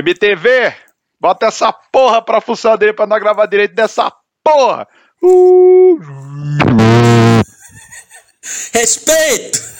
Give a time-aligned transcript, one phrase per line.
[0.00, 0.74] MTV,
[1.20, 4.86] bota essa porra pra funcionar dele pra não gravar direito dessa porra.
[5.22, 5.98] Uh.
[8.72, 9.70] Respeito!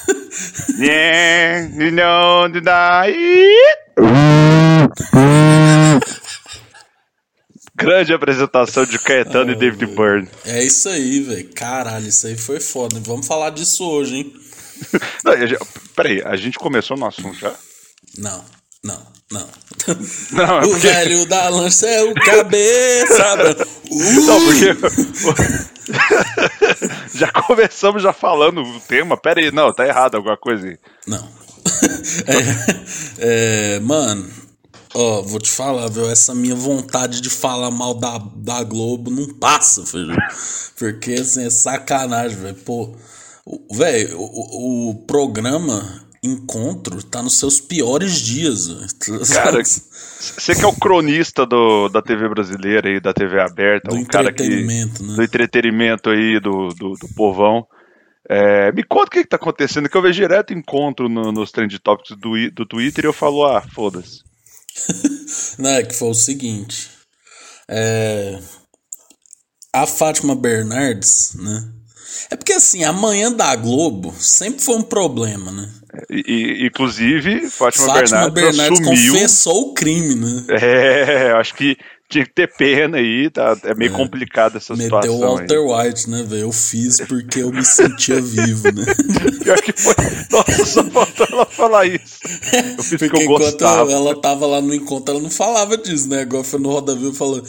[7.75, 10.29] Grande apresentação de Caetano e David Byrne.
[10.45, 11.49] É isso aí, velho.
[11.55, 13.01] Caralho, isso aí foi foda.
[13.01, 14.33] Vamos falar disso hoje, hein?
[15.25, 15.33] Não,
[15.95, 17.55] peraí, a gente começou no assunto já?
[18.19, 18.45] Não,
[18.83, 19.49] não, não.
[20.33, 20.89] não é o porque...
[20.89, 23.57] velho da lança é o cabeça.
[23.91, 24.21] Uh!
[24.25, 24.69] Não, porque.
[27.13, 29.17] já começamos já falando o tema.
[29.17, 30.79] Pera aí, não, tá errado alguma coisa aí.
[31.09, 31.19] Não.
[33.19, 34.31] é, é, mano,
[34.95, 36.09] ó, vou te falar, viu?
[36.09, 40.17] Essa minha vontade de falar mal da, da Globo não passa, filho.
[40.77, 42.55] Porque assim, é sacanagem, velho.
[42.65, 42.95] Pô,
[43.73, 48.69] velho, o, o programa encontro tá nos seus piores dias.
[49.33, 53.97] Cara, você que é o cronista do, da TV brasileira e da TV aberta, do
[53.97, 54.85] um cara que né?
[55.17, 57.67] do entretenimento aí do, do, do povão.
[58.29, 61.51] É, me conta o que, que tá acontecendo, que eu vejo direto encontro no, nos
[61.51, 64.21] trend topics do, do Twitter e eu falo, ah, foda-se.
[65.59, 66.91] Não, é que foi o seguinte.
[67.69, 68.39] É,
[69.73, 71.73] a Fátima Bernardes, né?
[72.31, 75.80] É porque assim, a manhã da Globo sempre foi um problema, né?
[76.09, 79.13] E, inclusive, Fátima, Fátima Bernardes, Bernardes assumiu...
[79.15, 80.45] confessou o crime, né?
[80.49, 81.77] É, acho que
[82.11, 83.57] tinha que ter pena aí, tá?
[83.65, 83.97] É meio é.
[83.97, 85.37] complicado essa Meteu situação.
[85.37, 85.89] Meteu o Walter aí.
[85.89, 86.43] White, né, velho?
[86.43, 88.85] Eu fiz porque eu me sentia vivo, né?
[89.43, 89.95] Pior que foi.
[90.31, 92.19] Nossa, só faltou ela falar isso.
[92.77, 93.93] Eu fiz porque, porque eu gostava.
[93.93, 96.23] ela tava lá no encontro, ela não falava disso, né?
[96.23, 97.43] Agora foi no Roda Viva falou.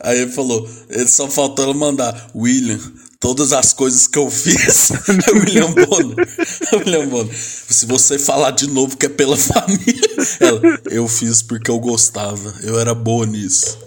[0.00, 2.80] Aí ele falou, ele só faltou ela mandar, William,
[3.20, 4.90] todas as coisas que eu fiz.
[5.32, 6.26] William Bonner.
[6.72, 7.34] William Bonner.
[7.34, 10.10] Se você falar de novo que é pela família.
[10.40, 10.60] Ela,
[10.90, 12.54] eu fiz porque eu gostava.
[12.62, 13.78] Eu era boa nisso.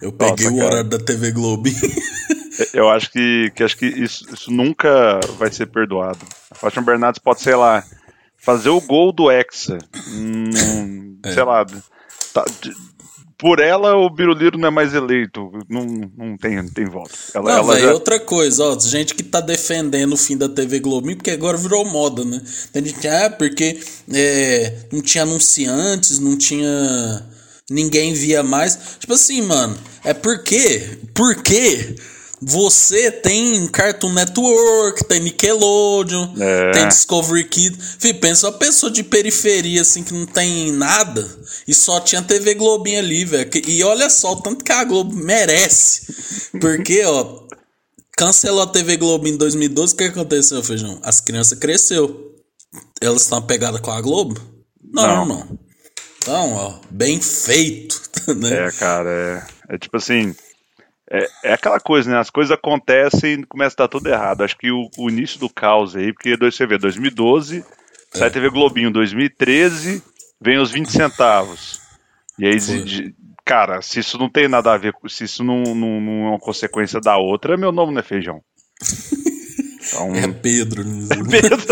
[0.00, 1.68] Eu peguei Nossa, o horário da TV Globo.
[2.72, 6.24] eu acho que, que, acho que isso, isso nunca vai ser perdoado.
[6.50, 7.84] A Fátima Bernardes pode, sei lá,
[8.38, 9.78] fazer o gol do Hexa.
[10.08, 11.32] Hum, é.
[11.32, 11.66] Sei lá.
[12.32, 12.44] Tá,
[13.38, 15.50] por ela o Biruliro não é mais eleito.
[15.68, 17.14] Não, não, tem, não tem volta.
[17.32, 17.92] Ela, não, ela véio, já...
[17.94, 21.84] outra coisa, ó, gente que tá defendendo o fim da TV Globinho, porque agora virou
[21.84, 22.42] moda, né?
[22.72, 23.78] Tem gente, ah, porque
[24.12, 27.24] é, não tinha anunciantes, não tinha.
[27.70, 28.96] Ninguém via mais.
[28.98, 30.98] Tipo assim, mano, é porque.
[31.14, 31.94] Por quê?
[32.40, 36.70] Você tem Cartoon Network, tem Nickelodeon, é.
[36.70, 37.96] tem Discovery Kids.
[37.98, 41.28] Fih, pensa uma pessoa de periferia assim que não tem nada
[41.66, 43.50] e só tinha TV Globinho ali, velho.
[43.66, 46.50] E olha só, o tanto que a Globo merece.
[46.60, 47.42] Porque, ó,
[48.16, 51.00] cancelou a TV Globo em 2012, o que aconteceu, Feijão?
[51.02, 52.36] As crianças cresceu.
[53.00, 54.40] Elas estão pegadas com a Globo?
[54.92, 55.58] Não, não, não.
[56.18, 58.06] Então, ó, bem feito.
[58.28, 58.66] Né?
[58.66, 59.08] É, cara,
[59.70, 60.34] é, é tipo assim
[61.10, 62.18] é, é aquela coisa, né?
[62.18, 64.42] As coisas acontecem e começa a dar tudo errado.
[64.44, 67.64] Acho que o, o início do caos aí, porque você vê, 2012,
[68.14, 68.18] é.
[68.18, 70.02] sai TV Globinho, 2013,
[70.40, 71.80] vem os 20 centavos.
[72.38, 73.14] E aí, de,
[73.44, 76.38] cara, se isso não tem nada a ver, se isso não, não, não é uma
[76.38, 78.42] consequência da outra, meu nome não é feijão.
[79.88, 80.14] Então...
[80.14, 80.84] É Pedro.
[80.84, 81.06] Né?
[81.10, 81.58] É Pedro.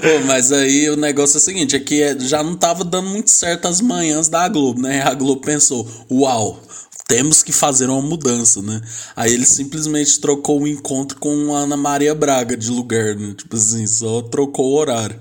[0.00, 3.10] Pô, mas aí o negócio é o seguinte, é que é, já não tava dando
[3.10, 5.02] muito certo as manhãs da Globo, né?
[5.02, 6.62] A Globo pensou, uau,
[7.06, 8.80] temos que fazer uma mudança, né?
[9.14, 13.34] Aí ele simplesmente trocou o encontro com a Ana Maria Braga de lugar, né?
[13.36, 15.18] Tipo assim, só trocou o horário.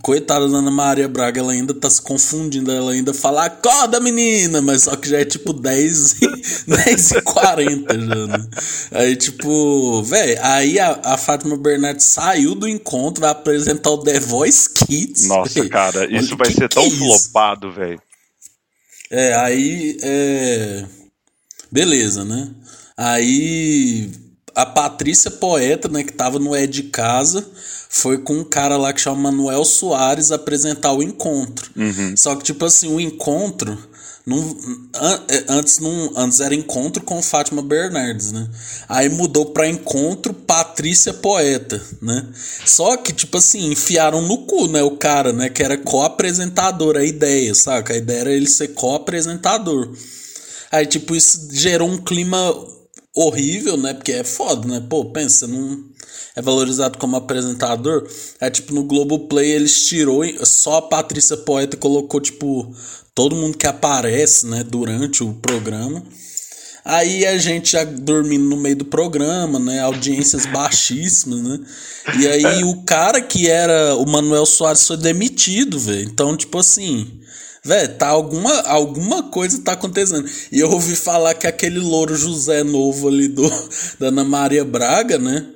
[0.00, 4.62] Coitada da Ana Maria Braga, ela ainda tá se confundindo, ela ainda fala, acorda menina,
[4.62, 6.26] mas só que já é tipo 10 e,
[6.70, 8.48] 10 e 40 já, né?
[8.92, 14.20] Aí tipo, velho, aí a, a Fátima Bernardes saiu do encontro, vai apresentar o The
[14.20, 15.26] Voice Kids.
[15.26, 15.68] Nossa, véio.
[15.68, 18.00] cara, isso vai ser tão é flopado, velho.
[19.10, 19.96] É, aí.
[20.02, 20.84] É...
[21.70, 22.50] Beleza, né?
[22.96, 24.10] Aí.
[24.54, 27.44] A Patrícia Poeta, né, que tava no É de Casa,
[27.88, 31.72] foi com um cara lá que chama Manuel Soares apresentar o encontro.
[31.74, 32.16] Uhum.
[32.16, 33.76] Só que, tipo assim, o encontro
[34.26, 34.38] não,
[35.28, 38.48] é, antes, não, antes era encontro com Fátima Bernardes, né?
[38.88, 42.26] Aí mudou para encontro Patrícia Poeta, né?
[42.64, 44.82] Só que, tipo assim, enfiaram no cu, né?
[44.82, 45.50] O cara, né?
[45.50, 47.92] Que era co-apresentador, a ideia, saca?
[47.92, 49.94] A ideia era ele ser co-apresentador.
[50.72, 52.52] Aí, tipo, isso gerou um clima
[53.14, 53.94] horrível, né?
[53.94, 54.84] Porque é foda, né?
[54.88, 55.84] Pô, pensa, não
[56.36, 58.06] é valorizado como apresentador.
[58.40, 62.74] É tipo no Globoplay eles tirou só a Patrícia Poeta colocou tipo
[63.14, 66.02] todo mundo que aparece, né, durante o programa.
[66.84, 69.80] Aí a gente já dormindo no meio do programa, né?
[69.80, 71.60] Audiências baixíssimas, né?
[72.20, 76.02] E aí o cara que era o Manuel Soares foi demitido, velho.
[76.02, 77.10] Então, tipo assim,
[77.64, 80.28] velho, tá alguma, alguma coisa tá acontecendo.
[80.52, 83.48] E eu ouvi falar que aquele louro José novo ali do,
[83.98, 85.46] da Ana Maria Braga, né?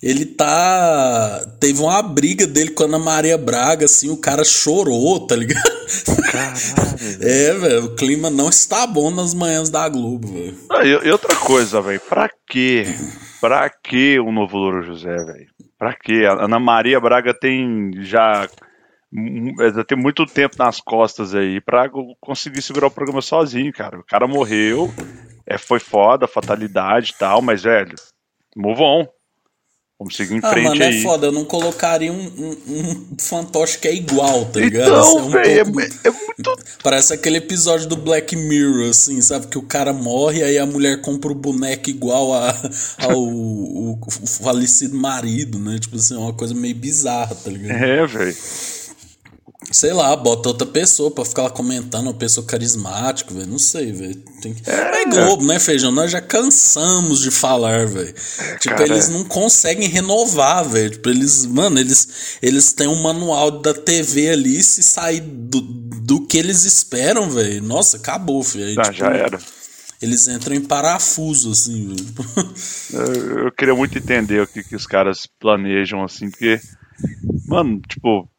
[0.00, 1.44] Ele tá.
[1.58, 5.60] Teve uma briga dele com a Ana Maria Braga, assim, o cara chorou, tá ligado?
[6.30, 6.58] Caralho.
[7.20, 10.56] é, velho, o clima não está bom nas manhãs da Globo, velho.
[10.70, 12.86] Ah, e, e, outra coisa, velho, pra quê?
[13.40, 15.46] Pra quê o novo Louro José, velho?
[15.76, 16.24] Pra quê?
[16.26, 18.48] A Ana Maria Braga tem já.
[19.74, 21.90] Já tem muito tempo nas costas aí pra
[22.20, 23.98] conseguir segurar o programa sozinho, cara.
[23.98, 24.92] O cara morreu,
[25.46, 27.94] é, foi foda, fatalidade e tal, mas, velho,
[28.54, 29.06] move on.
[29.98, 31.00] Vamos seguir em ah, frente mano, é aí.
[31.00, 34.90] é foda, eu não colocaria um, um, um fantoche que é igual, tá ligado?
[34.90, 35.80] Então, é, um véio, pouco...
[35.80, 36.56] é, é, muito...
[36.84, 39.48] Parece aquele episódio do Black Mirror, assim, sabe?
[39.48, 42.54] Que o cara morre, aí a mulher compra o boneco igual a,
[43.02, 45.80] ao o, o falecido marido, né?
[45.80, 47.82] Tipo assim, é uma coisa meio bizarra, tá ligado?
[47.82, 48.36] É, velho.
[49.70, 53.46] Sei lá, bota outra pessoa pra ficar lá comentando, uma pessoa carismática, velho.
[53.46, 54.16] Não sei, velho.
[54.40, 54.54] Que...
[54.66, 55.02] É.
[55.02, 55.90] é Globo, né, Feijão?
[55.90, 58.14] Nós já cansamos de falar, velho.
[58.38, 60.90] É, tipo, cara, eles não conseguem renovar, velho.
[60.90, 66.26] Tipo, eles, mano, eles, eles têm um manual da TV ali, se sair do, do
[66.26, 67.62] que eles esperam, velho.
[67.62, 68.80] Nossa, acabou, filho.
[68.80, 69.38] Ah, tipo, já era.
[70.00, 71.94] Eles entram em parafuso, assim,
[72.94, 76.60] eu, eu queria muito entender o que, que os caras planejam, assim, porque,
[77.48, 78.30] mano, tipo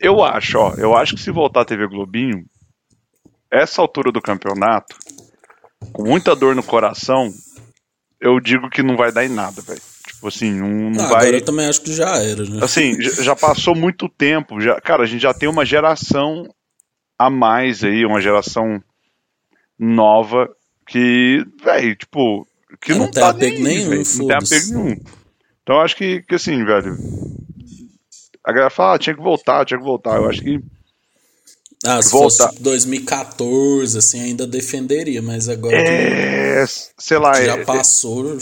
[0.00, 2.44] eu acho, ó, eu acho que se voltar a TV Globinho,
[3.50, 4.96] essa altura do campeonato,
[5.92, 7.32] com muita dor no coração,
[8.20, 9.80] eu digo que não vai dar em nada, velho.
[10.06, 11.20] Tipo assim, não, não ah, vai.
[11.22, 12.60] Agora eu também acho que já era, né?
[12.62, 14.60] Assim, já passou muito tempo.
[14.60, 16.48] Já, cara, a gente já tem uma geração
[17.18, 18.82] a mais aí, uma geração
[19.78, 20.48] nova
[20.86, 22.46] que, velho, tipo,
[22.80, 24.96] que não, não tem tá apego nem, nenhum, não tem apego nenhum.
[25.62, 26.96] Então eu acho que, que assim, velho,
[28.44, 30.16] a galera fala, ah, tinha que voltar, tinha que voltar.
[30.16, 30.60] Eu acho que.
[31.84, 32.48] Ah, se voltar.
[32.48, 35.76] fosse 2014, assim, ainda defenderia, mas agora.
[35.76, 37.34] É, sei lá.
[37.34, 38.36] já é, passou,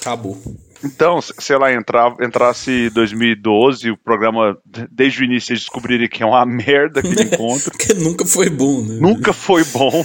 [0.00, 0.38] acabou.
[0.84, 4.58] Então, sei lá, entrar, entrasse 2012, o programa,
[4.90, 7.70] desde o início, eles descobriram que é uma merda aquele encontro.
[7.70, 8.98] Porque nunca foi bom, né?
[9.00, 10.04] Nunca foi bom.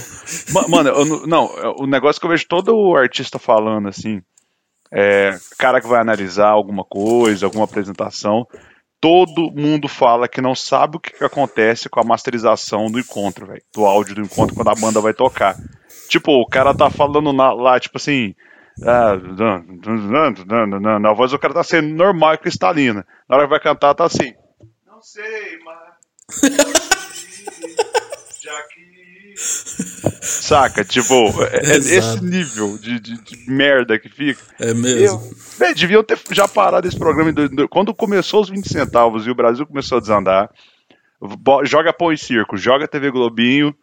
[0.68, 4.22] Mano, eu, não, o negócio que eu vejo todo o artista falando, assim,
[4.92, 8.46] é, cara que vai analisar alguma coisa, alguma apresentação,
[9.00, 13.46] todo mundo fala que não sabe o que, que acontece com a masterização do encontro,
[13.46, 13.62] velho.
[13.72, 15.56] Do áudio do encontro quando a banda vai tocar.
[16.08, 18.34] Tipo, o cara tá falando na, lá, tipo assim.
[18.82, 19.14] Ah,
[21.00, 23.06] na voz do cara tá sendo normal e cristalina.
[23.28, 24.34] Na hora que vai cantar, tá assim.
[24.86, 25.78] Não sei, mas.
[28.42, 28.77] Já que
[30.20, 30.84] Saca?
[30.84, 31.14] Tipo,
[31.44, 34.40] é, é esse nível de, de, de, merda que fica.
[34.58, 35.22] É mesmo.
[35.60, 39.34] Eu, deviam ter já parado esse programa em quando começou os 20 centavos e o
[39.34, 40.50] Brasil começou a desandar.
[41.64, 43.74] Joga pão e circo, joga TV Globinho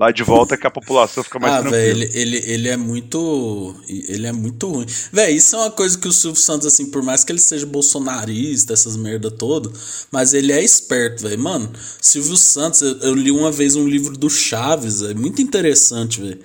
[0.00, 1.82] lá de volta que a população fica mais ah, tranquila.
[1.82, 3.76] Véio, ele, ele, ele é muito.
[3.86, 4.86] Ele é muito ruim.
[5.12, 7.66] Véi, isso é uma coisa que o Silvio Santos, assim, por mais que ele seja
[7.66, 9.70] bolsonarista, essas merda toda,
[10.10, 11.38] mas ele é esperto, velho.
[11.38, 16.22] Mano, Silvio Santos, eu, eu, li uma vez um livro do Chaves, é muito interessante,
[16.22, 16.40] velho.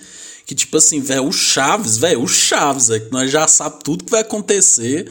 [0.45, 4.03] Que tipo assim, velho, o Chaves, velho, o Chaves, é que nós já sabe tudo
[4.03, 5.09] que vai acontecer,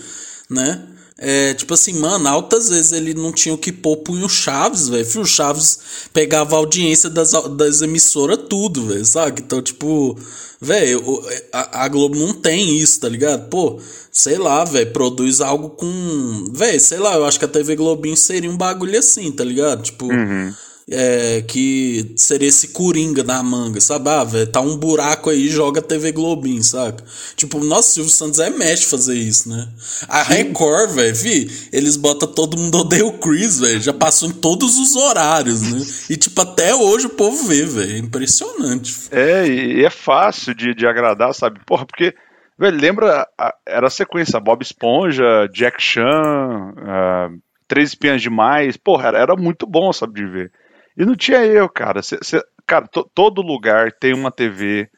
[0.51, 0.87] né?
[1.27, 5.07] É, tipo assim, mano, altas vezes ele não tinha o que pôr punho Chaves, velho.
[5.23, 5.79] O Chaves
[6.13, 9.41] pegava a audiência das, das emissoras, tudo, velho, sabe?
[9.41, 10.19] Então, tipo,
[10.61, 11.03] velho,
[11.51, 13.49] a, a, Globo não tem isso, tá ligado?
[13.49, 13.81] Pô,
[14.13, 16.45] sei lá, velho, produz algo com.
[16.53, 19.83] Velho, sei lá, eu acho que a TV Globinho seria um bagulho assim, tá ligado?
[19.83, 20.05] Tipo.
[20.07, 20.53] Uhum
[20.91, 24.11] é, que seria esse coringa na manga, sabe?
[24.11, 27.03] Ah, velho, tá um buraco aí, joga TV Globinho, saca?
[27.37, 29.69] Tipo, nossa, Silvio Santos é mexe fazer isso, né?
[30.09, 34.33] A Record, velho, vi, eles botam todo mundo odeia o Chris, velho, já passou em
[34.33, 35.81] todos os horários, né?
[36.11, 38.95] E, tipo, até hoje o povo vê, velho, é impressionante.
[39.11, 41.61] É, e é fácil de, de agradar, sabe?
[41.65, 42.15] Porra, porque.
[42.57, 43.27] Velho, lembra?
[43.37, 48.77] A, era a sequência: Bob Esponja, Jack Chan, uh, Três Espiãs Demais.
[48.77, 50.53] Porra, era, era muito bom, sabe, de ver.
[50.97, 52.03] E não tinha eu, cara.
[52.03, 54.89] Cê, cê, cara, todo lugar tem uma TV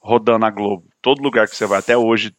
[0.00, 0.84] rodando na Globo.
[1.02, 2.32] Todo lugar que você vai, até hoje,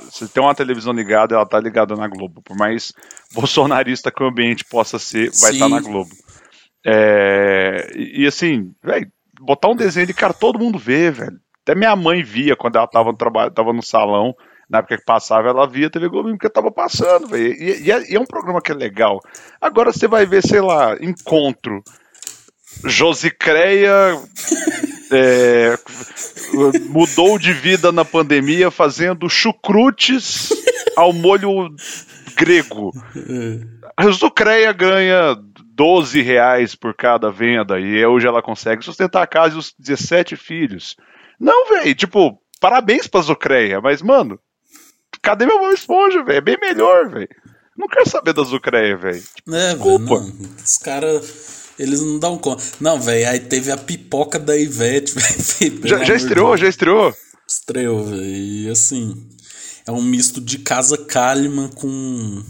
[0.00, 2.42] você tem uma televisão ligada, ela tá ligada na Globo.
[2.42, 2.92] Por mais
[3.34, 6.10] bolsonarista que o ambiente possa ser, vai estar tá na Globo.
[6.86, 9.10] É, e, e, assim, velho,
[9.40, 11.38] botar um desenho de cara, todo mundo vê, velho.
[11.62, 14.34] Até minha mãe via quando ela tava no trabalho, tava no salão,
[14.70, 17.52] na época que passava, ela via TV Globo porque tava passando, velho.
[17.54, 19.20] E, e, é, e, é, um programa que é legal.
[19.60, 21.82] Agora você vai ver, sei lá, encontro
[22.84, 24.20] Josicreia
[25.10, 25.78] é,
[26.88, 30.50] mudou de vida na pandemia fazendo chucrutes
[30.96, 31.74] ao molho
[32.36, 32.92] grego.
[33.96, 35.36] A Zucreia ganha
[35.74, 40.36] 12 reais por cada venda e hoje ela consegue sustentar a casa e os 17
[40.36, 40.96] filhos.
[41.38, 44.38] Não, velho, tipo, parabéns pra Zucreia, mas, mano,
[45.22, 46.38] cadê meu Bob Esponja, velho?
[46.38, 47.28] É bem melhor, velho.
[47.76, 49.22] Não quero saber da Zucreia, velho.
[49.52, 52.62] É, velho, os caras eles não dão conta.
[52.80, 55.86] Não, velho, aí teve a pipoca da Ivete, velho.
[55.86, 57.14] Já, já estreou, já estreou?
[57.48, 58.26] Estreou, velho.
[58.26, 59.28] E assim,
[59.86, 62.42] é um misto de Casa Kalimann com.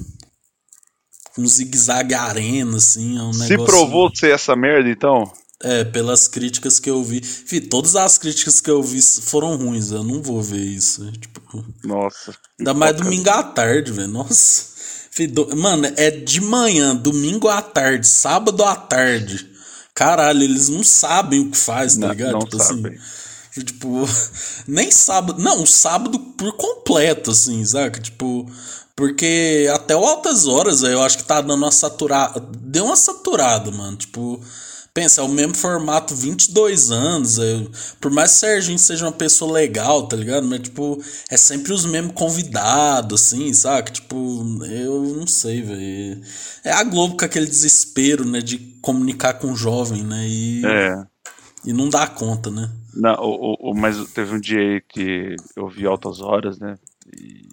[1.35, 3.19] com zigue-zague arena, assim.
[3.19, 5.31] É um Se provou ser essa merda, então?
[5.63, 7.23] É, pelas críticas que eu vi.
[7.23, 11.11] Fih, todas as críticas que eu vi foram ruins, eu não vou ver isso.
[11.13, 12.35] Tipo, Nossa.
[12.59, 14.09] Ainda mais domingo à tarde, velho.
[14.09, 14.78] Nossa.
[15.57, 19.49] Mano, é de manhã, domingo à tarde, sábado à tarde.
[19.95, 22.33] Caralho, eles não sabem o que faz, tá não, ligado?
[22.33, 22.99] Não tipo assim, sabem.
[23.51, 23.65] assim.
[23.65, 24.09] Tipo,
[24.69, 25.43] nem sábado.
[25.43, 28.01] Não, sábado por completo, assim, saca?
[28.01, 28.49] Tipo.
[28.95, 32.41] Porque até altas horas, eu acho que tá dando uma saturada.
[32.61, 33.97] Deu uma saturada, mano.
[33.97, 34.41] Tipo.
[34.95, 37.39] Pensa, é o mesmo formato 22 anos.
[37.39, 37.67] É,
[38.01, 40.47] por mais que o Serginho seja uma pessoa legal, tá ligado?
[40.47, 43.93] Mas, tipo, é sempre os mesmos convidados, assim, saca?
[43.93, 44.17] Tipo,
[44.65, 46.21] eu não sei, velho.
[46.65, 48.41] É a Globo com aquele desespero, né?
[48.41, 50.27] De comunicar com o jovem, né?
[50.27, 51.05] E, é.
[51.65, 52.71] e não dá conta, né?
[52.95, 56.77] Não, o, o, mas teve um dia aí que eu vi altas horas, né?
[57.17, 57.49] E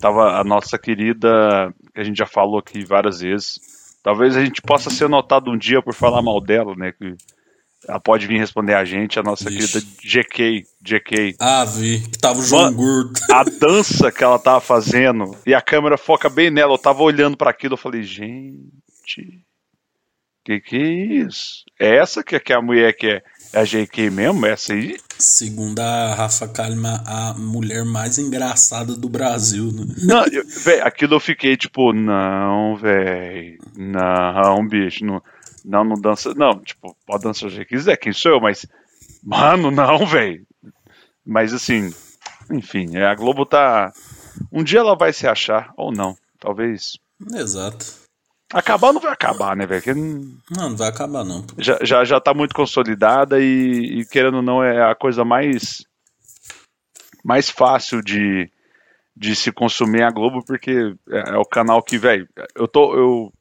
[0.00, 3.77] tava a nossa querida, que a gente já falou aqui várias vezes
[4.08, 6.92] Talvez a gente possa ser notado um dia por falar mal dela, né?
[6.92, 7.14] Que
[7.86, 9.58] ela pode vir responder a gente, a nossa Ixi.
[9.58, 10.66] querida GK.
[10.80, 11.36] GK.
[11.38, 12.00] Ah, vi.
[12.00, 13.12] Que tava o João Gordo.
[13.30, 16.72] A dança que ela tava fazendo e a câmera foca bem nela.
[16.72, 19.44] Eu tava olhando para aquilo eu falei, gente.
[20.42, 21.64] Que que é isso?
[21.78, 24.46] É essa que, que é a mulher que é, é a GK mesmo?
[24.46, 24.98] É essa aí?
[25.18, 29.84] Segundo a Rafa Kalimann, a mulher mais engraçada do Brasil, né?
[30.02, 35.22] Não, eu, véio, aquilo eu fiquei tipo, não, velho, não, bicho, não,
[35.64, 38.66] não, não dança, não, tipo, pode dançar se quiser, quem sou eu, mas,
[39.22, 40.46] mano, não, velho.
[41.26, 41.92] Mas assim,
[42.50, 43.92] enfim, é, a Globo tá,
[44.52, 46.96] um dia ela vai se achar, ou não, talvez.
[47.34, 47.97] Exato.
[48.52, 49.94] Acabar não vai acabar, né, velho?
[50.50, 51.44] Não, não vai acabar, não.
[51.58, 55.84] Já, já, já tá muito consolidada e, e, querendo ou não, é a coisa mais,
[57.22, 58.50] mais fácil de,
[59.14, 62.26] de se consumir a Globo, porque é, é o canal que, velho,
[62.56, 63.32] eu tô, eu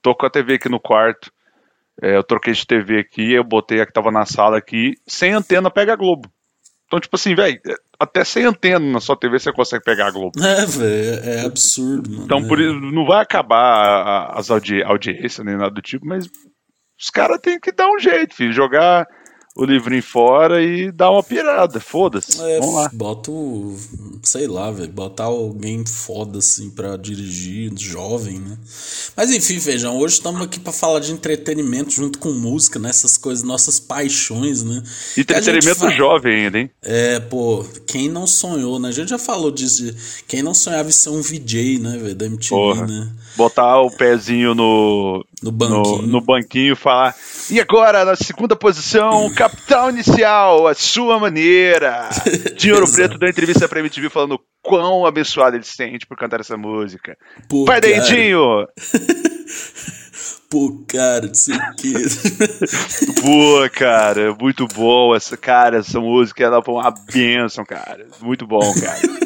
[0.00, 1.32] tô com a TV aqui no quarto,
[2.00, 5.32] é, eu troquei de TV aqui, eu botei a que tava na sala aqui, sem
[5.32, 6.30] antena pega a Globo.
[6.92, 7.58] Então, tipo assim, velho,
[7.98, 10.32] até sem antena na sua TV você consegue pegar a Globo.
[10.44, 12.24] É, velho, é absurdo, mano.
[12.24, 16.28] Então, por isso, não vai acabar as audi audiências nem nada do tipo, mas
[17.00, 18.52] os caras têm que dar um jeito, filho.
[18.52, 19.08] Jogar
[19.54, 21.78] o livrinho fora e dar uma pirada.
[21.78, 22.40] Foda-se.
[22.40, 22.90] É, Vamos lá.
[22.92, 23.76] Bota o.
[24.22, 24.90] Sei lá, velho.
[24.90, 28.56] Botar alguém foda assim pra dirigir, jovem, né?
[29.16, 32.88] Mas enfim, vejam, hoje estamos aqui para falar de entretenimento junto com música, né?
[32.88, 34.82] Essas coisas, nossas paixões, né?
[35.16, 36.70] Entretenimento jovem ainda, hein?
[36.80, 38.88] É, pô, quem não sonhou, né?
[38.88, 39.84] A gente já falou disso.
[39.84, 39.94] De...
[40.26, 42.14] Quem não sonhava em ser um VJ, né, velho?
[42.14, 42.86] Da MTV, Porra.
[42.86, 43.10] né?
[43.36, 45.24] Botar o pezinho no.
[45.42, 46.02] No banquinho.
[46.02, 47.14] No, no banquinho e falar.
[47.50, 52.08] E agora, na segunda posição, Capital Inicial, a sua maneira.
[52.56, 56.40] De Ouro Preto deu entrevista pra MTV falando quão abençoado ele se sente por cantar
[56.40, 57.16] essa música.
[57.48, 58.66] Pô, Vai daí, Dinho!
[60.48, 61.92] Pô, cara, não sei o que.
[63.22, 65.16] Pô, cara, muito bom.
[65.16, 68.06] Essa, cara, essa música ela foi uma bênção, cara.
[68.20, 69.00] Muito bom, cara.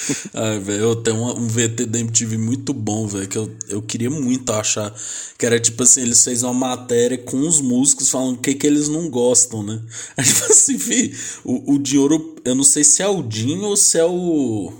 [0.34, 3.82] Ai, velho, eu tenho um, um VT da MTV muito bom, velho, que eu, eu
[3.82, 4.94] queria muito achar.
[5.38, 8.66] Que era tipo assim, eles fez uma matéria com os músicos falando o que, que
[8.66, 9.80] eles não gostam, né?
[10.16, 13.76] Aí, tipo assim, vi, o, o Dinheiro, eu não sei se é o Dinho ou
[13.76, 14.72] se é o.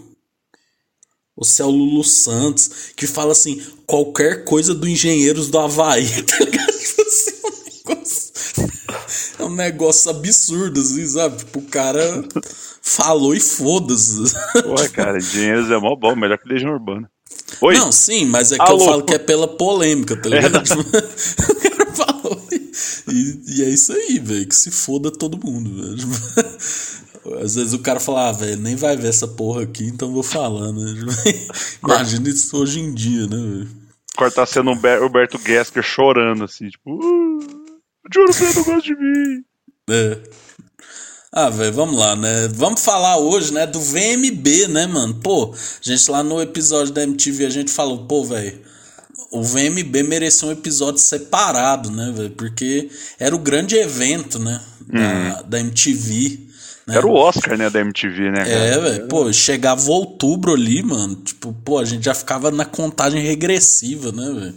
[1.37, 6.07] Ou se é o Lulu Santos, que fala assim, qualquer coisa do Engenheiros do Havaí,
[6.25, 6.73] tá ligado?
[6.73, 8.33] Tipo assim, um negócio,
[9.39, 11.39] é um negócio absurdo, assim, sabe?
[11.39, 12.25] Tipo, o cara
[12.83, 14.23] falou e foda-se.
[14.67, 17.11] Ué, cara, Engenheiros é mó bom, melhor que Legião Urbana.
[17.61, 17.75] Oi?
[17.75, 18.81] Não, sim, mas é que Alô?
[18.81, 20.57] eu falo que é pela polêmica, tá ligado?
[20.57, 20.61] É,
[21.53, 22.43] o cara falou.
[23.09, 24.47] E, e, é isso aí, velho.
[24.47, 26.09] Que se foda todo mundo, velho.
[27.43, 30.23] Às vezes o cara fala, ah, velho, nem vai ver essa porra aqui, então vou
[30.23, 30.95] falar, né?
[31.83, 33.69] Imagina isso hoje em dia, né, velho?
[34.17, 37.26] Cortar sendo o Roberto Gesker chorando, assim, tipo, uh,
[38.13, 39.45] juro que não gosta de mim.
[39.91, 40.19] É.
[41.33, 42.49] Ah, velho, vamos lá, né?
[42.49, 45.15] Vamos falar hoje, né, do VMB, né, mano?
[45.17, 48.59] Pô, a gente lá no episódio da MTV a gente falou, pô, velho,
[49.31, 52.31] o VMB mereceu um episódio separado, né, velho?
[52.31, 54.61] Porque era o grande evento, né?
[54.87, 56.47] da, da MTV.
[56.87, 56.97] Né?
[56.97, 58.45] Era o Oscar, né, da MTV, né?
[58.45, 58.51] Cara?
[58.51, 59.09] É, velho.
[59.09, 61.17] Pô, chegava outubro ali, mano.
[61.17, 64.55] Tipo, pô, a gente já ficava na contagem regressiva, né, velho?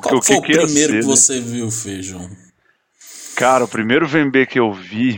[0.00, 1.14] Qual o foi que o que ia primeiro ser, que né?
[1.14, 2.30] você viu, Feijão?
[3.36, 5.16] Cara, o primeiro VMB que eu vi.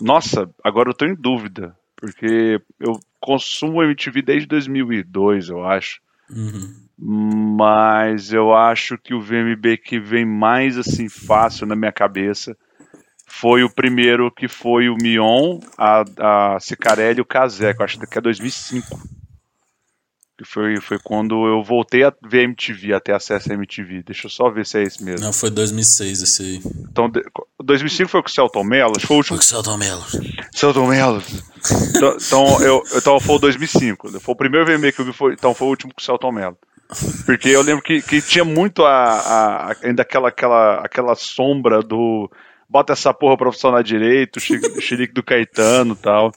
[0.00, 1.76] Nossa, agora eu tô em dúvida.
[1.96, 6.00] Porque eu consumo MTV desde 2002, eu acho.
[6.96, 12.56] Mas eu acho que o VMB que vem mais assim fácil na minha cabeça
[13.26, 18.00] foi o primeiro que foi o Mion, a, a Cicarelli e o que eu acho
[18.00, 19.17] que é 2005.
[20.38, 24.04] Que foi, foi quando eu voltei a ver MTV, até acesso a MTV.
[24.04, 25.26] Deixa eu só ver se é esse mesmo.
[25.26, 26.60] Não, foi 2006 esse aí.
[26.88, 27.24] Então, de-
[27.60, 30.04] 2005 foi com o Celton Mello, foi o último Foi com o Celton Mello.
[30.54, 31.20] Celton Mello.
[31.90, 34.20] Então, então, eu, então foi o 2005.
[34.20, 36.30] Foi o primeiro VMB que eu vi, foi, então foi o último com o Celton
[36.30, 36.56] Mello.
[37.26, 38.92] Porque eu lembro que, que tinha muito a,
[39.72, 42.30] a- ainda aquela, aquela, aquela sombra do
[42.68, 46.32] bota essa porra pra funcionar direito, o xerique do Caetano e tal.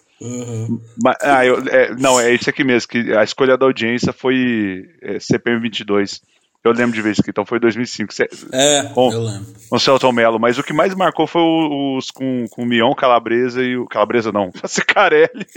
[1.04, 4.86] Mas, ah, eu- é, não, é isso aqui mesmo, que a escolha da audiência foi
[5.02, 6.22] é, CPM 22.
[6.64, 8.14] Eu lembro de ver isso aqui, então foi 2005.
[8.14, 9.12] Cê- É, Bom.
[9.12, 9.48] eu lembro.
[9.72, 13.64] o Celton Mello, mas o que mais marcou foi os com, com o Mion, Calabresa
[13.64, 13.88] e o.
[13.88, 15.48] Calabresa não, Cicarelli.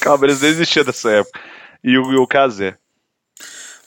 [0.00, 1.38] Calabresa nem existia dessa época.
[1.84, 2.76] E o, o Casé.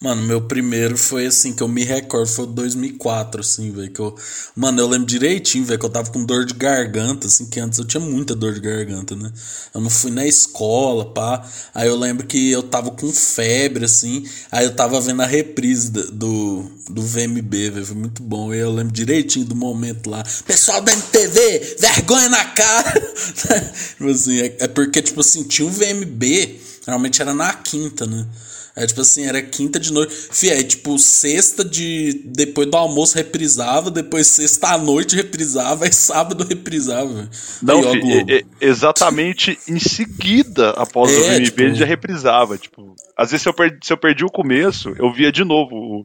[0.04, 3.90] Mano, meu primeiro foi assim, que eu me recordo, foi 2004, assim, velho.
[3.90, 4.14] Que eu,
[4.54, 7.80] mano, eu lembro direitinho, velho, que eu tava com dor de garganta, assim, que antes
[7.80, 9.32] eu tinha muita dor de garganta, né?
[9.74, 11.50] Eu não fui na escola, pá.
[11.74, 14.28] Aí eu lembro que eu tava com febre, assim.
[14.52, 17.86] Aí eu tava vendo a reprise do, do VMB, velho.
[17.86, 18.54] Foi muito bom.
[18.54, 20.22] E eu lembro direitinho do momento lá.
[20.46, 22.92] Pessoal da MTV, vergonha na cara!
[23.96, 28.28] tipo assim, é, é porque, tipo assim, tinha um VMB, normalmente era na quinta, né?
[28.76, 30.12] É tipo assim, era quinta de noite.
[30.32, 32.24] Fih, aí tipo, sexta de.
[32.26, 37.30] Depois do almoço reprisava, depois sexta à noite reprisava, aí sábado reprisava.
[37.62, 42.58] Não, aí, é- é exatamente em seguida, após o É, VMB, tipo- ele já reprisava.
[42.58, 45.76] Tipo, às vezes, se eu, perdi, se eu perdi o começo, eu via de novo
[45.76, 46.00] o,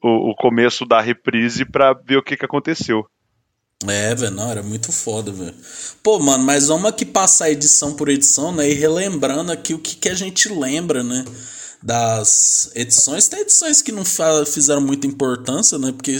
[0.00, 3.04] o, o começo da reprise pra ver o que, que aconteceu.
[3.86, 5.54] É, velho, não, era muito foda, velho.
[6.02, 8.70] Pô, mano, mas vamos aqui passar edição por edição, né?
[8.70, 11.24] E relembrando aqui o que, que a gente lembra, né?
[11.82, 13.28] Das edições.
[13.28, 14.02] Tem edições que não
[14.44, 15.92] fizeram muita importância, né?
[15.92, 16.18] Porque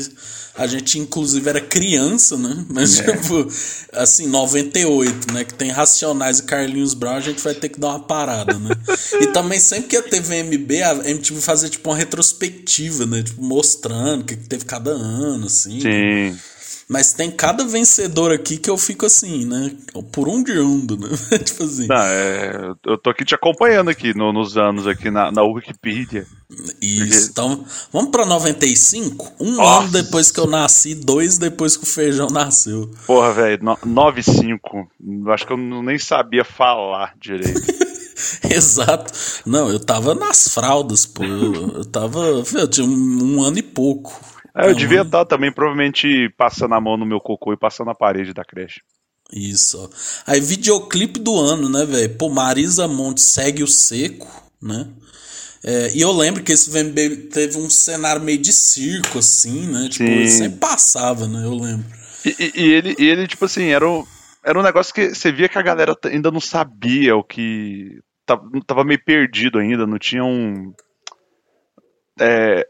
[0.57, 2.65] a gente, inclusive, era criança, né?
[2.71, 3.47] Mas, tipo,
[3.93, 5.45] assim, 98, né?
[5.45, 8.71] Que tem Racionais e Carlinhos Brown, a gente vai ter que dar uma parada, né?
[9.21, 13.23] e também, sempre que ia ter VMB, a MTV fazia, tipo, uma retrospectiva, né?
[13.23, 15.81] Tipo, mostrando o que, teve cada ano, assim.
[15.81, 16.39] Sim.
[16.89, 19.73] Mas tem cada vencedor aqui que eu fico assim, né?
[20.13, 21.09] Por um de undo, né?
[21.45, 21.89] tipo assim.
[21.89, 26.25] Não, é, eu tô aqui te acompanhando aqui no- nos anos aqui na, na Wikipedia.
[26.81, 27.31] Isso.
[27.31, 29.33] Então, vamos pra 95?
[29.41, 29.81] Um Nossa.
[29.81, 32.89] ano depois que eu nasci, dois depois que o feijão nasceu.
[33.05, 34.87] Porra, velho, no- 9,5.
[35.27, 37.63] Eu Acho que eu nem sabia falar direito.
[38.49, 39.13] Exato.
[39.45, 41.25] Não, eu tava nas fraldas, pô.
[41.25, 42.21] Eu, eu tava.
[42.55, 44.19] Eu tinha um, um ano e pouco.
[44.57, 47.91] É, eu Não, devia estar também, provavelmente, passando a mão no meu cocô e passando
[47.91, 48.81] a parede da creche.
[49.33, 49.91] Isso.
[50.27, 52.17] Aí, videoclipe do ano, né, velho?
[52.17, 54.27] Pô, Marisa Monte segue o seco,
[54.63, 54.89] né?
[55.65, 59.89] É, e eu lembro que esse VMB teve um cenário meio de circo, assim, né?
[59.89, 60.13] Tipo, Sim.
[60.13, 61.45] ele sempre passava, né?
[61.45, 61.85] Eu lembro.
[62.25, 64.05] E, e- ele, e ele, tipo assim, era um,
[64.45, 68.01] era um negócio que você via que a galera ainda não sabia o que.
[68.25, 70.73] Tava, tava meio perdido ainda, não tinha um.
[72.21, 72.67] É,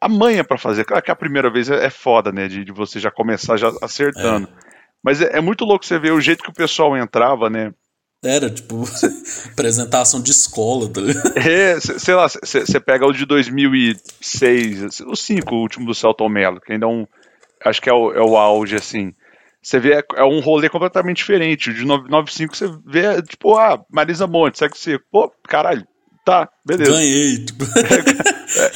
[0.00, 0.84] a manha pra fazer.
[0.84, 2.48] Claro que a primeira vez é, é foda, né?
[2.48, 4.48] De, de você já começar já acertando.
[5.02, 7.72] Mas é, é muito louco você ver o jeito que o pessoal entrava, né?
[8.22, 8.84] Era, tipo,
[9.52, 11.38] apresentação de escola, tá ligado?
[11.38, 16.60] É, sei lá, você pega o de 2006, o 5, o último do Celton Mello,
[16.60, 17.06] que ainda é um.
[17.64, 19.14] Acho que é o, é o auge, assim.
[19.62, 21.70] Você vê, é, é um rolê completamente diferente.
[21.70, 24.98] O de 95 você vê, tipo, ah, Marisa Monte, segue você.
[24.98, 25.86] Pô, caralho,
[26.24, 26.92] tá, beleza.
[26.92, 27.64] Ganhei, tipo.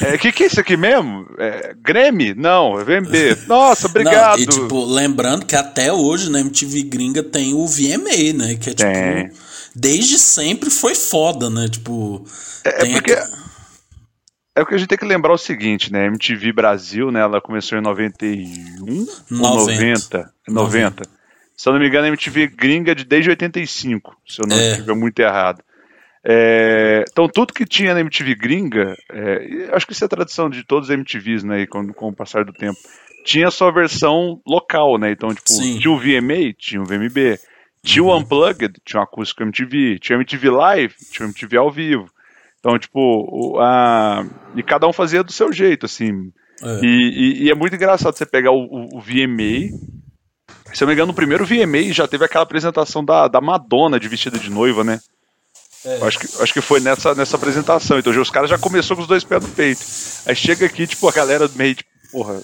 [0.01, 1.25] É, é, que que é isso aqui mesmo?
[1.37, 2.33] É, Grêmio?
[2.37, 3.37] Não, é VMB.
[3.47, 4.37] Nossa, obrigado.
[4.37, 8.55] Não, e tipo, lembrando que até hoje na MTV gringa tem o VMA, né?
[8.55, 8.91] Que é tipo.
[8.91, 9.31] Tem.
[9.75, 11.67] Desde sempre foi foda, né?
[11.67, 12.25] Tipo.
[12.63, 13.11] É, é porque.
[13.13, 13.31] aqui-
[14.57, 16.05] É porque a gente tem que lembrar o seguinte, né?
[16.05, 17.19] MTV Brasil, né?
[17.19, 19.53] Ela começou em 91 ou 90.
[19.67, 20.33] 90?
[20.47, 21.03] 90.
[21.57, 24.55] Se eu não me engano, a MTV gringa é de desde 85, se eu não
[24.57, 24.71] É.
[24.71, 25.61] estiver muito errado.
[26.27, 30.63] É, então, tudo que tinha na MTV gringa, é, acho que isso é tradição de
[30.63, 31.65] todos os MTVs, né?
[31.67, 32.77] Com, com o passar do tempo,
[33.23, 35.11] tinha a sua versão local, né?
[35.11, 35.73] Então, tipo, Sim.
[35.73, 35.79] Uhum.
[35.79, 37.37] tinha o VMA, tinha o VMB,
[37.83, 41.71] tinha o Unplugged, tinha o Acústico MTV, tinha o MTV Live, tinha o MTV ao
[41.71, 42.09] vivo.
[42.59, 46.31] Então, tipo, o- a, e cada um fazia do seu jeito, assim.
[46.63, 46.79] É.
[46.83, 49.69] E, e- e é muito engraçado você pegar o, o- o VMA,
[50.73, 53.99] Se eu não me engano, no primeiro VMA já teve aquela apresentação da, da Madonna
[53.99, 54.99] de vestida de noiva, né?
[55.85, 55.99] É.
[56.01, 57.99] Acho, que, acho que foi nessa, nessa apresentação.
[57.99, 59.81] Então os caras já começou com os dois pés no peito.
[60.25, 62.41] Aí chega aqui, tipo, a galera meio tipo, porra,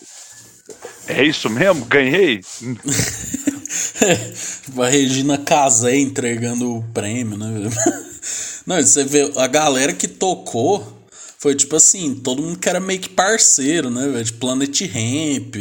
[1.08, 1.86] é isso mesmo?
[1.86, 2.42] Ganhei?
[4.78, 7.48] a Regina Casé entregando o prêmio, né?
[8.66, 11.00] Não, você vê, a galera que tocou
[11.40, 14.24] foi tipo assim, todo mundo que era meio que parceiro, né, velho?
[14.24, 15.56] De Planet Ramp,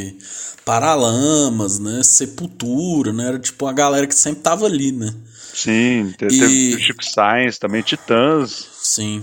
[0.64, 2.02] Paralamas, né?
[2.02, 3.28] Sepultura, né?
[3.28, 5.14] Era tipo a galera que sempre tava ali, né?
[5.62, 6.40] Sim, teve, e...
[6.40, 8.68] teve o Chico Science também, Titãs.
[8.72, 9.22] Sim.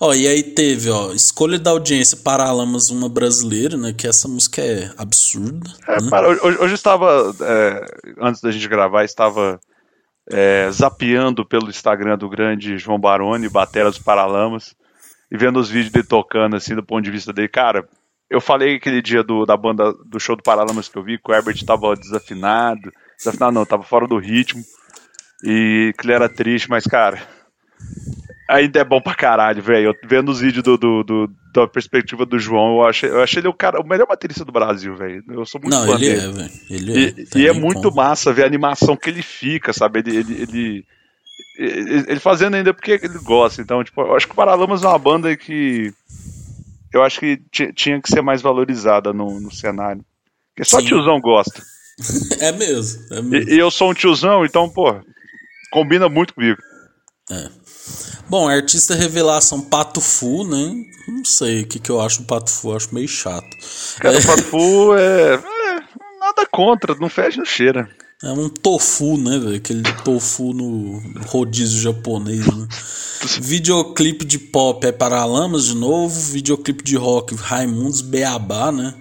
[0.00, 3.92] Ó, e aí teve, ó, escolha da audiência Paralamas, uma brasileira, né?
[3.92, 5.70] Que essa música é absurda.
[5.86, 6.08] É, né?
[6.08, 7.84] para, hoje, hoje estava, é,
[8.18, 9.60] antes da gente gravar, estava
[10.30, 14.74] é, zapeando pelo Instagram do grande João Baroni, Batera dos Paralamas,
[15.30, 17.48] e vendo os vídeos dele tocando, assim, do ponto de vista dele.
[17.48, 17.86] Cara,
[18.30, 21.30] eu falei aquele dia do, da banda, do show do Paralamas que eu vi, que
[21.30, 22.90] o Herbert estava desafinado.
[23.18, 24.62] Desafinado não, estava fora do ritmo.
[25.44, 27.20] E que ele era triste, mas, cara
[28.50, 29.96] ainda é bom pra caralho, velho.
[30.04, 33.48] Vendo os vídeos do, do, do, da perspectiva do João, eu achei, eu achei ele
[33.48, 35.22] o, cara, o melhor baterista do Brasil, velho.
[35.28, 36.20] Eu sou muito Não, fã ele dele.
[36.20, 36.50] é, velho.
[36.68, 37.14] Ele é.
[37.16, 37.96] E, e é muito como.
[37.96, 40.00] massa ver a animação que ele fica, sabe?
[40.00, 40.86] Ele, ele, ele,
[41.56, 43.62] ele, ele fazendo ainda porque ele gosta.
[43.62, 45.92] Então, tipo, eu acho que o Paralamas é uma banda que
[46.92, 50.04] eu acho que tinha que ser mais valorizada no, no cenário.
[50.52, 50.86] Porque só Sim.
[50.86, 51.62] tiozão gosta.
[52.40, 53.04] é mesmo.
[53.12, 53.50] É mesmo.
[53.50, 55.00] E, e eu sou um tiozão, então, pô,
[55.70, 56.60] combina muito comigo.
[57.30, 57.48] É.
[58.28, 60.74] Bom, artista revelação Pato Fu, né?
[61.08, 63.56] Não sei o que, que eu acho do Pato Fu, acho meio chato.
[63.98, 64.18] Cara, é...
[64.18, 65.82] o Pato Fu é, é,
[66.20, 67.88] Nada contra, não fede, não cheira.
[68.22, 69.56] É um tofu, né, velho?
[69.56, 72.68] Aquele tofu no rodízio japonês, né?
[73.40, 76.20] videoclipe de pop é Paralamas de novo.
[76.30, 78.94] Videoclipe de rock Raimundos Beabá, né?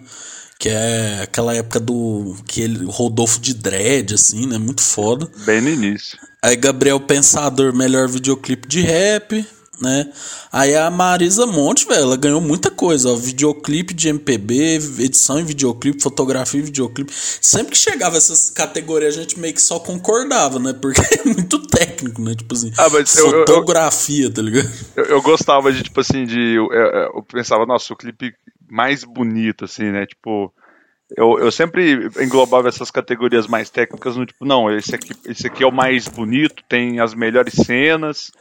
[0.60, 2.36] Que é aquela época do.
[2.46, 4.58] que ele, Rodolfo de Dread, assim, né?
[4.58, 5.32] Muito foda.
[5.46, 6.20] Bem no início.
[6.44, 9.46] Aí Gabriel Pensador, melhor videoclipe de rap,
[9.82, 10.12] né?
[10.52, 15.46] Aí a Marisa Monte, velho, ela ganhou muita coisa, ó, videoclipe de MPB, edição em
[15.46, 17.14] videoclipe, fotografia em videoclipe.
[17.42, 20.74] Sempre que chegava essas categorias, a gente meio que só concordava, né?
[20.74, 22.36] Porque é muito técnico, né?
[22.36, 24.70] Tipo assim, ah, fotografia, eu, eu, tá ligado?
[24.96, 26.56] Eu, eu, gostava de, tipo assim, de.
[26.56, 28.34] Eu, eu pensava, nossa, o clipe
[28.70, 30.06] mais bonito, assim, né?
[30.06, 30.54] Tipo
[31.16, 35.64] eu, eu sempre englobava essas categorias mais técnicas no tipo, não, esse aqui, esse aqui
[35.64, 38.32] é o mais bonito, tem as melhores cenas,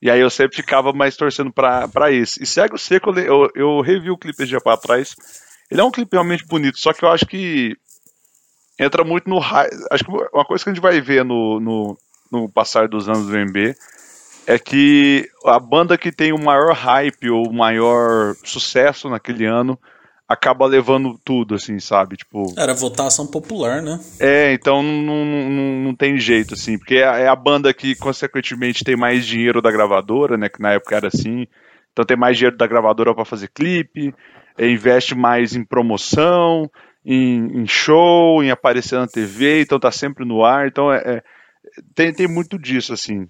[0.00, 2.42] e aí eu sempre ficava mais torcendo pra esse.
[2.42, 5.14] E Cego Seco, eu, eu revi o clipe de para trás,
[5.70, 7.76] ele é um clipe realmente bonito, só que eu acho que
[8.78, 9.38] entra muito no
[9.90, 11.98] Acho que uma coisa que a gente vai ver no, no,
[12.32, 13.76] no passar dos anos do MB
[14.46, 19.78] é que a banda que tem o maior hype ou o maior sucesso naquele ano
[20.28, 22.16] acaba levando tudo, assim, sabe?
[22.16, 22.52] Tipo.
[22.56, 24.00] Era votação popular, né?
[24.18, 28.84] É, então não, não, não tem jeito, assim, porque é, é a banda que, consequentemente,
[28.84, 30.48] tem mais dinheiro da gravadora, né?
[30.48, 31.46] Que na época era assim.
[31.92, 34.14] Então tem mais dinheiro da gravadora para fazer clipe,
[34.58, 36.70] é, investe mais em promoção,
[37.04, 40.66] em, em, show, em aparecer na TV, então tá sempre no ar.
[40.66, 41.22] Então é, é
[41.94, 43.28] tem, tem muito disso, assim.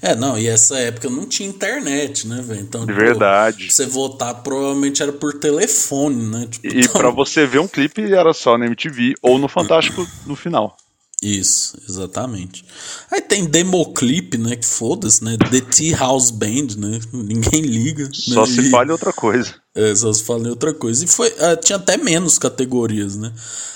[0.00, 2.60] É, não, e essa época não tinha internet, né, velho?
[2.60, 3.66] Então, de verdade.
[3.66, 6.46] Pô, você votar provavelmente era por telefone, né?
[6.50, 6.92] Tipo, e então...
[6.92, 10.76] para você ver um clipe era só na MTV ou no Fantástico no final.
[11.22, 12.64] Isso, exatamente.
[13.08, 14.56] Aí tem Democlip, né?
[14.56, 15.36] Que foda-se, né?
[15.36, 16.98] The Tea House Band, né?
[17.12, 18.08] Ninguém liga.
[18.12, 18.52] Só né?
[18.52, 19.54] se fala em outra coisa.
[19.72, 21.04] É, só se fala em outra coisa.
[21.04, 23.32] E foi, uh, tinha até menos categorias, né?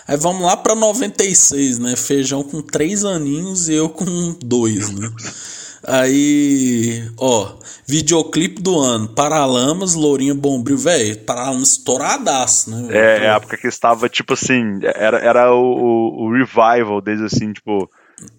[0.09, 1.95] Aí vamos lá pra 96, né?
[1.95, 5.09] Feijão com três aninhos e eu com dois, né?
[5.87, 7.53] Aí, ó,
[7.87, 12.89] videoclipe do ano, Paralamas, Lourinha Bombril, velho, Paralamas estouradaço, né?
[12.91, 17.23] É, é, a época que estava, tipo assim, era, era o, o, o revival deles,
[17.23, 17.89] assim, tipo,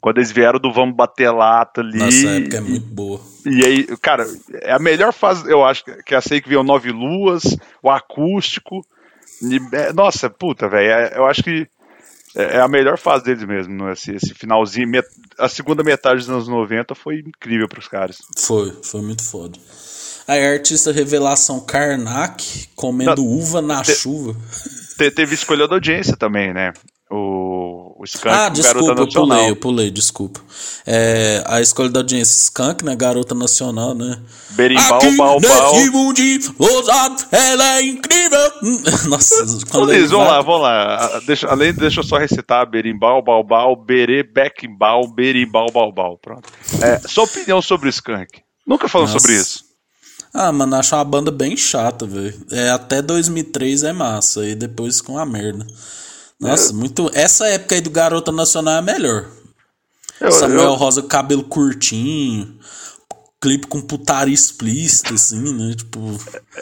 [0.01, 1.99] quando eles vieram do Vamos Bater Lata ali.
[1.99, 3.21] Nossa, época é muito boa.
[3.45, 4.27] E aí, cara,
[4.61, 7.89] é a melhor fase, eu acho, que é a sei que veio Nove Luas, o
[7.89, 8.85] acústico.
[9.41, 11.67] E, é, nossa, puta, velho, é, eu acho que
[12.37, 13.93] é, é a melhor fase deles mesmo, né?
[13.93, 15.07] esse, esse finalzinho, met,
[15.39, 18.17] a segunda metade dos anos 90 foi incrível para os caras.
[18.37, 19.57] Foi, foi muito foda.
[20.27, 24.35] Aí a artista revelação Karnak comendo uva na te, chuva.
[24.97, 26.73] Te, teve escolha da audiência também, né?
[27.09, 30.41] O, o Skank, ah, desculpa, eu pulei, eu pulei, desculpa.
[30.85, 32.97] É, a escolha da audiência Skank, né?
[32.97, 34.19] Garota Nacional, né?
[34.49, 35.73] Berimbau, Aqui bau, bau.
[35.73, 38.51] Nesse ousado, ela é incrível.
[39.07, 39.35] Nossa,
[39.71, 41.21] quando Luiz, vamos lá, vamos lá.
[41.25, 46.17] Deixa, além, deixa eu só recitar berimbau, baubau, berê, bequimbau, berimbau, baubau.
[46.17, 46.49] Pronto.
[46.81, 48.41] É, sua opinião sobre o Skank?
[48.65, 49.63] Nunca falou sobre isso.
[50.33, 52.33] Ah, mano, acho uma banda bem chata, velho.
[52.51, 55.65] É, até 2003 é massa, e depois com a merda.
[56.39, 57.09] Nossa, muito.
[57.13, 59.25] Essa época aí do Garota Nacional é a melhor.
[60.19, 62.57] Eu- Samuel eu- Rosa cabelo curtinho,
[63.41, 65.75] clipe com putaria explícita, assim, né?
[65.75, 66.17] Tipo.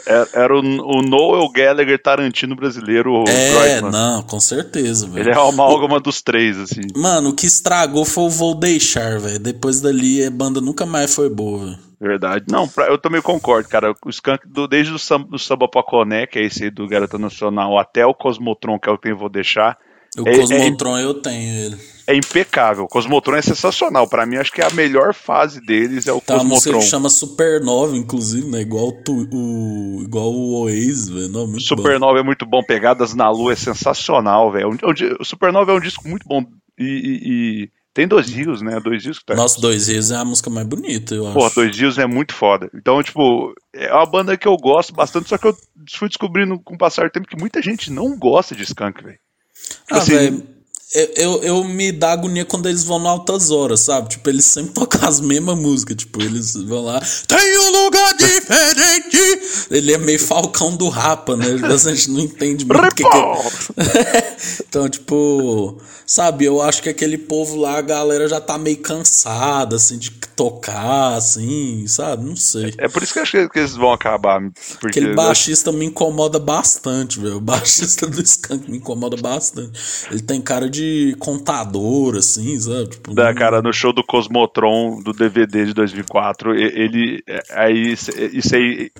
[0.06, 5.20] Era, era o, o Noel Gallagher Tarantino brasileiro, É, não, com certeza, velho.
[5.20, 6.82] Ele é uma amálgama dos três, assim.
[6.94, 9.38] Mano, o que estragou foi o Vou Deixar, velho.
[9.38, 11.85] Depois dali a banda nunca mais foi boa, velho.
[12.00, 12.44] Verdade.
[12.50, 13.94] Não, pra- eu também concordo, cara.
[14.04, 17.18] O Skank, do- desde o, Sam, do Samba Paconé, que é esse aí do Garota
[17.18, 19.78] Nacional, até o Cosmotron, que é o que eu vou deixar,
[20.18, 21.76] O É- Cosmotron eu tenho ele.
[22.06, 22.84] é impecável.
[22.84, 24.08] O Cosmotron é sensacional.
[24.08, 26.80] Pra mim, acho que a melhor fase deles é o Tem uma música Cosmotron.
[26.80, 28.62] que chama Supernova, inclusive, né?
[28.62, 31.28] Igual, o tu- o, igual o Oasis, velho.
[31.28, 31.60] Não, muito bom.
[31.60, 34.70] Supernova é muito bom, Pegadas na Lua é sensacional, velho.
[34.72, 36.42] É é O Supernova é um disco muito bom.
[36.78, 37.20] E, e-
[37.64, 38.78] e tem dois rios, né?
[38.78, 39.24] Dois discos.
[39.24, 39.34] Tá?
[39.34, 41.32] Nossa, Dois Rios é a música mais bonita, eu acho.
[41.32, 42.68] Porra, Dois Dias é muito foda.
[42.74, 45.56] Então, tipo, é uma banda que eu gosto bastante, só que eu
[45.90, 49.18] fui descobrindo com o passar do tempo que muita gente não gosta de Skunk, velho.
[49.54, 50.46] Tipo Ah, assim, velho.
[50.94, 54.08] Eu, eu, eu me dá agonia quando eles vão no Altas Horas, sabe?
[54.08, 55.96] Tipo, eles sempre tocam as mesmas músicas.
[55.96, 57.02] Tipo, eles vão lá.
[57.26, 59.66] Tem um lugar diferente!
[59.70, 61.46] Ele é meio falcão do rapa, né?
[61.66, 64.36] A gente não entende muito o que, que é.
[64.68, 69.76] Então, tipo, sabe, eu acho que aquele povo lá, a galera já tá meio cansada,
[69.76, 72.24] assim, de tocar, assim, sabe?
[72.24, 72.74] Não sei.
[72.78, 74.40] É por isso que eu acho que- que eles vão acabar.
[74.80, 77.36] Porque Aquele baixista me incomoda bastante, velho.
[77.36, 79.78] O baixista do Skank me incomoda bastante.
[80.10, 80.75] Ele tem cara de
[81.18, 82.88] contador, assim, sabe?
[82.90, 87.22] Tipo, Da, cara, no show do Cosmotron do DVD de 2004, e- ele.
[87.26, 88.90] é- Aí, isso isso aí.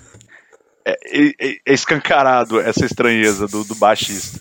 [0.84, 4.40] É, é- é escancarado essa estranheza do, do baixista.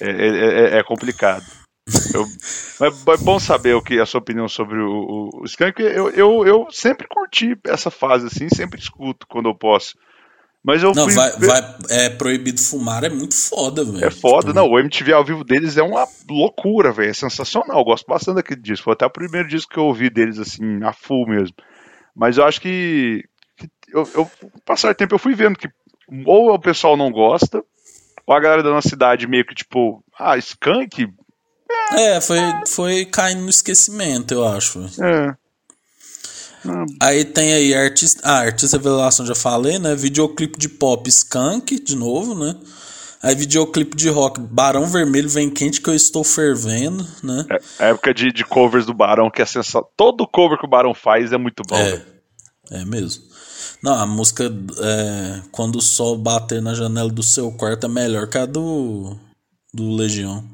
[0.00, 1.44] É, é- é- é complicado.
[2.14, 2.26] Eu-
[2.78, 4.88] mas é bom saber o que a sua opinião sobre o,
[5.32, 5.80] o, o Skank.
[5.82, 9.96] Eu, eu, eu sempre curti essa fase, assim, sempre escuto quando eu posso.
[10.64, 14.04] Mas eu Não, fui vai, ver- vai, é proibido fumar, é muito foda, velho.
[14.04, 14.68] É foda, Tipo, não.
[14.68, 17.10] O MTV ao vivo deles é uma loucura, velho.
[17.10, 17.78] É sensacional.
[17.78, 18.84] Eu gosto bastante daquele disco.
[18.84, 21.56] Foi até o primeiro disco que eu ouvi deles, assim, a full mesmo.
[22.14, 23.24] Mas eu acho que.
[23.56, 24.30] que eu, eu,
[24.64, 25.68] passar tempo, eu fui vendo que
[26.26, 27.64] ou o pessoal não gosta,
[28.26, 31.08] ou a galera da nossa cidade meio que tipo, ah, skunk?
[31.92, 34.80] É, foi, foi caindo no esquecimento, eu acho.
[34.80, 35.36] velho.
[36.64, 37.06] É.
[37.06, 38.20] Aí tem aí artista.
[38.24, 39.94] Ah, artista revelação, já falei, né?
[39.94, 42.56] Videoclipe de pop Skunk, de novo, né?
[43.22, 47.46] Aí videoclipe de rock Barão Vermelho vem quente que eu estou fervendo, né?
[47.78, 49.92] É a época de, de covers do Barão, que é sensacional.
[49.96, 51.76] Todo cover que o Barão faz é muito bom.
[51.76, 52.02] É,
[52.72, 53.22] é mesmo.
[53.80, 58.28] Não, a música é, Quando o Sol Bater na Janela do Seu Quarto é melhor
[58.28, 59.16] que a do,
[59.72, 60.44] do Legião.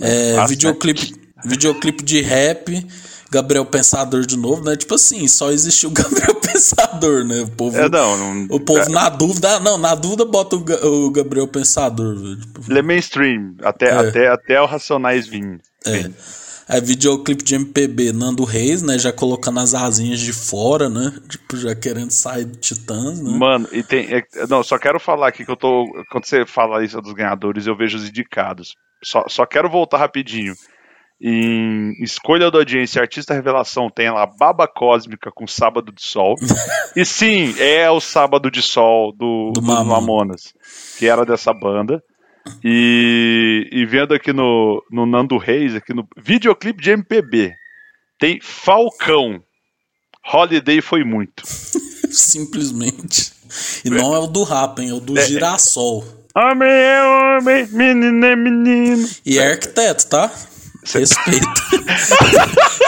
[0.00, 2.86] É, videoclipe, videoclipe de rap,
[3.32, 4.76] Gabriel Pensador de novo, né?
[4.76, 7.40] Tipo assim, só existiu o Gabriel Pensador, né?
[7.42, 8.88] O povo, É, não, não- o povo é.
[8.88, 12.36] na dúvida, não, na dúvida bota o, o Gabriel Pensador, velho.
[12.36, 13.92] Tipo, Ele é mainstream, até, É.
[13.92, 15.60] até, até o Racionais vir.
[15.86, 16.10] É.
[16.68, 18.96] Aí videoclipe de MPB, Nando Reis, né?
[18.98, 21.12] Já colocando as asinhas de fora, né?
[21.28, 23.30] Tipo, já querendo sair do Titãs, né?
[23.36, 24.06] Mano, e tem.
[24.14, 25.84] é- não, só quero falar aqui que eu tô.
[26.10, 28.74] Quando você fala isso dos ganhadores, eu vejo os indicados.
[29.04, 30.54] Só, só quero voltar rapidinho.
[31.24, 36.34] Em escolha da audiência, artista revelação tem lá Baba Cósmica com Sábado de Sol.
[36.96, 40.52] e sim, é o Sábado de Sol do, Do do Mamonas.
[40.98, 42.02] Que era dessa banda.
[42.64, 47.52] E, e vendo aqui no, no Nando Reis, aqui no videoclipe de MPB,
[48.18, 49.40] tem Falcão.
[50.32, 51.44] Holiday foi muito.
[52.10, 53.32] Simplesmente.
[53.84, 54.90] E não é o do rap, hein?
[54.90, 56.04] É o do girassol.
[56.34, 59.08] Homem é homem, menino é menino.
[59.24, 60.32] E é arquiteto, tá?
[60.84, 61.46] Respeita.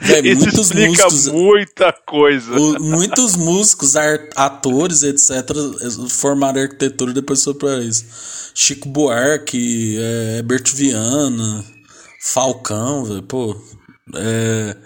[0.00, 1.26] Véi, Isso muitos explica músicos.
[1.28, 2.52] muita coisa.
[2.52, 5.30] o- muitos músicos, ar- atores, etc.,
[6.10, 8.04] formaram arquitetura e depois foi pra isso.
[8.54, 11.64] Chico Buarque, é, Herbert Viana,
[12.20, 13.56] Falcão, velho, pô.
[14.14, 14.76] É,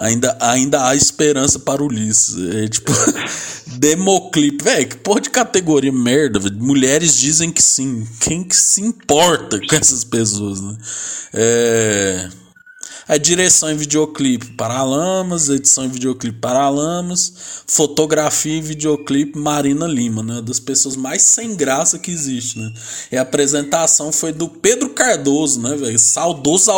[0.00, 2.36] ainda, ainda há esperança para Ulisses.
[2.54, 2.90] É tipo,
[3.78, 6.56] Democlipe, velho, que porra de categoria merda, velho.
[6.58, 8.06] Mulheres dizem que sim.
[8.20, 10.76] Quem que se importa com essas pessoas, né?
[11.34, 12.30] É.
[13.10, 20.40] A direção em videoclipe Paralamas, edição em videoclipe Paralamas, fotografia e videoclipe Marina Lima, né?
[20.40, 22.72] Das pessoas mais sem graça que existe, né?
[23.10, 25.98] E a apresentação foi do Pedro Cardoso, né, velho?
[25.98, 26.70] Saudoso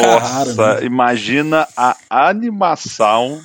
[0.00, 0.84] Carrara, Nossa, né?
[0.84, 3.40] imagina a animação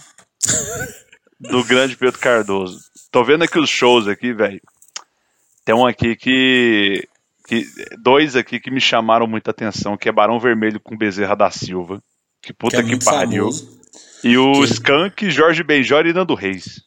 [1.39, 2.81] do grande Pedro Cardoso.
[3.09, 4.59] Tô vendo aqui os shows aqui, velho.
[5.63, 7.07] Tem um aqui que,
[7.47, 7.65] que.
[7.97, 12.03] Dois aqui que me chamaram muita atenção, que é Barão Vermelho com Bezerra da Silva.
[12.41, 13.43] Que Que puta é que, pariu.
[13.51, 13.79] famoso.
[14.23, 16.81] E o Que- Skank, Jorge Benjor e Nando Reis.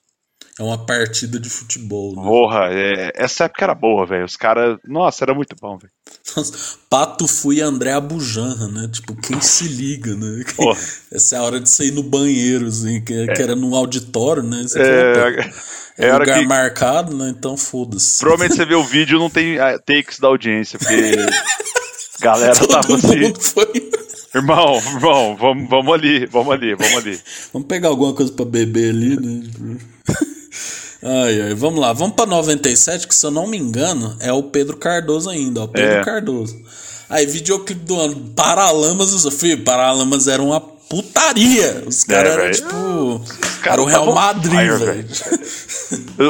[0.58, 2.22] É uma partida de futebol, né?
[2.22, 4.24] Porra, é- essa época era boa, velho.
[4.26, 4.76] Os caras.
[4.86, 5.90] Nossa, era muito bom, velho.
[6.90, 8.86] Pato Fui André Abujanra, né?
[8.92, 10.44] Tipo, quem se liga, né?
[10.54, 10.78] Porra.
[11.10, 13.26] Essa é a hora de você ir no banheiro, assim, que, é.
[13.32, 14.62] que era no auditório, né?
[14.62, 15.46] Você É,
[15.98, 17.30] é é lugar que- marcado, né?
[17.30, 18.20] Então foda-se.
[18.20, 21.12] Provavelmente você vê o vídeo não tem ah, takes da audiência, porque
[22.20, 23.90] galera tava Todo assim, mundo foi.
[24.34, 27.20] Irmão, irmão, vamos, vamos ali, vamos ali, vamos ali.
[27.52, 29.76] Vamos pegar alguma coisa pra beber ali, né?
[31.04, 31.92] Ai, ai, vamos lá.
[31.92, 35.66] Vamos pra 97, que se eu não me engano, é o Pedro Cardoso ainda, ó.
[35.66, 36.04] Pedro É.
[36.04, 36.56] Cardoso.
[37.10, 38.32] Aí, videoclipe do ano.
[38.36, 41.82] Paralamas, filho, Paralamas era uma putaria.
[41.86, 42.54] Os caras eram velho.
[42.54, 43.24] tipo.
[43.62, 45.08] caras Era o Real Madrid, velho.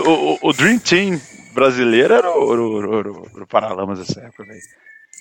[0.06, 1.20] O, o- o Dream Team
[1.54, 4.60] brasileiro era o, o, o- o Paralamas dessa época, velho.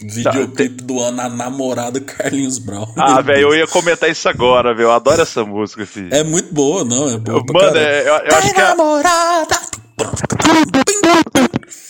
[0.04, 2.88] Videoclipe do ano, a namorada Carlinhos Brown.
[2.98, 4.88] Ah, velho, eu ia comentar isso agora, velho.
[4.88, 6.14] Eu adoro essa música, filho.
[6.14, 7.10] É muito boa, não?
[7.10, 9.62] É boa Mano, é, eu, eu acho que a, namorada.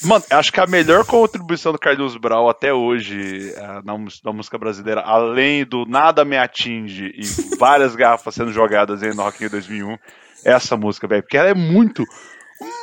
[0.03, 3.93] mano, acho que a melhor contribuição do Carlos Brau até hoje ah, na,
[4.23, 9.23] na música brasileira, além do Nada Me Atinge e várias garrafas sendo jogadas aí no
[9.23, 9.97] Rock in Rio 2001,
[10.43, 11.23] é essa música, velho.
[11.23, 12.03] Porque ela é muito,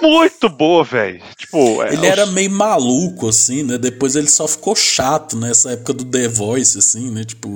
[0.02, 1.22] muito boa, velho.
[1.36, 3.78] Tipo, é, Ele era os- meio maluco, assim, né?
[3.78, 7.24] Depois ele só ficou chato nessa época do The Voice, assim, né?
[7.24, 7.48] Tipo.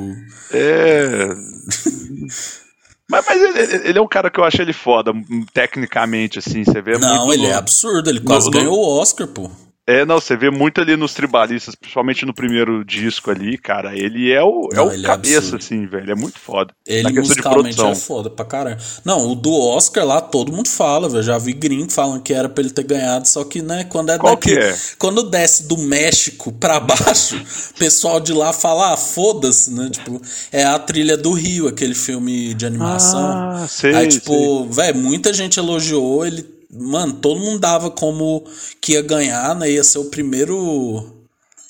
[0.52, 1.28] É.
[3.10, 6.64] mas mas ele, ele- é um cara que eu acho ele foda, m- tecnicamente, assim.
[6.64, 9.50] Você vê Não, muito ele no- é absurdo, ele quase no- ganhou o Oscar, pô.
[9.84, 13.96] É, não, você vê muito ali nos tribalistas, principalmente no primeiro disco ali, cara.
[13.98, 15.56] Ele é o, é Não, o é cabeça, absurdo.
[15.56, 16.12] assim, velho.
[16.12, 16.72] É muito foda.
[16.86, 17.90] Ele Na questão de musicalmente produção.
[17.90, 18.76] é foda pra caralho.
[19.04, 21.24] Não, o do Oscar lá todo mundo fala, velho.
[21.24, 24.18] Já vi gringo falando que era pra ele ter ganhado, só que, né, quando é
[24.18, 24.56] Qual daqui.
[24.56, 24.76] é?
[24.98, 29.90] Quando desce do México pra baixo, o pessoal de lá fala, ah, foda-se, né?
[29.90, 33.20] Tipo, é a trilha do Rio, aquele filme de animação.
[33.20, 36.61] Ah, sei, Aí, tipo, velho, muita gente elogiou ele.
[36.72, 38.44] Mano, todo mundo dava como
[38.80, 39.70] que ia ganhar, né?
[39.70, 41.22] Ia ser o primeiro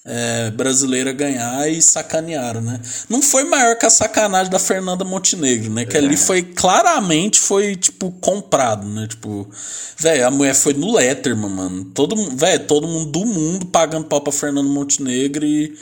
[0.04, 2.80] é, brasileiro a ganhar e sacanearam, né?
[3.08, 5.84] Não foi maior que a sacanagem da Fernanda Montenegro, né?
[5.84, 9.06] Que ali foi claramente foi tipo comprado, né?
[9.08, 9.48] Tipo,
[9.96, 11.84] velho, a mulher foi no Letterman, mano.
[11.86, 15.76] Todo mundo, velho, todo mundo do mundo pagando pau pra Fernanda Montenegro e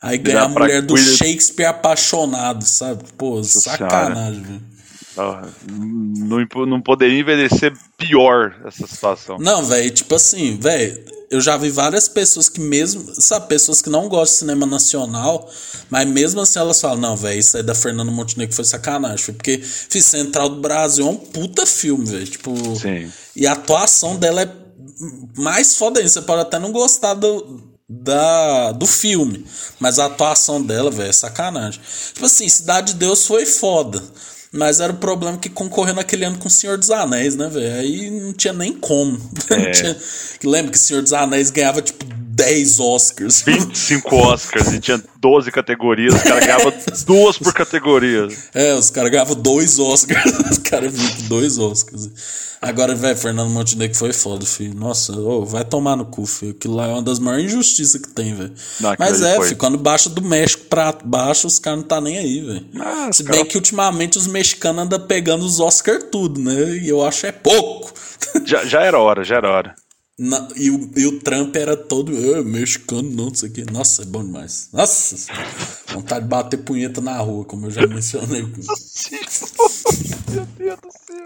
[0.00, 3.04] aí ganhar a mulher do Shakespeare apaixonado, sabe?
[3.16, 4.71] Pô, sacanagem, velho.
[5.16, 9.38] Não, não poderia envelhecer pior essa situação.
[9.38, 13.88] Não, velho, tipo assim, velho, eu já vi várias pessoas que mesmo, sabe, pessoas que
[13.88, 15.50] não gostam de cinema nacional,
[15.88, 19.34] mas mesmo assim elas falam, não, velho, isso aí da Fernanda Montenegro foi sacanagem, foi
[19.34, 23.10] porque fiz Central do Brasil é um puta filme, velho, tipo, Sim.
[23.34, 24.50] e a atuação dela é
[25.36, 29.44] mais foda ainda, você pode até não gostar do, da, do filme,
[29.78, 31.80] mas a atuação dela, velho, é sacanagem.
[32.12, 34.02] Tipo assim, Cidade de Deus foi foda.
[34.52, 37.74] Mas era o problema que concorreu naquele ano com o Senhor dos Anéis, né, velho?
[37.80, 39.18] Aí não tinha nem como.
[39.50, 39.70] É.
[39.70, 39.96] tinha-
[40.44, 43.42] Lembra que o Senhor dos Anéis ganhava, tipo, 10 Oscars.
[43.42, 46.72] 25 Oscars e tinha 12 categorias, os caras ganhavam
[47.06, 48.28] duas por categoria.
[48.54, 50.32] É, os caras ganhavam dois Oscars.
[50.50, 52.10] os caras vinham com dois Oscars.
[52.60, 54.72] Agora, velho, Fernando Montenegro foi foda, filho.
[54.74, 56.52] Nossa, ô, vai tomar no cu, filho.
[56.52, 58.52] Aquilo lá é uma das maiores injustiças que tem, velho.
[58.98, 59.48] Mas é, foi.
[59.48, 62.66] filho, quando baixa do México pra baixo, os caras não tá nem aí, velho.
[62.80, 66.76] Ah, Se bem cara- que ultimamente os mexicanos andam pegando os Oscars tudo, né?
[66.76, 67.92] E eu acho é pouco.
[68.44, 69.74] Já, já era hora, já era hora.
[70.24, 73.64] Na- e, o, e o Trump era todo "É, mexicano, não, não sei o quê.
[73.72, 74.68] Nossa, é bom demais.
[74.72, 75.16] Nossa,
[75.92, 78.42] vontade de bater punheta na rua, como eu já mencionei.
[80.30, 81.24] Meu Deus do céu.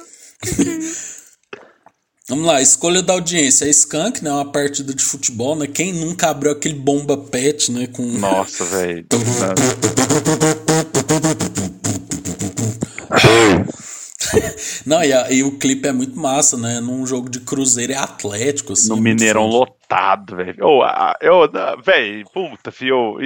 [2.29, 3.67] Vamos lá, escolha da audiência.
[3.67, 4.33] É Skank, né?
[4.33, 5.67] Uma partida de futebol, né?
[5.67, 7.87] Quem nunca abriu aquele bomba pet, né?
[7.89, 8.03] Com...
[8.19, 9.05] Nossa, velho.
[14.87, 16.81] Não, e, a- e o clipe é muito massa, né?
[16.81, 18.89] Num jogo de cruzeiro é atlético, assim.
[18.89, 20.83] No é Mineirão lotado, velho.
[20.83, 21.41] A- eu,
[21.85, 23.17] velho, puta, fio.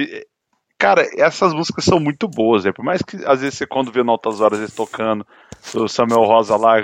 [0.77, 2.75] Cara, essas músicas são muito boas, velho.
[2.75, 5.25] Por mais que às vezes você, quando vê Notas Horas eles tocando,
[5.75, 6.77] o Samuel Rosa lá,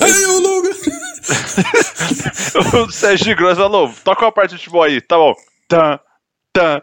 [0.00, 0.70] Aí, o Luga!
[2.86, 5.34] o Sérgio Gross falou: toca uma parte de futebol aí, tá bom.
[5.68, 6.00] Tá,
[6.52, 6.82] tá.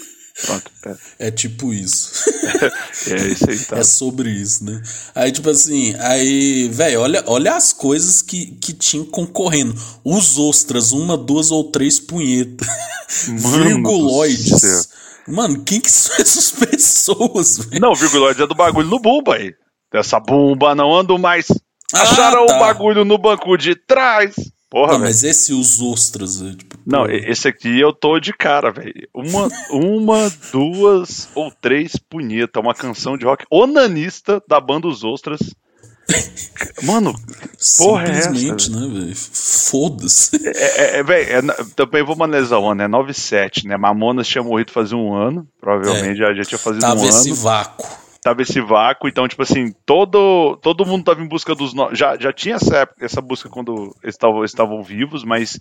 [0.45, 2.11] Pronto, é, É tipo isso.
[3.11, 3.77] é isso aí, tá.
[3.77, 4.81] É sobre isso, né?
[5.13, 9.75] Aí, tipo assim, aí, velho, olha, olha as coisas que, que tinham concorrendo.
[10.03, 12.67] Os ostras, uma, duas ou três punhetas.
[13.27, 14.89] Virguloides.
[15.27, 17.81] Mano, quem que são essas pessoas, velho?
[17.81, 19.53] Não, virguloide é do bagulho no bumba aí.
[19.93, 21.47] Essa bomba não ando mais.
[21.93, 22.55] Ah, Acharam tá.
[22.55, 24.35] o bagulho no banco de trás.
[24.71, 26.55] Porra, Não, mas esse Os Ostras, velho.
[26.55, 29.05] Tipo, Não, esse aqui eu tô de cara, velho.
[29.13, 35.41] Uma, uma, duas ou três punheta, uma canção de rock onanista da banda Os Ostras.
[36.83, 37.13] Mano,
[37.77, 39.15] porra é essa, né, velho?
[39.15, 40.35] Foda-se.
[40.47, 43.77] é, é, é na- também vou analisar o ano, é 97, né?
[43.77, 47.35] Mamonas tinha morrido fazia um ano, provavelmente já, já tinha fazido Tava um esse ano.
[47.37, 47.87] vácuo.
[48.23, 51.73] Tava esse vácuo, então, tipo assim, todo, todo mundo tava em busca dos.
[51.73, 55.57] no- Já, já tinha essa, essa busca quando eles estavam, estavam vivos, mas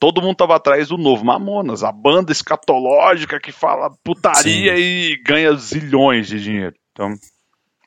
[0.00, 4.82] todo mundo tava atrás do novo Mamonas, a banda escatológica que fala putaria Sim.
[4.82, 6.74] e ganha zilhões de dinheiro.
[6.90, 7.14] Então,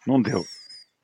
[0.08, 0.46] não deu.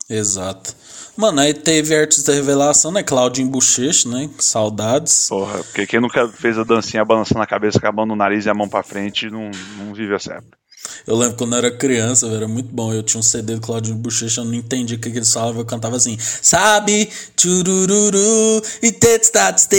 [0.09, 0.73] Exato.
[1.17, 3.03] Mano, aí teve artista revelação, né?
[3.03, 4.29] Claudinho Bochecha, né?
[4.39, 5.27] Saudades.
[5.29, 8.49] Porra, porque quem nunca fez a dancinha balançando a cabeça a mão no nariz e
[8.49, 10.57] a mão pra frente não, não vive essa época.
[11.05, 12.93] Eu lembro quando eu era criança, era muito bom.
[12.93, 15.61] Eu tinha um CD do Claudinho Bochecha, eu não entendia o que, eles falavam.
[15.61, 19.77] Eu cantava assim: Sabe, churururu, e tetstats te,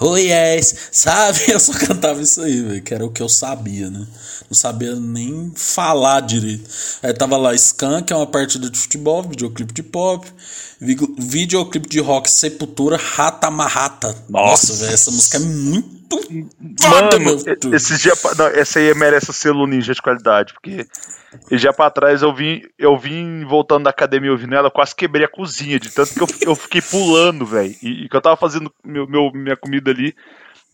[0.00, 1.40] oh yes, sabe?
[1.54, 4.06] Eu só cantava isso aí, velho, que era o que eu sabia, né?
[4.48, 6.68] Não sabia nem falar direito.
[7.02, 10.26] Aí tava lá Skank, que é uma partida de futebol, videoclipe de pop,
[11.18, 14.14] videoclipe de rock Sepultura, Rata Marrata.
[14.28, 14.72] Nossa.
[14.74, 15.94] velho, essa música é muito
[16.80, 17.74] foda, meu futuro.
[17.74, 20.86] esse dia, não, essa aí merece o selo ninja de qualidade, porque
[21.50, 25.28] dia pra trás eu vim, eu vim voltando da academia ouvindo ela, quase quebrei a
[25.28, 27.74] cozinha, de tanto que eu, eu fiquei pulando, velho.
[27.82, 30.14] E, e que eu tava fazendo meu, meu- minha comida ali.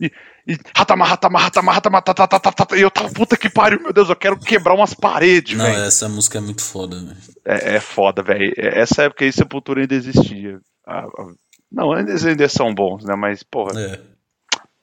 [0.01, 0.11] E,
[0.46, 2.14] e ratama, ratama, ratama, ratama, tá,
[2.76, 5.82] e eu tava, puta que pariu, meu Deus, eu quero quebrar umas paredes, Não, velho.
[5.84, 7.16] essa música é muito foda, velho.
[7.44, 8.53] É, é foda, velho.
[8.57, 10.59] É- Essa época aí, Sepultura ainda existia.
[10.86, 11.26] Ah, ah,
[11.70, 13.14] não, eles ainda são bons, né?
[13.14, 14.01] Mas, porra, É.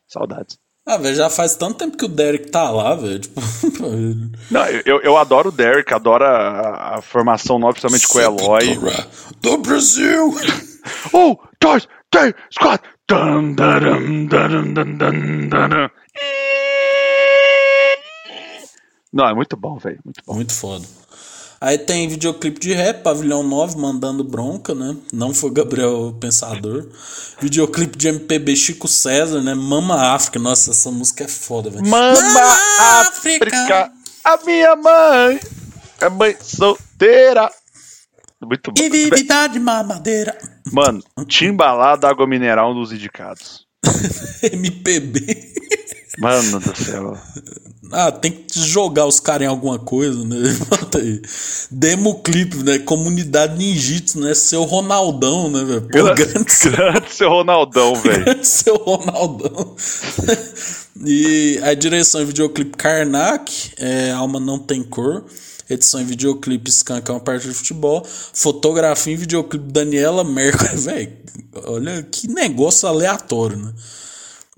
[0.08, 0.58] saudades.
[0.90, 3.20] Ah, velho, já faz tanto tempo que o Derek tá lá, velho.
[3.20, 3.42] Tipo,
[4.50, 8.62] Não, eu, eu adoro o Derek, adoro a, a formação nova, principalmente com o Eloy.
[8.68, 9.08] Sepultura
[9.42, 10.34] do Brasil!
[11.14, 12.90] Um, dois, três, quatro.
[13.08, 15.90] Dun, dun, dun, dun, dun, dun.
[19.14, 20.00] Não, é muito bom, velho.
[20.04, 20.34] Muito bom.
[20.36, 20.86] Muito foda.
[21.60, 24.96] Aí tem videoclipe de rap, Pavilhão 9, mandando bronca, né?
[25.12, 26.88] Não foi Gabriel Pensador.
[27.42, 29.56] Videoclipe de MPB Chico César, né?
[29.56, 30.38] Mama África.
[30.38, 31.88] Nossa, essa música é foda, velho.
[31.88, 32.58] Mama
[33.00, 33.92] África,
[34.24, 35.40] a minha mãe
[36.00, 37.50] é mãe solteira.
[38.42, 38.82] Muito bom.
[38.82, 40.38] E vive da de mamadeira.
[40.72, 43.66] Mano, Timbalada, água mineral dos indicados.
[44.44, 45.56] MPB.
[46.20, 47.18] Mano do céu.
[47.92, 50.38] Ah, tem que jogar os caras em alguma coisa, né?
[50.70, 51.22] Bota aí.
[51.72, 52.80] Demo clipe, né?
[52.80, 54.34] Comunidade Ninjitsu, né?
[54.34, 55.82] Seu Ronaldão, né, velho?
[55.82, 58.26] Grande, grande seu, grande seu Ronaldão, velho.
[58.26, 59.76] grande seu Ronaldão.
[61.06, 65.24] e a direção em videoclipe Karnak, é, Alma Não Tem Cor.
[65.70, 68.06] Edição em videoclipe Skank é uma parte de futebol.
[68.06, 70.76] Fotografia em videoclipe Daniela Mercury.
[70.78, 71.18] Velho,
[71.66, 73.74] olha que negócio aleatório, né?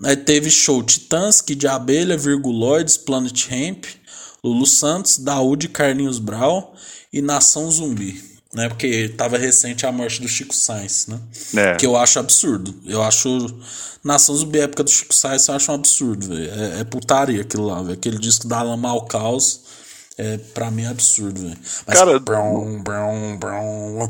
[0.03, 3.86] Aí teve show Titãs, Kid de Abelha, Virguloides, Planet Hemp,
[4.43, 6.74] Lulu Santos, Daúde, Carlinhos Brau
[7.12, 8.24] e Nação Zumbi.
[8.53, 8.68] Né?
[8.68, 11.20] Porque tava recente a morte do Chico Sainz, né?
[11.55, 11.76] É.
[11.76, 12.74] Que eu acho absurdo.
[12.86, 13.30] Eu acho.
[14.03, 16.49] Nação Zumbi, época do Chico Sainz, eu acho um absurdo, velho.
[16.49, 17.93] É, é putaria aquilo lá, velho.
[17.93, 19.62] Aquele disco da Lama ao Caos.
[20.22, 21.57] É, pra mim é absurdo, velho.
[21.88, 21.97] Mas.
[21.97, 24.07] Cara- Brum, brum, brum.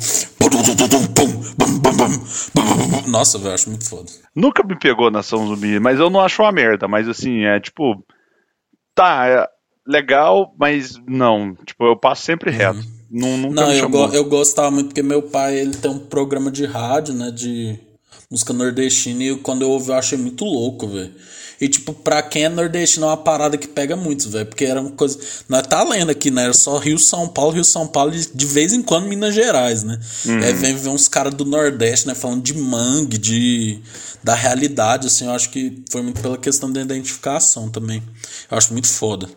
[3.07, 4.09] Nossa, velho, eu acho muito foda.
[4.35, 6.87] Nunca me pegou Nação Zumbi, mas eu não acho uma merda.
[6.87, 8.03] Mas assim, é tipo.
[8.95, 9.47] Tá, é
[9.87, 11.55] legal, mas não.
[11.65, 12.79] Tipo, eu passo sempre reto.
[13.09, 16.51] Não, nunca Não, eu, go- eu gostava muito porque meu pai ele tem um programa
[16.51, 17.79] de rádio, né, de
[18.29, 21.11] música nordestina e quando eu ouvi eu achei muito louco, velho.
[21.59, 24.79] E tipo, pra quem é nordestino é uma parada que pega muito, velho, porque era
[24.79, 28.13] uma coisa, nós tá lendo aqui, né, era só Rio, São Paulo, Rio, São Paulo
[28.15, 29.99] e de vez em quando Minas Gerais, né.
[30.43, 33.79] Aí vem ver uns caras do Nordeste, né, falando de mangue, de
[34.23, 38.03] da realidade, assim, eu acho que foi muito pela questão da identificação também.
[38.51, 39.29] Eu acho muito foda.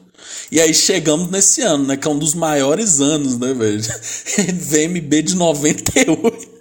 [0.50, 1.96] E aí chegamos nesse ano, né?
[1.96, 3.80] Que é um dos maiores anos, né, velho?
[4.54, 6.52] VMB de 98.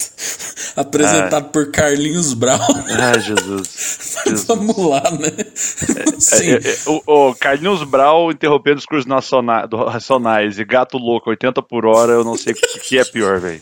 [0.76, 2.60] Apresentado por Carlinhos Brown.
[2.88, 4.08] Ai, Jesus.
[4.26, 4.44] Jesus.
[4.46, 5.32] Vamos lá, né?
[6.20, 6.52] Sim.
[6.52, 11.30] É, é, o, o Carlinhos Brau interrompendo os cursos naciona- do- racionais e Gato Louco
[11.30, 13.62] 80 por hora, eu não sei o que, que é pior, velho.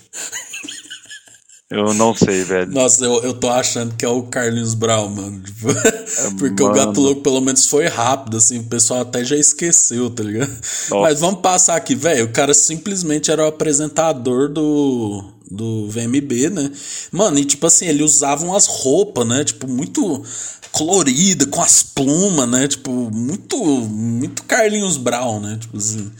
[1.71, 2.71] Eu não sei, velho.
[2.71, 5.39] Nossa, eu, eu tô achando que é o Carlinhos Brown, mano.
[5.39, 5.67] Tipo,
[6.39, 6.75] porque o mano.
[6.75, 10.51] Gato Louco pelo menos foi rápido, assim, o pessoal até já esqueceu, tá ligado?
[10.89, 12.25] Mas vamos passar aqui, velho.
[12.25, 16.71] O cara simplesmente era o apresentador do, do VMB, né?
[17.11, 19.43] Mano, e tipo assim, ele usava umas roupas, né?
[19.43, 20.23] Tipo, muito
[20.71, 22.67] colorida, com as plumas, né?
[22.67, 25.57] Tipo, muito, muito Carlinhos Brown, né?
[25.61, 26.11] Tipo assim.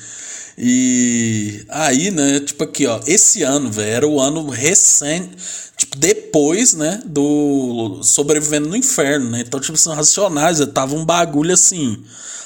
[0.62, 5.30] E aí, né, tipo aqui, ó, esse ano, velho, era o ano recente,
[5.78, 9.39] tipo, depois, né, do Sobrevivendo no Inferno, né?
[9.47, 12.03] Então, tipo, são racionais, tava um bagulho assim,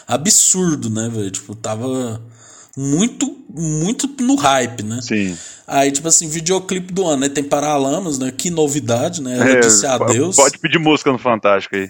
[0.08, 1.32] absurdo, né, velho?
[1.32, 2.22] Tipo, tava
[2.78, 5.00] muito, muito no hype, né?
[5.02, 5.36] Sim.
[5.66, 7.30] Aí, tipo assim, videoclipe do ano, né?
[7.30, 8.32] Tem Paralamas, né?
[8.32, 9.40] Que novidade, né?
[9.40, 10.36] Ela É, disse adeus.
[10.36, 11.90] Pode pedir música no Fantástico aí.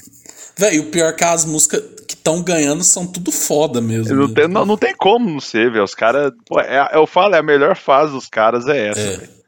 [0.56, 1.82] Véi, o pior é que as músicas
[2.24, 4.16] estão ganhando são tudo foda mesmo.
[4.16, 4.34] Não né?
[4.34, 5.84] tem, não, não tem como não ser, velho.
[5.84, 6.32] Os caras.
[6.60, 9.18] é- Eu falo, é a melhor fase dos caras é essa, É.
[9.18, 9.44] velho.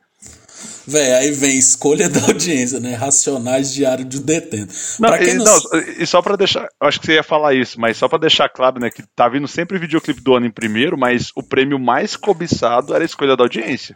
[0.87, 2.93] Véi, aí vem escolha da audiência, né?
[2.93, 4.71] Racionais Diário de Detento.
[4.99, 6.67] Não, pra quem e, não, não, e só pra deixar.
[6.79, 8.89] Acho que você ia falar isso, mas só pra deixar claro, né?
[8.91, 13.03] Que tá vindo sempre videoclipe do ano em primeiro, mas o prêmio mais cobiçado era
[13.03, 13.95] a escolha da audiência.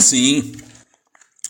[0.00, 0.52] Sim.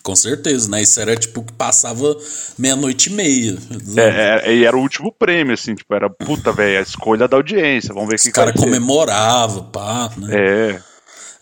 [0.05, 0.83] Com certeza, né?
[0.83, 2.15] Isso era tipo que passava
[2.59, 3.57] meia-noite e meia.
[3.97, 7.39] É, é, e era o último prêmio, assim, tipo, era puta, velho, a escolha da
[7.39, 7.95] audiência.
[7.95, 10.29] Vamos ver o Os que, vai caras comemoravam, pá, né?
[10.31, 10.81] É.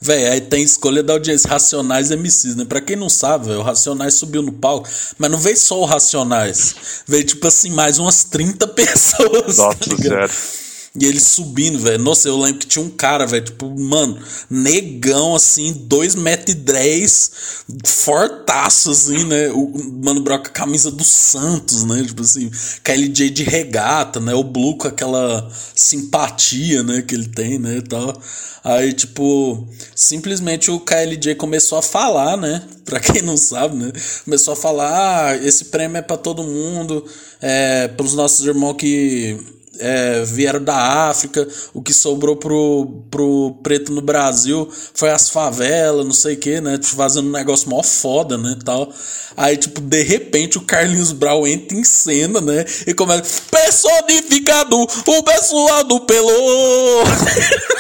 [0.01, 2.65] Véi, aí tem escolha da audiência, Racionais e MCs, né?
[2.65, 4.89] Pra quem não sabe, véio, o Racionais subiu no palco,
[5.19, 7.03] mas não veio só o Racionais.
[7.07, 9.57] Veio, tipo assim, mais umas 30 pessoas.
[9.57, 10.31] tá Nossa senhora.
[10.95, 12.03] E ele subindo, velho.
[12.03, 14.19] Nossa, eu lembro que tinha um cara, velho, tipo, mano,
[14.51, 17.31] negão, assim, 2 metros e 10,
[17.87, 19.49] fortaço, assim, né?
[19.53, 19.73] O
[20.05, 22.05] Mano Brown com a camisa do Santos, né?
[22.05, 22.51] Tipo assim,
[22.85, 24.35] KLJ de regata, né?
[24.35, 27.01] O Blue com aquela simpatia, né?
[27.01, 27.79] Que ele tem, né?
[27.79, 28.21] E tal.
[28.63, 29.67] Aí, tipo,
[29.97, 32.63] simplesmente o KLJ começou a falar, né?
[32.85, 33.93] Pra quem não sabe, né?
[34.27, 37.03] Começou a falar: ah, esse prêmio é pra todo mundo,
[37.41, 39.39] é pros nossos irmãos que
[39.79, 46.05] é, vieram da África, o que sobrou pro, pro preto no Brasil foi as favelas,
[46.05, 46.79] não sei o que, né?
[46.79, 48.57] Tipo, Fazendo um negócio mó foda, né?
[48.65, 48.93] Tal.
[49.37, 52.65] Aí, tipo, de repente o Carlinhos Brau entra em cena, né?
[52.87, 53.43] E começa.
[53.51, 57.03] Personificado, o pessoal do Pelô!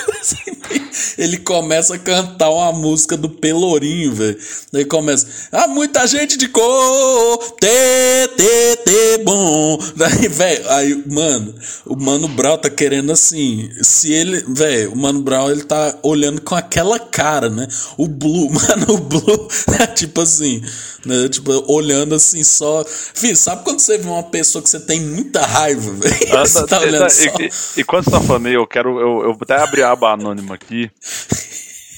[1.23, 4.37] Ele começa a cantar uma música do Pelourinho, velho.
[4.73, 5.27] Daí começa.
[5.53, 9.79] Ah, muita gente de cor, tê, tê, tê, bom.
[9.95, 11.55] Daí, velho, aí, mano,
[11.87, 13.71] o Mano Brown tá querendo assim.
[13.83, 14.45] Se ele.
[14.49, 17.69] Velho, o Mano Brown ele tá olhando com aquela cara, né?
[17.97, 19.49] O Blue, mano, o Blue
[19.95, 20.61] tipo assim,
[21.05, 21.29] né?
[21.29, 22.85] Tipo, olhando assim só.
[22.87, 26.17] Filho, sabe quando você vê uma pessoa que você tem muita raiva, velho?
[26.37, 27.23] Ah, Você tá- tá olhando tá- só.
[27.25, 28.91] e, e- e quando você tá falando aí, eu quero.
[29.01, 30.91] Eu, eu vou até abrir a aba anônima aqui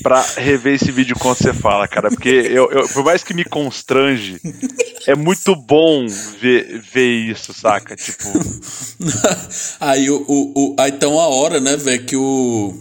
[0.03, 2.11] pra rever esse vídeo quando você fala, cara.
[2.11, 4.41] Porque eu, eu- por mais que me constrange,
[5.07, 6.07] é muito bom
[6.41, 7.95] ver, ver isso, saca?
[7.97, 8.29] Tipo,
[9.81, 12.75] aí o, o, o- aí tem uma hora, né, velho, que o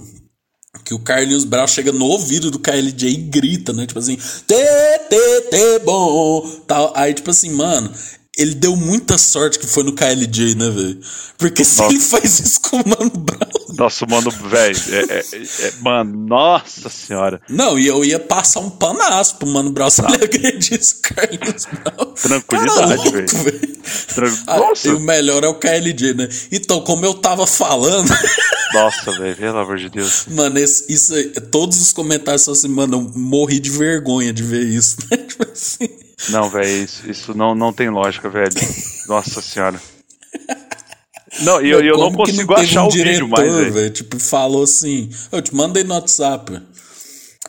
[0.84, 4.18] que o Carlinhos Brau chega no ouvido do KLJ e grita, né, tipo assim,
[4.48, 6.92] tê, tê, tê, bom, tal.
[6.96, 7.92] Aí tipo assim, mano,
[8.38, 11.00] ele deu muita sorte que foi no KLJ, né, velho?
[11.38, 11.94] Porque se Nossa.
[11.94, 14.78] ele faz isso com o Mano Brown, nosso mano, velho.
[14.90, 15.24] É, é-
[15.68, 17.42] é- mano, nossa senhora.
[17.50, 21.66] não, e eu ia passar um panaço pro Mano Brown se ele agredisse o Carlinhos
[21.66, 22.14] Brown.
[22.14, 23.28] Tranquilidade, velho.
[23.28, 23.74] velho.
[24.14, 26.30] Tran- Ah, Nossa, E o melhor é o KLJ, né?
[26.52, 28.08] Então, como eu tava falando,
[28.74, 30.26] nossa, velho, pelo amor de Deus.
[30.30, 34.44] Mano, esse- isso aí, todos os comentários são assim, mano, eu morri de vergonha de
[34.44, 35.18] ver isso, né?
[35.28, 35.90] Tipo assim.
[36.30, 38.50] Não, velho, isso, isso não, não tem lógica, velho.
[39.08, 39.82] Nossa senhora.
[41.42, 43.74] Não, e eu, eu não consigo teve achar um o vídeo mais, velho.
[43.74, 43.90] velho.
[43.90, 46.62] Tipo, falou assim, eu te mandei no WhatsApp.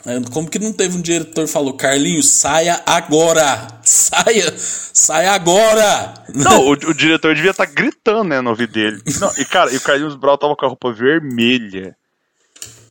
[0.07, 3.81] Aí, Como que não teve um diretor que falou, Carlinhos, saia agora!
[3.83, 4.55] Saia!
[4.57, 6.15] Saia agora!
[6.35, 9.03] Não, o, o diretor devia estar gritando, né, no ouvido dele.
[9.21, 11.97] Não, e, cara, e o Carlinhos Brau tava com a roupa vermelha.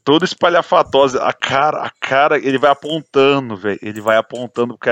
[0.03, 1.23] Toda espalhafatosa.
[1.23, 3.79] A cara, a cara, ele vai apontando, velho.
[3.81, 4.89] Ele vai apontando pro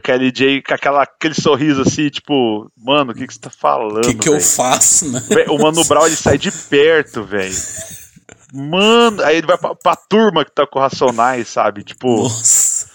[0.00, 0.18] KLJ.
[0.18, 4.04] O KLJ com aquela, aquele sorriso assim, tipo, mano, o que, que você tá falando?
[4.04, 5.22] O que, que eu faço, né?
[5.48, 7.54] O Mano Brown ele sai de perto, velho.
[8.52, 11.84] Mano, aí ele vai pra, pra turma que tá com Racionais, sabe?
[11.84, 12.86] Tipo, Nossa.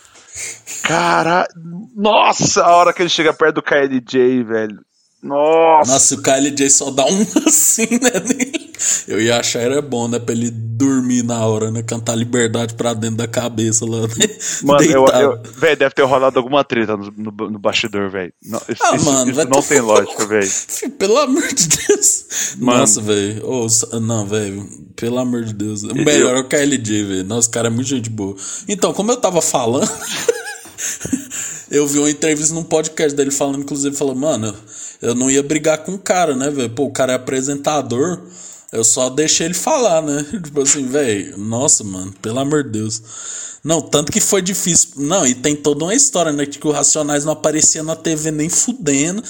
[0.83, 1.47] cara.
[1.95, 4.79] Nossa, a hora que ele chega perto do KLJ, velho.
[5.23, 5.91] Nossa.
[5.93, 8.11] Nossa, o KLJ só dá um assim, né?
[9.07, 10.19] Eu ia achar era bom, né?
[10.19, 11.81] Pra ele dormir na hora, né?
[11.81, 14.01] Cantar liberdade pra dentro da cabeça lá.
[14.01, 14.07] Né?
[14.63, 18.33] Mano, eu, eu, velho, deve ter rolado alguma treta no, no, no bastidor, velho.
[18.51, 20.49] Ah, isso- mano, isso não tem lógica, velho.
[20.99, 22.25] Pelo amor de Deus.
[22.57, 22.79] Mano.
[22.79, 23.69] Nossa, velho.
[23.69, 24.67] Sa- não, velho.
[24.97, 25.83] Pelo amor de Deus.
[25.83, 27.23] O melhor é o KLJ, velho.
[27.23, 28.35] Nossa, o cara é muito gente boa.
[28.67, 29.89] Então, como eu tava falando.
[31.73, 34.55] Eu vi uma entrevista num podcast dele falando, inclusive, falou, mano,
[35.01, 36.69] eu não ia brigar com o cara, né, velho?
[36.69, 38.21] Pô, o cara é apresentador.
[38.71, 40.23] Eu só deixei ele falar, né?
[40.43, 43.01] Tipo assim, velho, nossa, mano, pelo amor de Deus.
[43.63, 44.89] Não, tanto que foi difícil.
[44.97, 46.45] Não, e tem toda uma história, né?
[46.45, 49.23] Que o Racionais não aparecia na TV nem fudendo.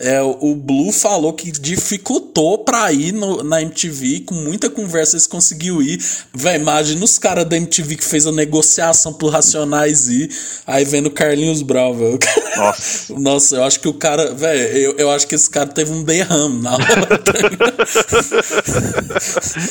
[0.00, 5.26] É, o Blue falou que dificultou pra ir no, na MTV, com muita conversa eles
[5.26, 6.00] conseguiu ir.
[6.32, 10.30] Véi, imagina os caras da MTV que fez a negociação pro Racionais ir,
[10.64, 12.16] aí vendo Carlinhos Brau, velho.
[12.56, 13.14] Nossa.
[13.18, 16.04] Nossa, eu acho que o cara, velho, eu, eu acho que esse cara teve um
[16.04, 16.84] derrame na hora.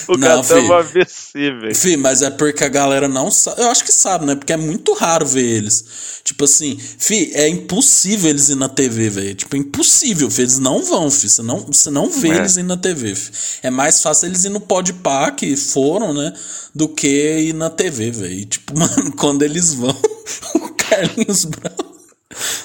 [0.10, 1.74] o cara teve um AVC, velho.
[1.74, 3.62] Fih, mas é porque a galera não sabe.
[3.62, 4.36] Eu acho que sabe, né?
[4.36, 5.84] Porque é muito raro ver eles.
[6.24, 9.36] Tipo assim, fi, é impossível eles ir na TV, velho.
[9.36, 10.42] Tipo, é impossível, fi.
[10.42, 11.30] Eles não vão, fi.
[11.30, 12.36] Você não, você não vê é.
[12.38, 13.32] eles ir na TV, fi.
[13.64, 16.34] É mais fácil eles ir no Podpah, que foram, né?
[16.74, 17.08] Do que
[17.40, 18.46] ir na TV, velho.
[18.46, 19.96] Tipo, mano, quando eles vão,
[20.56, 21.94] o Carlinhos Brown.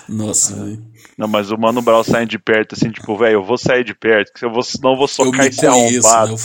[0.08, 0.56] Nossa, é.
[0.56, 0.91] velho.
[1.16, 3.94] Não, mas o Mano Brown saindo de perto, assim, tipo, velho, eu vou sair de
[3.94, 6.32] perto, eu vou, senão eu vou socar eu esse conheço, arrombado.
[6.32, 6.36] Né?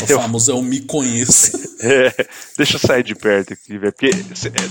[0.00, 1.52] O, o famoso eu me conheço.
[1.80, 3.92] é, deixa eu sair de perto aqui, velho.
[3.92, 4.10] Porque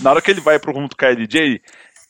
[0.02, 1.62] na hora que ele vai pro rumo do KLJ,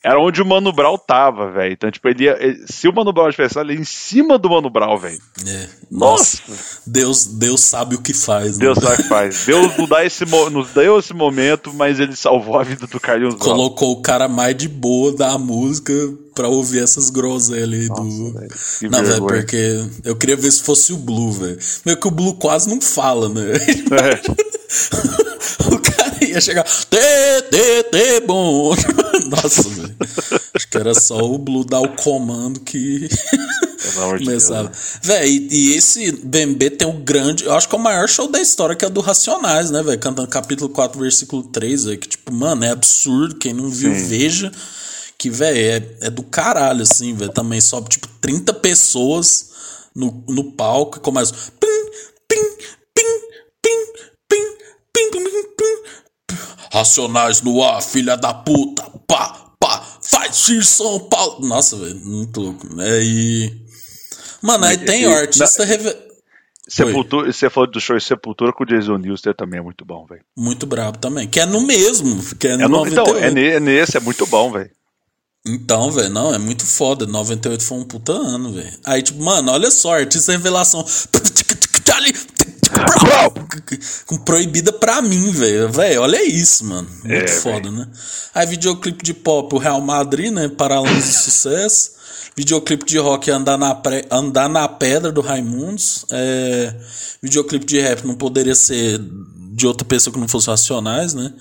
[0.06, 1.72] era onde o Mano Brown tava, velho.
[1.72, 2.36] Então, tipo, ele ia.
[2.38, 5.18] Ele, se o Mano Brown tivesse ali em cima do Mano Brown, velho.
[5.44, 5.68] É.
[5.90, 6.38] Nossa.
[6.86, 8.66] Deus, Deus sabe o que faz, né?
[8.66, 9.44] Deus sabe o que faz.
[9.44, 13.34] Deus nos, dá esse, nos deu esse momento, mas ele salvou a vida do Carlinhos
[13.34, 13.50] Brown.
[13.50, 15.92] Colocou o cara mais de boa da música
[16.36, 18.32] pra ouvir essas groselhas aí do.
[18.32, 18.48] Véio,
[18.88, 21.58] não, velho, porque eu queria ver se fosse o Blue, velho.
[21.84, 23.42] Meio que o Blue quase não fala, né?
[23.96, 24.46] É.
[26.36, 26.64] o ia chegar.
[26.90, 28.74] Tê, tê, tê, bom.
[29.28, 29.96] Nossa, velho.
[30.54, 33.08] Acho que era só o Blue dar o comando que.
[34.18, 34.70] começava.
[35.02, 37.44] Véi, e, e, esse BMB tem um grande.
[37.44, 39.98] Eu acho que é o maior show da história, que é do Racionais, né, velho?
[39.98, 43.36] Cantando capítulo 4, versículo 3, véio, que, tipo, mano, é absurdo.
[43.36, 44.06] Quem não viu, Sim.
[44.06, 44.52] veja.
[45.18, 47.32] Que, velho, é, é do caralho, assim, velho.
[47.32, 49.50] Também sobe, tipo, 30 pessoas
[49.94, 51.32] no, no palco e começa.
[51.58, 51.90] Pim,
[52.28, 52.42] pim,
[52.94, 53.06] pim,
[53.62, 53.86] pim, pim,
[54.28, 54.44] pim,
[54.92, 55.76] pim, pim, pim.
[56.72, 58.82] Racionais no ar, filha da puta.
[59.06, 61.46] Pá, pá, faz ir São Paulo.
[61.46, 62.80] Nossa, velho, muito louco.
[62.80, 63.66] É, e.
[64.42, 65.64] Mano, aí tem o artista.
[65.64, 66.06] Reve...
[66.68, 70.22] Sepultura, você falou do show Sepultura com o Jason Newsted também é muito bom, velho.
[70.36, 71.28] Muito brabo também.
[71.28, 72.20] Que é no mesmo.
[72.36, 74.70] Que é, é no, então, é, é nesse, é muito bom, velho.
[75.46, 77.06] Então, velho, não, é muito foda.
[77.06, 78.72] 98 foi um puta ano, velho.
[78.84, 80.84] Aí, tipo, mano, olha só, artista revelação.
[84.06, 85.68] Com proibida pra mim, velho.
[85.68, 86.88] Velho, olha isso, mano.
[87.04, 87.72] Muito é, foda, véio.
[87.72, 87.88] né?
[88.34, 90.48] Aí, videoclipe de pop, o Real Madrid, né?
[90.48, 91.96] Paralamas de sucesso.
[92.36, 94.04] Videoclipe de rock, Andar na, Pre...
[94.10, 96.04] Andar na Pedra, do Raimundos.
[96.10, 96.74] É...
[97.22, 99.00] Videoclipe de rap não poderia ser
[99.56, 101.32] de outra pessoa que não fosse Racionais, né?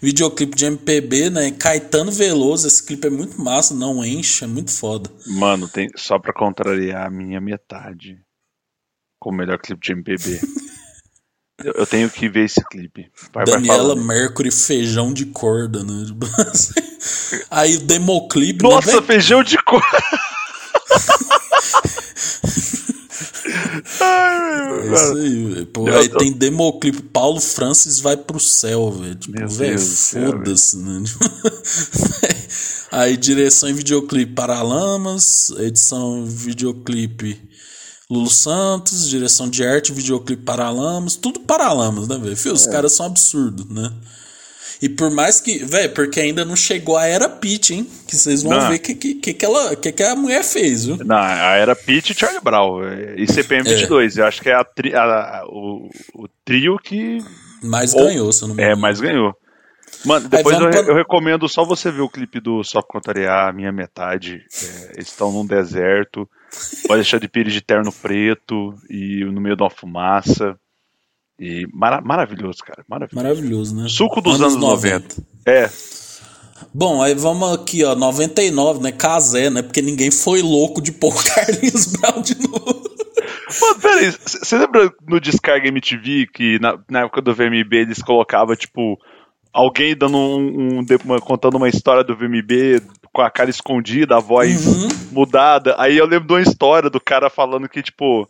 [0.00, 1.50] Videoclipe de MPB, né?
[1.50, 5.10] Caetano Veloso, esse clipe é muito massa, não enche, é muito foda.
[5.26, 8.16] Mano, tem só pra contrariar a minha metade
[9.18, 10.40] com o melhor clipe de MPB.
[11.62, 13.10] eu, tenho que ver esse clipe.
[13.32, 16.06] Vai, Daniela vai Mercury, feijão de corda, né?
[17.50, 18.62] Aí o democlipe.
[18.62, 19.86] Nossa, né, feijão de corda!
[24.00, 26.18] Ai, é isso aí, Pô, aí tô...
[26.18, 27.02] tem democlipe.
[27.02, 29.14] Paulo Francis vai pro céu, velho.
[29.14, 31.02] Tipo, velho, foda-se, né?
[32.90, 37.40] aí direção em videoclipe Paralamas, edição videoclipe
[38.10, 42.32] Lulu Santos, direção de arte, videoclipe Paralamas, tudo Paralamas, né, velho?
[42.32, 42.70] Os é.
[42.70, 43.90] caras são absurdos, né?
[44.82, 47.88] E por mais que, velho, porque ainda não chegou a Era Pitt, hein?
[48.06, 48.68] Que vocês vão não.
[48.68, 50.98] ver o que, que, que, ela, que, que a mulher fez, viu?
[50.98, 52.82] Não, a Era Pitt e Charlie Brown.
[53.16, 54.18] E CPM 22.
[54.18, 54.20] É.
[54.20, 57.18] Eu acho que é a, tri, a, a o, o, trio que.
[57.62, 59.34] Mais ou, ganhou, se eu não me É, mais ganhou.
[60.04, 60.80] Mano, depois eu, pra...
[60.80, 64.44] eu, recomendo só você ver o clipe do Só Contrariar a Minha Metade.
[64.52, 66.28] É, eles estão num deserto.
[66.86, 70.58] Pode deixar de Pires de terno preto e no meio de uma fumaça.
[71.38, 72.84] E mara maravilhoso, cara.
[72.88, 73.26] Maravilhoso.
[73.26, 73.88] Maravilhoso, né?
[73.88, 75.16] Suco dos anos, anos 90.
[75.16, 75.22] 90.
[75.46, 75.70] É.
[76.72, 78.92] Bom, aí vamos aqui, ó, 99, né?
[78.92, 79.62] Casé, né?
[79.62, 82.84] Porque ninguém foi louco de pôr Carlinhos Brown de novo.
[83.60, 88.56] Mano, peraí, você lembra no Descarga MTV que na, na época do VMB eles colocavam,
[88.56, 88.98] tipo,
[89.52, 92.82] alguém dando um, um, uma, contando uma história do VMB
[93.14, 94.88] com a cara escondida, a voz uhum.
[95.12, 95.76] mudada.
[95.78, 98.28] Aí eu lembro de uma história do cara falando que, tipo,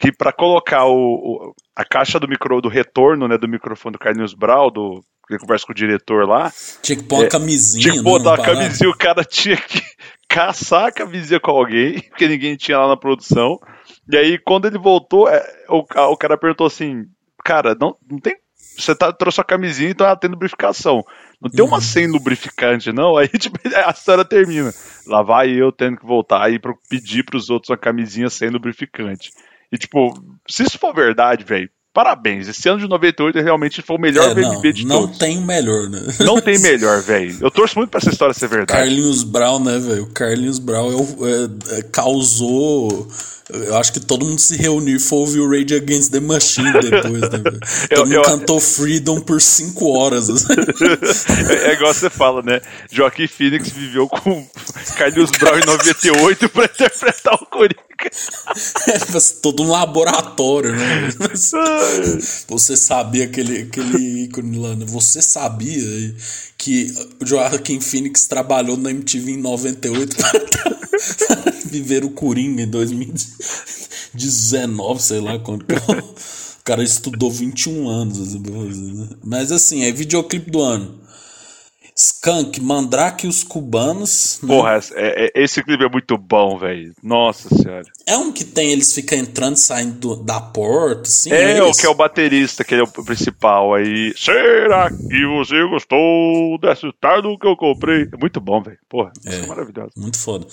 [0.00, 3.98] que para colocar o, o, a caixa do micro do retorno, né, do microfone do
[3.98, 6.50] Carlinhos Brau, do que conversa com o diretor lá.
[6.82, 7.82] Tinha que pôr uma é, camisinha.
[7.82, 9.82] Tinha que botar uma camisinha, o cara tinha que
[10.28, 13.58] caçar a camisinha com alguém, porque ninguém tinha lá na produção.
[14.10, 17.04] E aí, quando ele voltou, é, o, o cara perguntou assim:
[17.44, 18.34] Cara, não, não tem.
[18.56, 21.04] Você tá, trouxe a camisinha, então ela tem lubrificação.
[21.42, 21.80] Não tem uma uhum.
[21.82, 23.16] sem lubrificante, não.
[23.16, 24.72] Aí tipo, a história termina.
[25.06, 29.30] Lá vai eu tendo que voltar e pedir pros outros uma camisinha sem lubrificante.
[29.72, 30.14] E, tipo,
[30.48, 32.46] se isso for verdade, velho, parabéns.
[32.46, 35.18] Esse ano de 98 realmente foi o melhor É, VMB não, de não todos.
[35.18, 36.00] tem o melhor, né?
[36.20, 37.36] Não tem melhor, velho.
[37.40, 38.78] Eu torço muito pra essa história ser verdade.
[38.80, 40.04] Carlinhos Brown, né, velho?
[40.04, 43.08] O Carlinhos Brown é é- é- causou.
[43.52, 46.72] Eu acho que todo mundo se reuniu e foi ouvir o Rage Against the Machine
[46.72, 47.42] depois, né?
[47.90, 50.30] Eu- Todo mundo eu- cantou Freedom por cinco horas.
[50.30, 50.46] assim.
[51.50, 52.60] É, é igual você fala, né?
[52.90, 54.46] Joaquim Phoenix viveu com
[54.96, 57.76] Carlinhos Brown em 98 pra interpretar o Coringa.
[59.12, 61.10] Mas todo um laboratório, né?
[62.48, 64.84] Você sabia aquele, aquele ícone lá, né?
[64.88, 66.14] Você sabia
[66.58, 72.66] que o Joaquim Phoenix trabalhou na MTV em 98 para viver o Coringa em
[74.14, 75.64] 2019, sei lá quando.
[75.64, 75.74] que
[76.62, 78.20] O cara estudou 21 anos.
[78.20, 78.38] assim,
[78.92, 79.08] né?
[79.24, 80.94] Mas assim, é videoclipe do ano.
[81.94, 84.38] Skunk, Mandrake e os Cubanos.
[84.42, 84.48] né?
[84.48, 86.92] Porra, essa- é- é- esse clipe é muito bom, velho.
[87.02, 87.84] Nossa senhora.
[88.06, 91.30] É um que tem, eles ficam entrando e saindo do- da porta, assim.
[91.30, 91.80] É, o esse?
[91.80, 94.12] que é o baterista, que ele é o principal aí.
[94.16, 98.08] Será que você gostou desse tardo que eu comprei?
[98.12, 98.78] É muito bom, velho.
[98.88, 99.34] Porra, é.
[99.36, 99.46] É.
[99.46, 99.90] maravilhoso.
[99.96, 100.46] Muito foda.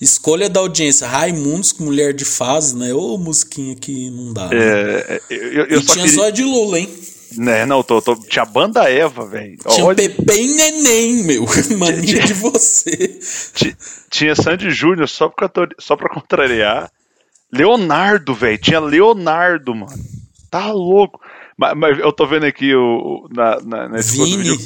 [0.00, 1.06] Escolha da audiência.
[1.06, 2.92] Raimundos com Mulher de Fase, né?
[2.92, 4.48] Ô, musiquinha que não dá.
[4.48, 4.56] né?
[4.58, 6.20] É, é, eu, eu e só tinha queria...
[6.22, 6.88] só de Lula, hein?
[7.36, 9.56] Né, não, tô, tô- tinha a banda Eva, velho.
[9.68, 11.44] Tinha Olha, Pepe e Neném, meu.
[11.78, 13.18] Mania de você.
[13.54, 13.76] ti-
[14.10, 16.90] tinha Sandy Júnior só pra, só pra contrariar.
[17.52, 18.58] Leonardo, velho.
[18.58, 19.92] Tinha Leonardo, mano.
[20.50, 21.20] Tá louco.
[21.56, 24.58] Mas, mas eu tô vendo aqui o, na, na, nesse Vini.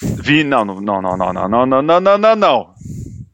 [0.00, 2.74] Vini, não, não, não, não, não, não, não, não, não, não, não, não.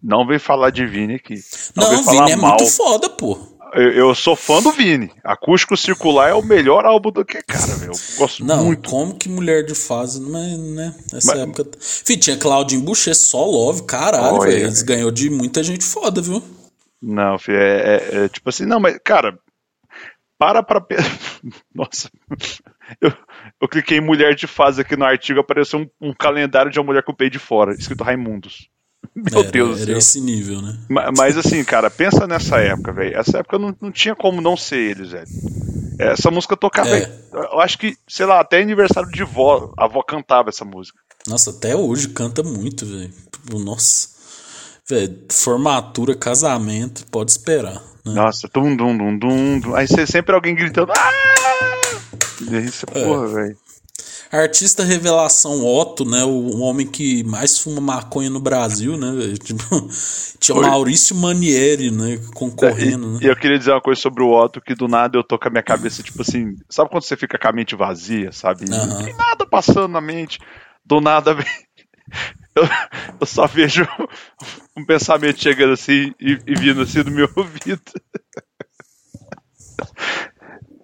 [0.02, 1.34] Não vem falar de Vini aqui.
[1.76, 2.56] Não, Não, Vini é mal.
[2.56, 3.38] muito foda, pô.
[3.74, 5.10] Eu, eu sou fã do Vini.
[5.22, 7.92] Acústico Circular é o melhor álbum do que, cara, velho.
[7.92, 8.88] Eu gosto Não, muito.
[8.88, 10.94] como que Mulher de Fase, mas, né?
[11.12, 11.66] Nessa Mas- época.
[11.80, 14.64] Fih, tinha Claudinho Boucher, só Love, caralho, velho.
[14.64, 16.42] Eles ganhou de muita gente foda, viu?
[17.02, 19.38] Não, filho, é, é- é tipo assim, não, mas, cara,
[20.38, 20.82] para pra.
[21.74, 22.10] Nossa.
[23.00, 23.12] Eu,
[23.60, 26.86] eu cliquei em mulher de fase aqui no artigo, apareceu um, um calendário de uma
[26.86, 28.69] mulher com o peito de fora, escrito Raimundos.
[29.14, 30.78] Meu era, Deus do era esse nível, né?
[30.88, 33.16] Ma- Mas assim, cara, pensa nessa época, velho.
[33.16, 35.26] Essa época não, não tinha como não ser eles, velho.
[35.98, 36.88] Essa música tocava.
[36.88, 37.10] É.
[37.32, 40.98] Eu acho que, sei lá, até aniversário de vó, a avó cantava essa música.
[41.26, 43.10] Nossa, até hoje canta muito, velho.
[43.32, 44.08] Tipo, nossa.
[44.88, 47.82] Velho, formatura, casamento, pode esperar.
[48.06, 48.14] Né?
[48.14, 49.74] Nossa, dum, dum, dum, dum, dum.
[49.74, 50.92] Aí você sempre alguém gritando.
[50.96, 51.10] Ah!
[52.50, 53.04] E aí você, É.
[53.04, 53.56] porra, velho.
[54.32, 56.22] Artista revelação Otto, né?
[56.22, 59.08] O, o homem que mais fuma maconha no Brasil, né?
[59.42, 59.88] Tipo,
[60.38, 60.66] tinha Oi.
[60.66, 62.20] Maurício Manieri, né?
[62.34, 63.18] Concorrendo, E, né?
[63.22, 65.48] e eu queria dizer uma coisa sobre o Otto, que do nada eu tô com
[65.48, 68.70] a minha cabeça, tipo assim, sabe quando você fica com a mente vazia, sabe?
[68.70, 69.04] Não Aham.
[69.04, 70.38] tem nada passando na mente.
[70.84, 71.46] Do nada vem.
[72.52, 72.64] Eu,
[73.20, 73.86] eu só vejo
[74.76, 77.80] um pensamento chegando assim e, e vindo assim do meu ouvido.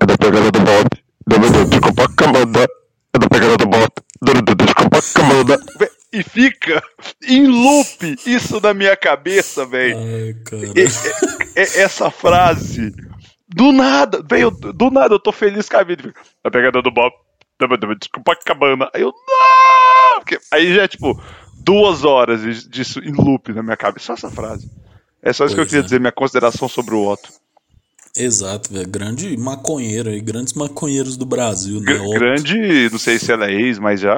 [0.00, 0.88] É da pegada do Bob.
[1.26, 2.68] Do Copacabana.
[3.36, 3.64] É da.
[5.56, 5.78] Do.
[5.78, 6.82] Vé, E fica
[7.22, 9.98] em loop isso na minha cabeça, velho.
[10.74, 10.84] E-
[11.56, 12.92] e- essa frase.
[13.48, 16.12] Do nada, velho, do nada eu tô feliz com a vida.
[16.42, 17.12] A pegada do Bob.
[17.98, 18.90] Desculpa, cabana.
[18.94, 20.20] Aí eu, não!
[20.20, 21.18] Porque aí já é tipo
[21.62, 24.06] duas horas disso em loop na minha cabeça.
[24.06, 24.70] Só essa frase.
[25.22, 25.84] É só isso que eu Pois queria é.
[25.84, 27.30] dizer, minha consideração sobre o Otto.
[28.16, 28.88] Exato, velho.
[28.88, 31.94] Grande maconheiro aí, grandes maconheiros do Brasil, né?
[32.00, 32.10] Otto.
[32.10, 34.16] grande, não sei se ela é ex, mas já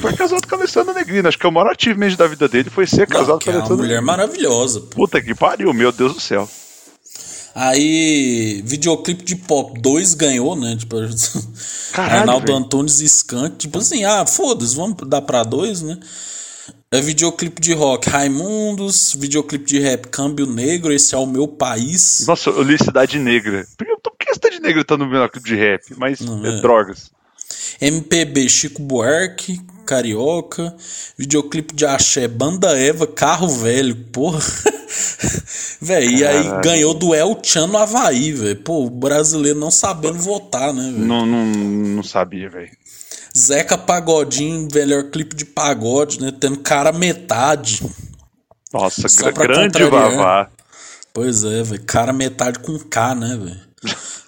[0.00, 1.28] foi casado com a Alessandra Negrina.
[1.28, 3.54] Acho que o maior achievement da vida dele foi ser Não, casado que com a
[3.54, 4.96] é uma Alessandra mulher maravilhosa, pô.
[4.96, 6.48] Puta que pariu, meu Deus do céu.
[7.54, 10.76] Aí, videoclipe de pop 2 ganhou, né?
[10.76, 10.96] Tipo,
[11.92, 12.58] Caralho, Arnaldo velho.
[12.58, 13.56] Antunes e Skank.
[13.56, 15.98] Tipo assim, ah, foda-se, vamos dar pra dois, né?
[16.92, 22.24] É videoclipe de rock Raimundos, videoclipe de rap Câmbio Negro, esse é o meu país.
[22.26, 23.64] Nossa, eu li Cidade Negra.
[23.78, 25.84] Por que, por que Cidade Negra tá no meu clipe de rap?
[25.96, 26.60] Mas Não, é, é.
[26.60, 27.12] drogas.
[27.80, 30.74] MPB Chico Buarque, Carioca,
[31.16, 34.40] videoclipe de Axé Banda Eva, Carro Velho, porra.
[35.80, 38.56] Véi, e aí ganhou do El Chan no Havaí, velho.
[38.56, 41.06] Pô, o brasileiro não sabendo votar, né, velho?
[41.06, 42.70] Não, não, não sabia, velho.
[43.40, 46.32] Zeca Pagodinho, melhor clipe de pagode, né?
[46.38, 47.82] Tendo cara metade.
[48.72, 50.16] Nossa, pra grande contrariar.
[50.16, 50.50] Vavá.
[51.12, 51.82] Pois é, velho.
[51.84, 53.70] Cara metade com K, né, velho?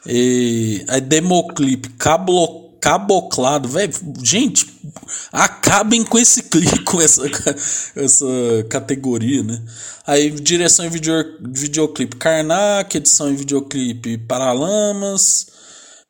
[0.07, 3.93] E aí Democlipe, cablo, caboclado, velho.
[4.23, 4.67] Gente,
[5.33, 7.23] acabem com esse clipe, com essa,
[7.95, 8.27] essa
[8.69, 9.63] categoria, né?
[10.07, 15.47] Aí direção em video, videoclipe Karnak, edição em videoclipe Paralamas,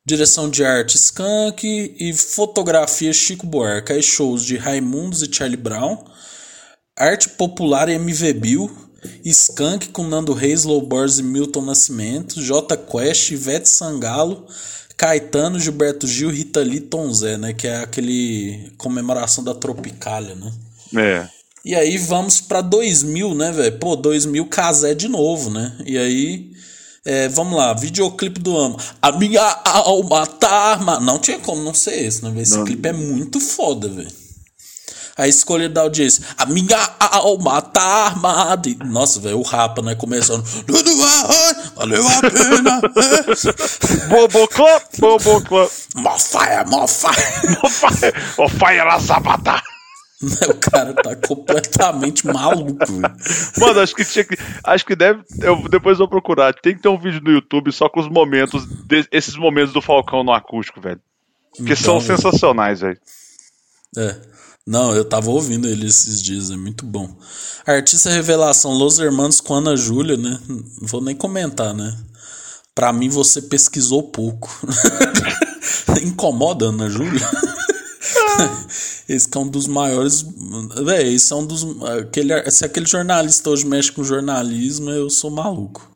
[0.05, 3.93] direção de arte Skank e fotografia Chico Buarque.
[3.93, 6.03] Aí shows de Raimundos e Charlie Brown.
[6.97, 8.71] Arte Popular MV Bill,
[9.25, 14.45] Skank com Nando Reis, Low Boys e Milton Nascimento, J Quest, Ivete Sangalo,
[14.95, 17.53] Caetano, Gilberto Gil, Rita Lee, Tom Zé, né?
[17.53, 20.51] Que é aquele comemoração da Tropicália, né?
[20.95, 21.27] É.
[21.65, 23.79] E aí vamos pra 2000, né, velho?
[23.79, 25.75] Pô, 2000 Casé de novo, né?
[25.85, 26.52] E aí,
[27.05, 28.77] é, vamos lá, videoclipe do Amo.
[29.01, 30.99] A minha alma tá arma.
[30.99, 32.33] Não tinha como não ser esse, né?
[32.41, 32.63] Esse Não.
[32.65, 34.11] clipe é muito foda, velho.
[35.15, 36.23] A escolha da audiência.
[36.37, 38.67] A minha alma tá armada.
[38.67, 39.93] E, Nossa, velho, o rapa, né?
[39.95, 40.43] Começando.
[41.75, 42.81] Valeu a pena.
[44.01, 44.07] é.
[44.07, 45.67] Boboclã.
[45.95, 48.13] Mó fire, mó fire.
[48.37, 49.61] O Fire La Zapata.
[50.49, 52.91] o cara tá completamente maluco.
[53.59, 54.37] Mano, acho que tinha que.
[54.63, 55.23] Acho que deve.
[55.41, 56.53] Eu, depois vou procurar.
[56.53, 58.65] Tem que ter um vídeo no YouTube só com os momentos.
[58.87, 61.01] de- esses momentos do Falcão no acústico, velho.
[61.55, 62.97] Que são Então, sensacionais, velho.
[63.97, 64.15] É.
[64.65, 67.15] Não, eu tava ouvindo ele esses dias, é muito bom.
[67.67, 70.39] Artista revelação, Los Hermanos com Ana Júlia, né?
[70.47, 71.95] Não vou nem comentar, né?
[72.73, 74.49] Pra mim você pesquisou pouco.
[76.01, 77.21] Incomoda Ana Júlia?
[79.07, 80.25] Esse que é um dos maiores.
[80.83, 81.65] Véi, esse é um dos.
[81.99, 85.91] Aquele, se aquele jornalista hoje mexe com jornalismo, eu sou maluco.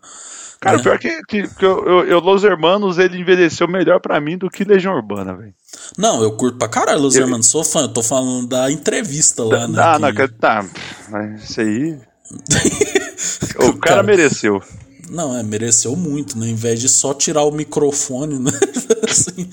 [0.59, 0.81] Cara, É.
[0.81, 4.49] pior que, que, que eu, eu, eu, Los Hermanos, ele envelheceu melhor pra mim do
[4.49, 5.53] que Legião Urbana, velho.
[5.97, 9.43] Não, eu curto pra caralho Los Eu- Hermanos, sou fã, eu tô falando da entrevista
[9.43, 9.79] lá, né?
[9.79, 10.65] Ah, que- não, tá.
[11.09, 11.99] Mas isso aí.
[13.59, 14.03] o cara Cara.
[14.03, 14.61] mereceu.
[15.09, 16.47] Não, é, mereceu muito, né?
[16.49, 18.51] Em vez de só tirar o microfone, né?
[19.07, 19.49] Assim.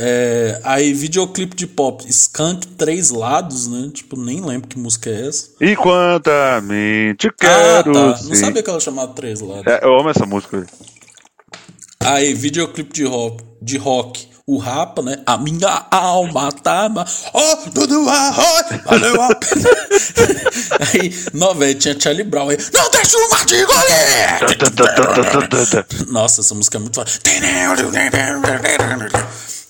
[0.00, 3.90] É, aí, videoclipe de pop, Skunk Três Lados, né?
[3.92, 5.48] Tipo, nem lembro que música é essa.
[5.60, 7.92] E quantamente Ah, quero.
[7.92, 8.16] tá.
[8.16, 8.28] sim.
[8.28, 9.66] Não sabia que ela chamava Três Lados.
[9.66, 10.64] É, eu amo essa música.
[12.00, 15.18] Aí, videoclipe de rock, de rock, o Rapa, né?
[15.26, 16.88] A minha alma tá.
[16.88, 19.68] ma- Oh, tudo arroz, valeu a pena.
[20.94, 22.56] Aí, não, velho, tinha Charlie Brown aí.
[22.72, 23.44] Não deixa o mar!
[26.08, 27.10] Nossa, essa música é muito foda.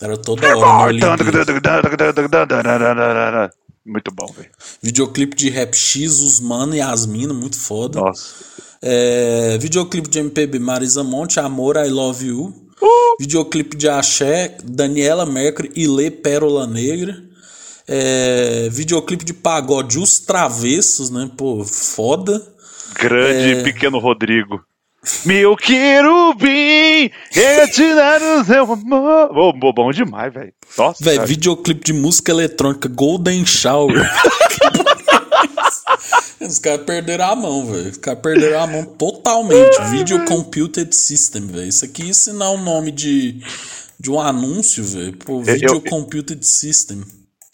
[0.00, 1.24] Era toda hora Olimpíada.
[3.84, 4.50] Muito bom, velho.
[4.82, 8.00] Videoclipe de rap X, os mano e as muito foda.
[8.00, 8.44] Nossa.
[8.82, 12.54] É, videoclipe de MPB Marisa Monte, Amor, I Love You.
[13.18, 17.16] Videoclipe de Axé, Daniela Mercury e Lê Pérola Negra.
[17.88, 21.30] É, videoclipe de pagode Os Travessos, né?
[21.36, 22.40] Pô, foda.
[22.94, 23.62] Grande É.
[23.62, 24.62] pequeno Rodrigo.
[25.24, 29.52] Meu querubim, quero te dar o seu amor.
[29.58, 30.52] Bo- bom demais, velho.
[30.76, 31.02] Nossa.
[31.04, 31.26] Cara.
[31.26, 34.08] videoclipe de música eletrônica Golden Shower.
[36.40, 37.90] Os caras perderam a mão, velho.
[37.90, 39.80] Os caras perderam a mão totalmente.
[39.90, 41.68] Video Computed System, velho.
[41.68, 43.42] Isso aqui, isso não é o nome de,
[43.98, 45.16] de um anúncio, velho.
[45.16, 47.02] Pô, Video eu- Computed System.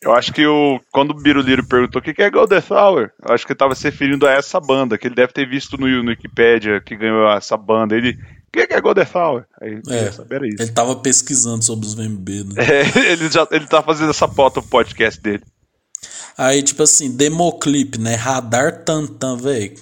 [0.05, 3.35] Eu acho que o, quando o Biruliro perguntou o que que é Golden Hour, eu
[3.35, 5.87] acho que ele tava se referindo a essa banda, que ele deve ter visto no,
[6.03, 7.97] no Wikipedia que ganhou essa banda.
[7.97, 9.45] Ele, o que que é Golden Hour?
[9.61, 10.63] Aí ele É, saber isso.
[10.63, 12.55] ele tava pesquisando sobre os VMB, né?
[12.69, 15.43] É, ele já ele tá fazendo essa foto pro podcast dele.
[16.37, 18.15] Aí, tipo assim, Democlip, né?
[18.15, 19.75] Radar Tantan, velho.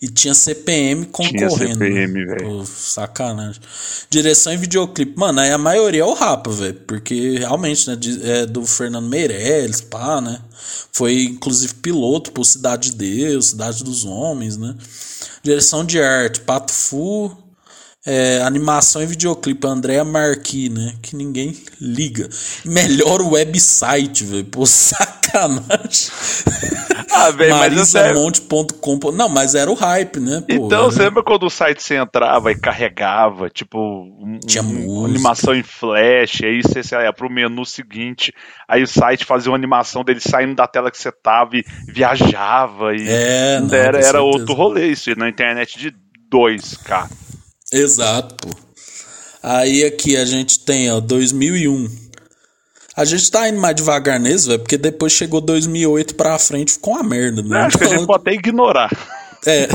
[0.00, 1.78] E tinha CPM concorrendo.
[1.78, 2.34] CPM, né?
[2.34, 2.58] velho.
[2.58, 3.60] Pô, sacanagem.
[4.08, 5.18] Direção e videoclipe.
[5.18, 6.74] Mano, aí a maioria é o Rapa, velho.
[6.86, 7.98] Porque realmente, né?
[8.22, 10.40] É do Fernando Meirelles, pá, né?
[10.92, 14.74] Foi inclusive piloto por Cidade de Deus, Cidade dos Homens, né?
[15.42, 17.43] Direção de arte, Pato Fu.
[18.06, 20.94] É, animação e videoclipe, Andréa Marqui, né?
[21.00, 22.28] Que ninguém liga.
[22.64, 24.44] Melhor website, velho.
[24.44, 26.10] Pô, sacanagem.
[27.10, 27.58] Ah, velho, é...
[27.58, 29.10] Marisamonte.com.
[29.12, 30.42] Não, mas era o hype, né?
[30.46, 35.06] Pô, Então, você lembra quando o site você entrava e carregava, tipo, um- Tinha um-
[35.06, 38.32] animação em flash, aí você, você ia pro menu seguinte,
[38.68, 42.94] aí o site fazia uma animação dele saindo da tela que você tava e viajava
[42.94, 45.90] e É, não, era, era outro rolê isso, na internet de
[46.30, 47.08] 2K.
[47.76, 48.50] Exato, pô.
[49.42, 51.88] Aí aqui a gente tem, ó, 2001.
[52.96, 56.94] A gente tá indo mais devagar nesse, velho, porque depois chegou 2008 pra frente, ficou
[56.94, 57.62] uma merda, né?
[57.62, 58.90] Acho que a gente pode até ignorar.
[59.46, 59.68] É.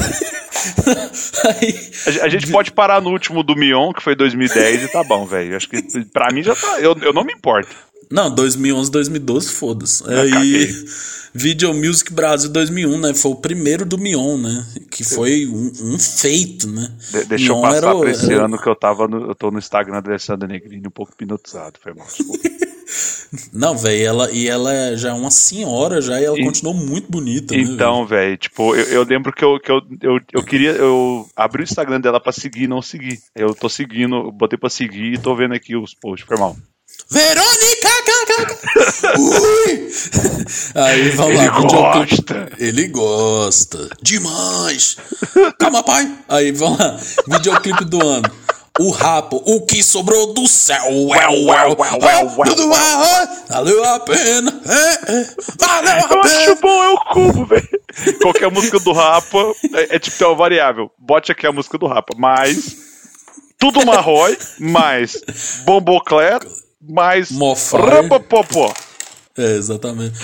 [1.47, 4.87] Aí, A gente- A gente pode parar no último do Mion, que foi 2010, e
[4.87, 5.55] tá bom, velho.
[5.55, 5.79] Acho que
[6.11, 6.79] pra mim já tá.
[6.79, 7.69] Eu, eu não me importo.
[8.11, 10.03] Não, 2011, 2012, foda-se.
[10.07, 10.85] Ah, Aí, caguei.
[11.31, 13.13] Video Music Brasil 2001, né?
[13.13, 14.65] Foi o primeiro do Mion, né?
[14.89, 16.91] Que foi um, um feito, né?
[17.11, 19.07] De- deixa eu Mion passar era o- pra esse era o- ano que eu tava
[19.07, 21.77] no, eu tô no Instagram da Alessandra Negrini um pouco hipnotizado.
[21.81, 22.07] Foi mal.
[23.53, 27.11] Não, velho, ela, e ela é já uma senhora já e ela E- continuou muito
[27.11, 27.61] bonita, né?
[27.61, 30.71] Então, velho, tipo, eu, eu lembro que, eu, que eu, eu, eu queria.
[30.71, 33.19] Eu abri o Instagram dela pra seguir e não seguir.
[33.35, 36.27] Eu tô seguindo, eu botei pra seguir e tô vendo aqui os posts.
[36.27, 36.57] Foi mal.
[37.09, 37.89] Verônica!
[38.05, 39.19] ca, ca, ca.
[39.19, 39.91] Ui!
[40.75, 41.43] Aí, vamos lá.
[41.43, 42.33] Ele videoclipe.
[42.33, 42.51] gosta.
[42.59, 43.89] Ele gosta.
[44.01, 44.97] Demais!
[45.57, 46.11] Calma, pai!
[46.27, 46.99] Aí, vamos lá.
[47.27, 48.29] Videoclipe do ano.
[48.79, 50.81] O rapo, o que sobrou do céu.
[50.85, 52.29] Well, well, well,
[53.49, 54.61] Valeu a pena.
[54.65, 55.27] É, é,
[55.59, 56.37] valeu a Eu pena.
[56.37, 57.67] acho bom, eu cubo, velho.
[58.21, 60.89] Qualquer música do Rapa é, é tipo ter uma variável.
[60.97, 62.77] Bote aqui a música do Rapa, mais
[63.59, 65.21] tudo Marrói, mais
[65.65, 66.39] Bombocler,
[66.81, 67.29] mais.
[67.77, 68.73] Rapapopó.
[69.37, 70.19] É, exatamente.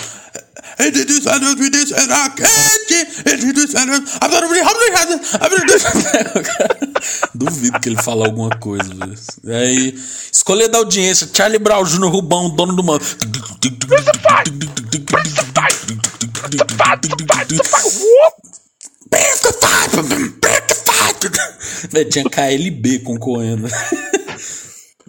[7.34, 9.14] Duvido que ele fale alguma coisa, velho.
[9.46, 9.94] Aí,
[10.30, 13.00] escolher da audiência: Charlie Brown Jr., Rubão, dono do mano.
[22.10, 23.68] Tinha KLB concorrendo.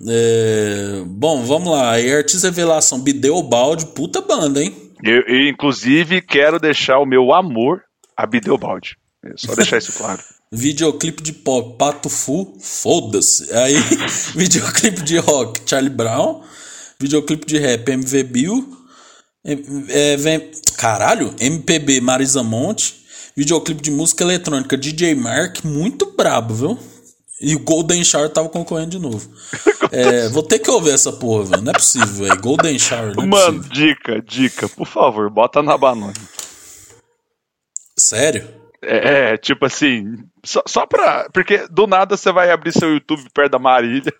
[0.06, 1.92] É, bom, vamos lá.
[1.92, 4.76] Aí, artista revelação, Bideu Balde, puta banda, hein?
[5.04, 7.84] Eu, eu, inclusive, quero deixar o meu amor
[8.16, 8.98] a Bideobaldi.
[9.24, 10.22] É só deixar isso claro.
[10.52, 13.54] Videoclipe de pop, Pato Fu, foda-se.
[13.54, 13.76] Aí,
[14.34, 16.42] videoclipe de rock, Charlie Brown.
[17.00, 18.78] Videoclipe de rap, MV Bill.
[19.90, 23.06] É, vem, caralho, MPB, Marisa Monte.
[23.36, 26.80] Videoclipe de música eletrônica, DJ Mark, muito brabo, viu?
[27.40, 29.30] E o Golden Shower tava concorrendo de novo.
[29.92, 31.62] É, vou ter que ouvir essa porra, velho.
[31.62, 32.42] Não é possível, velho.
[32.42, 33.70] Golden Shower, não é Mano, possível.
[33.96, 36.14] dica, dica, por favor, bota na banana.
[37.98, 38.48] Sério?
[38.82, 41.30] É, é, tipo assim, só, só pra.
[41.34, 44.14] Porque do nada você vai abrir seu YouTube perto da Marília.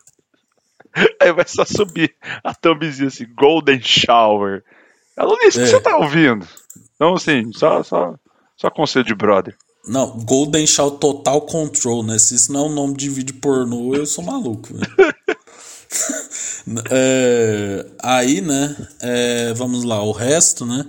[1.22, 4.64] Aí vai só subir a thumbzinha assim, Golden Shower.
[5.16, 5.64] Aluno, isso É.
[5.64, 6.48] que você tá ouvindo?
[6.96, 8.16] Então, assim, só, só,
[8.56, 9.56] só conselho de brother.
[9.88, 12.20] Não, Golden Shower Total Control, né?
[12.20, 14.88] Se isso não é um nome de vídeo pornô, eu sou maluco, velho.
[16.92, 18.76] É, aí, né?
[19.00, 20.86] é, vamos lá, o resto, né?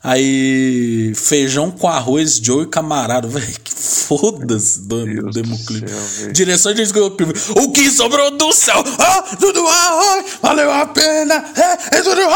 [0.00, 3.44] Aí, feijão com arroz, Joe e camarada, velho.
[3.64, 5.90] Que foda-se do Deus demo do clipe.
[5.90, 6.32] céu, velho.
[6.32, 7.32] Direção de videoclipe.
[7.56, 8.84] O que sobrou do céu?
[9.00, 11.44] Ah, tudo arroz, valeu a pena.
[11.56, 12.20] É, é tudo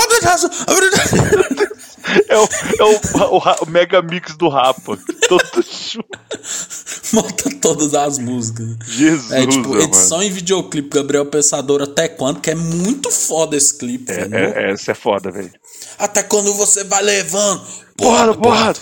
[2.28, 4.98] É o, é o, o o mega mix do Rapa.
[5.28, 5.42] Todo
[7.12, 8.66] Monta todas as músicas.
[8.86, 9.82] Jesus, É tipo, mano.
[9.82, 12.40] edição e videoclipe, Gabriel Pensador até quando?
[12.40, 14.34] Que é muito foda esse clipe, velho.
[14.34, 15.50] É, é, essa é foda, velho.
[15.98, 17.62] Até quando você vai levando.
[17.96, 18.78] Porrada, porrada.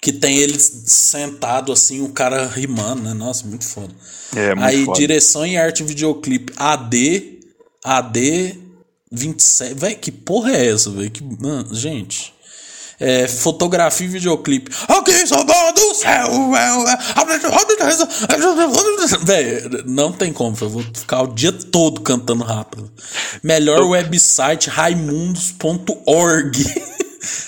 [0.00, 3.14] Que tem ele sentado assim, o cara rimando, né?
[3.14, 3.92] Nossa, muito foda.
[4.34, 4.98] É, muito Aí, foda.
[4.98, 7.40] direção e arte videoclipe AD,
[7.82, 8.65] AD
[9.10, 9.74] 27.
[9.74, 11.10] Véi, que porra é essa, velho?
[11.10, 12.34] Que, mano, gente.
[12.98, 14.70] É, fotografia e videoclipe.
[14.88, 16.30] Ok, sobrou do céu.
[19.22, 22.90] Véi, não tem como, eu vou ficar o dia todo cantando rápido.
[23.42, 26.64] Melhor website raimundos.org.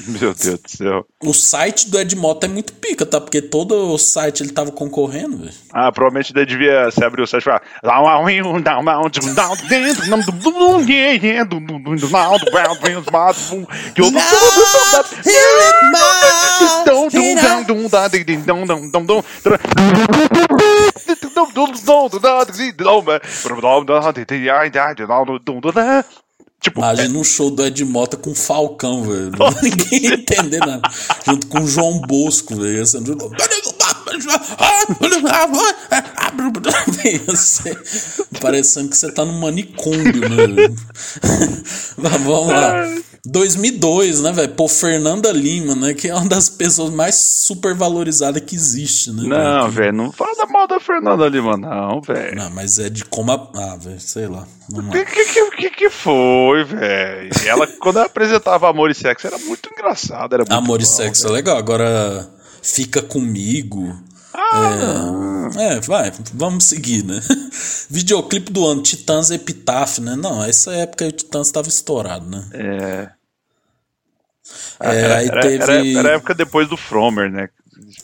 [0.07, 1.07] Meu Deus do céu.
[1.23, 3.21] O site do Edmoto é muito pica, tá?
[3.21, 5.53] Porque todo o site ele tava concorrendo, velho.
[5.73, 7.63] Ah, provavelmente daí devia se abrir o site e falar.
[26.61, 29.31] Tipo, Imagina um show do Edmota com Falcão, velho.
[29.63, 30.91] Ninguém ia entender nada.
[31.25, 32.85] Junto com o João Bosco, velho.
[38.41, 40.75] Parecendo que você tá num manicômio, né?
[41.97, 42.85] Mas Vamos lá.
[43.25, 44.49] 2002, né, velho?
[44.51, 45.93] Pô, Fernanda Lima, né?
[45.95, 49.23] Que é uma das pessoas mais supervalorizadas que existe, né?
[49.25, 52.37] não, velho, não fala mal da Fernanda Lima, não, velho.
[52.37, 53.51] Não, mas é de como a...
[53.57, 54.47] Ah, velho, sei lá.
[54.73, 57.31] O que, que, que, que foi, velho?
[57.47, 60.35] Ela, quando ela apresentava Amor e Sexo, era muito engraçado.
[60.35, 61.33] Era muito Amor e bom, sexo velho.
[61.33, 61.57] é legal.
[61.57, 62.29] Agora,
[62.75, 63.97] fica comigo.
[64.35, 67.21] Ah, É, é, vai, vamos seguir, né?
[67.91, 70.15] Videoclipe do ano, Titãs Epitáfio, né?
[70.17, 72.49] Não, essa época o Titãs estava estourado, né?
[72.53, 73.11] É.
[74.81, 75.63] É, era, aí era- teve.
[75.63, 77.49] era- era a época depois do Fromer, né?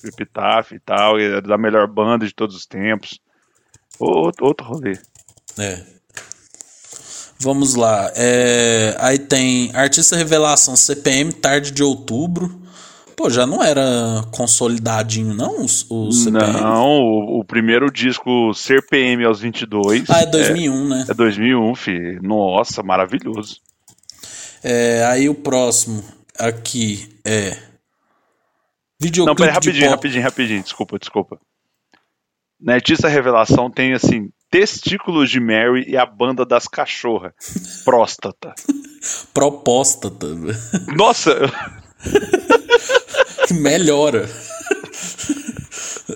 [0.05, 3.19] Epitaph e tal, e era da melhor banda de todos os tempos.
[3.99, 4.99] Outro, outro rolê.
[5.59, 5.83] É.
[7.39, 8.11] Vamos lá.
[8.17, 12.62] É, aí tem Artista Revelação CPM, tarde de outubro.
[13.17, 13.83] Pô, já não era
[14.33, 15.61] consolidadinho, não?
[15.61, 16.53] O, o CPM?
[16.53, 20.11] Não, o, o primeiro disco Ser PM aos 22.
[20.11, 21.07] Ah, é 2001, né?
[21.09, 22.19] É 2001, fi.
[22.23, 23.61] Nossa, maravilhoso.
[24.62, 26.03] É, aí o próximo
[26.39, 27.51] aqui é.
[27.51, 27.57] Não,
[29.01, 30.62] Videoclipe peraí, de rapidinho, rapidinho, rapidinho.
[30.62, 31.39] Desculpa, desculpa.
[32.61, 37.33] Na Artista Revelação tem, assim, Testículos de Mary e a Banda das Cachorras.
[37.85, 38.55] Próstata.
[39.35, 40.27] Proposta, tá?
[40.97, 41.37] Nossa,
[43.55, 44.28] Melhora.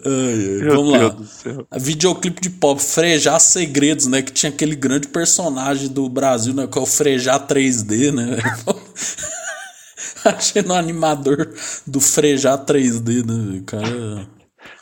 [0.05, 1.65] Ai, ai, vamos Deus lá.
[1.71, 4.21] A videoclipe de pop, Frejar Segredos, né?
[4.21, 6.67] Que tinha aquele grande personagem do Brasil, né?
[6.67, 8.37] Que é o Frejar 3D, né?
[10.25, 11.55] Achei no animador
[11.87, 13.63] do Frejar 3D, né?
[13.65, 14.29] Cara.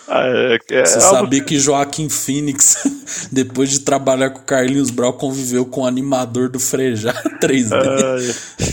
[0.08, 2.76] Ah, é, é, Você é sabia que Joaquim Phoenix,
[3.30, 7.72] depois de trabalhar com Carlinhos Brau, conviveu com o animador do Frejar 3D?
[7.72, 8.66] Ai,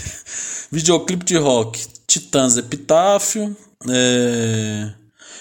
[0.71, 3.55] Videoclipe de rock, Titãs Epitáfio.
[3.89, 4.93] É...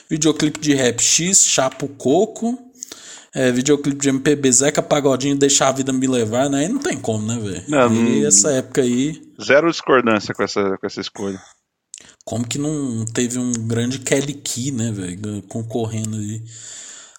[0.09, 2.59] Videoclipe de rap X, Chapo Coco.
[3.35, 6.61] É, videoclipe de MPB, Zeca Pagodinho, Deixar a Vida Me Levar, né?
[6.61, 7.65] Aí não tem como, né, velho?
[8.07, 11.41] E essa época aí, zero discordância com essa, com essa escolha.
[12.27, 15.43] como que não teve um grande Kelly Key, né, velho?
[15.49, 16.43] Concorrendo aí.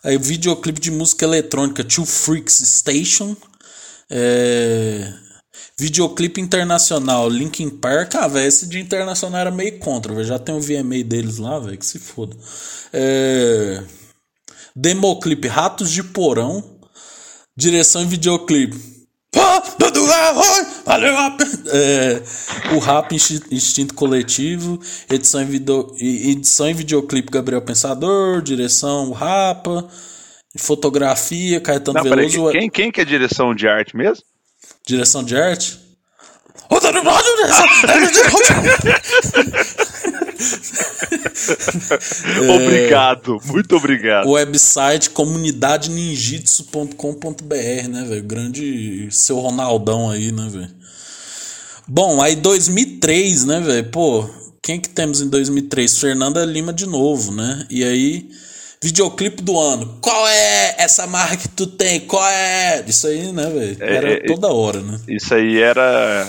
[0.04, 3.36] Aí, videoclipe de música eletrônica, Two Freaks Station.
[4.08, 5.14] É...
[5.78, 8.16] Videoclipe internacional, Linkin Park.
[8.16, 10.26] Ah, velho, esse de internacional era meio contra, velho.
[10.26, 12.36] Já tem o VMA deles lá, velho, que se foda.
[12.92, 13.84] É...
[14.76, 16.64] Democlipe, Ratos de Porão.
[17.56, 18.94] Direção e videoclipe.
[21.36, 21.52] Pena.
[21.72, 22.22] É,
[22.76, 24.80] o Rap Insti- Instinto Coletivo,
[25.10, 29.88] edição e, video, edição videoclipe Gabriel Pensador, direção Rapa,
[30.58, 34.24] fotografia Caetano Não, peraí, Veloso, quem, quem que é direção de arte mesmo?
[34.86, 35.80] Direção de arte.
[42.56, 44.28] Obrigado, muito obrigado.
[44.28, 48.24] O website comunidadeninjitsu.com.br, né, velho?
[48.24, 50.72] Grande seu Ronaldão aí, né, velho?
[51.88, 53.90] Bom, aí 2003, né, velho?
[53.90, 54.30] Pô,
[54.62, 56.00] quem que temos em 2003?
[56.00, 57.66] Fernanda Lima de novo, né?
[57.70, 58.30] E aí,
[58.84, 59.98] videoclipe do ano.
[60.02, 62.02] Qual é essa marca que tu tem?
[62.02, 62.84] Qual é?
[62.86, 63.78] Isso aí, né, velho?
[63.80, 65.00] É, Era é, toda hora, né?
[65.08, 66.28] Isso aí era.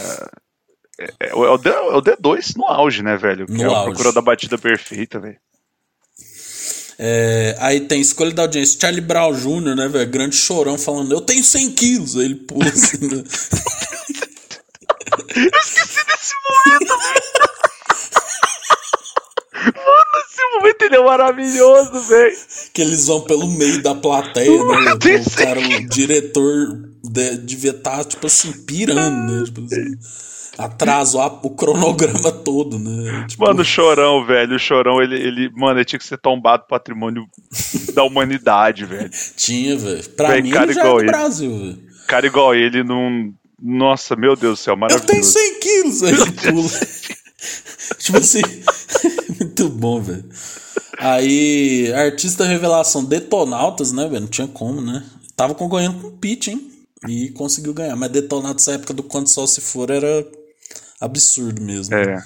[0.99, 3.47] É, é o é o D2 no auge, né, velho?
[3.47, 3.91] Que No é a auge.
[3.91, 5.37] procura da batida perfeita, velho.
[6.97, 8.79] É, aí tem escolha da audiência.
[8.81, 10.09] Charlie Brown Jr., né, velho?
[10.09, 12.17] Grande chorão falando, eu tenho 100 quilos.
[12.17, 13.25] Aí ele pula assim, né?
[15.35, 16.95] Esse momento
[20.81, 22.37] ele é maravilhoso, velho.
[22.73, 24.93] que eles vão pelo meio da plateia, né?
[24.95, 29.45] O cara, o diretor de- devia estar, tipo assim, pirando, né?
[29.45, 29.97] Tipo assim,
[30.57, 33.27] atrasou a- o cronograma todo, né?
[33.29, 34.57] Tipo, Mano, o Chorão, velho.
[34.57, 35.51] O Chorão, ele, ele.
[35.55, 37.27] Mano, ele tinha que ser tombado patrimônio
[37.93, 39.11] da humanidade, velho.
[39.37, 40.09] tinha, velho.
[40.11, 41.11] Pra Véi, mim, cara ele já é igual do ele.
[41.11, 41.79] Brasil, velho.
[42.07, 43.33] Cara igual ele não.
[43.63, 45.33] Nossa, meu Deus do céu, Eu tenho maravilhoso.
[45.33, 46.03] 100 quilos!
[46.03, 46.13] Aí
[47.99, 48.43] tipo assim,
[49.39, 50.25] muito bom, velho.
[50.99, 54.23] Aí, artista revelação Detonautas, né, velho?
[54.23, 55.05] Não tinha como, né?
[55.37, 56.71] Tava concorrendo com o Pitch, hein?
[57.09, 57.97] E conseguiu ganhar.
[57.97, 60.27] Mas Detonautas, na época do Quando Sol Se For, era
[61.01, 61.95] absurdo mesmo.
[61.95, 62.23] É.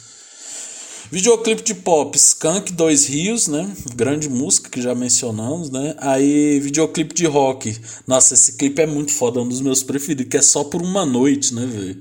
[1.11, 3.71] Videoclipe de pop, Skunk Dois Rios, né?
[3.95, 5.95] Grande música que já mencionamos, né?
[5.99, 7.75] Aí, videoclipe de rock.
[8.07, 10.83] Nossa, esse clipe é muito foda, é um dos meus preferidos, que é só por
[10.83, 11.97] uma noite, né, velho?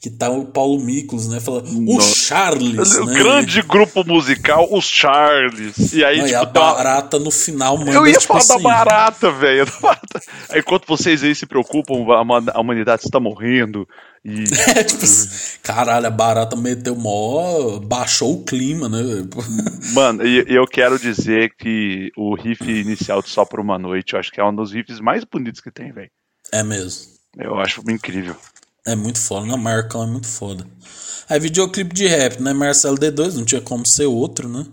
[0.00, 1.40] Que tá o Paulo Miklos, né?
[1.40, 2.14] Fala, o Nossa.
[2.14, 3.14] Charles, O né?
[3.14, 5.92] grande grupo musical, os Charles.
[5.92, 8.28] E aí, Não, e tipo, a tem uma- barata no final manda, Eu ia tipo
[8.32, 9.66] falar da assim, barata, velho.
[9.66, 10.20] da barata.
[10.50, 13.88] Aí, Enquanto vocês aí se preocupam, a a humanidade está morrendo.
[14.24, 14.44] E.
[14.76, 17.78] É, tipo assim, caralho, a barata meteu mó.
[17.80, 18.98] baixou o clima, né?
[19.92, 24.20] Mano, e eu quero dizer que o riff inicial de Só por uma Noite, eu
[24.20, 26.10] acho que é um dos riffs mais bonitos que tem, velho.
[26.52, 27.12] É mesmo.
[27.36, 28.36] Eu acho incrível.
[28.86, 30.66] É muito foda, não, Marcão é muito foda.
[31.28, 32.52] Aí videoclipe de rap, né?
[32.52, 34.66] Marcelo D2, não tinha como ser outro, né?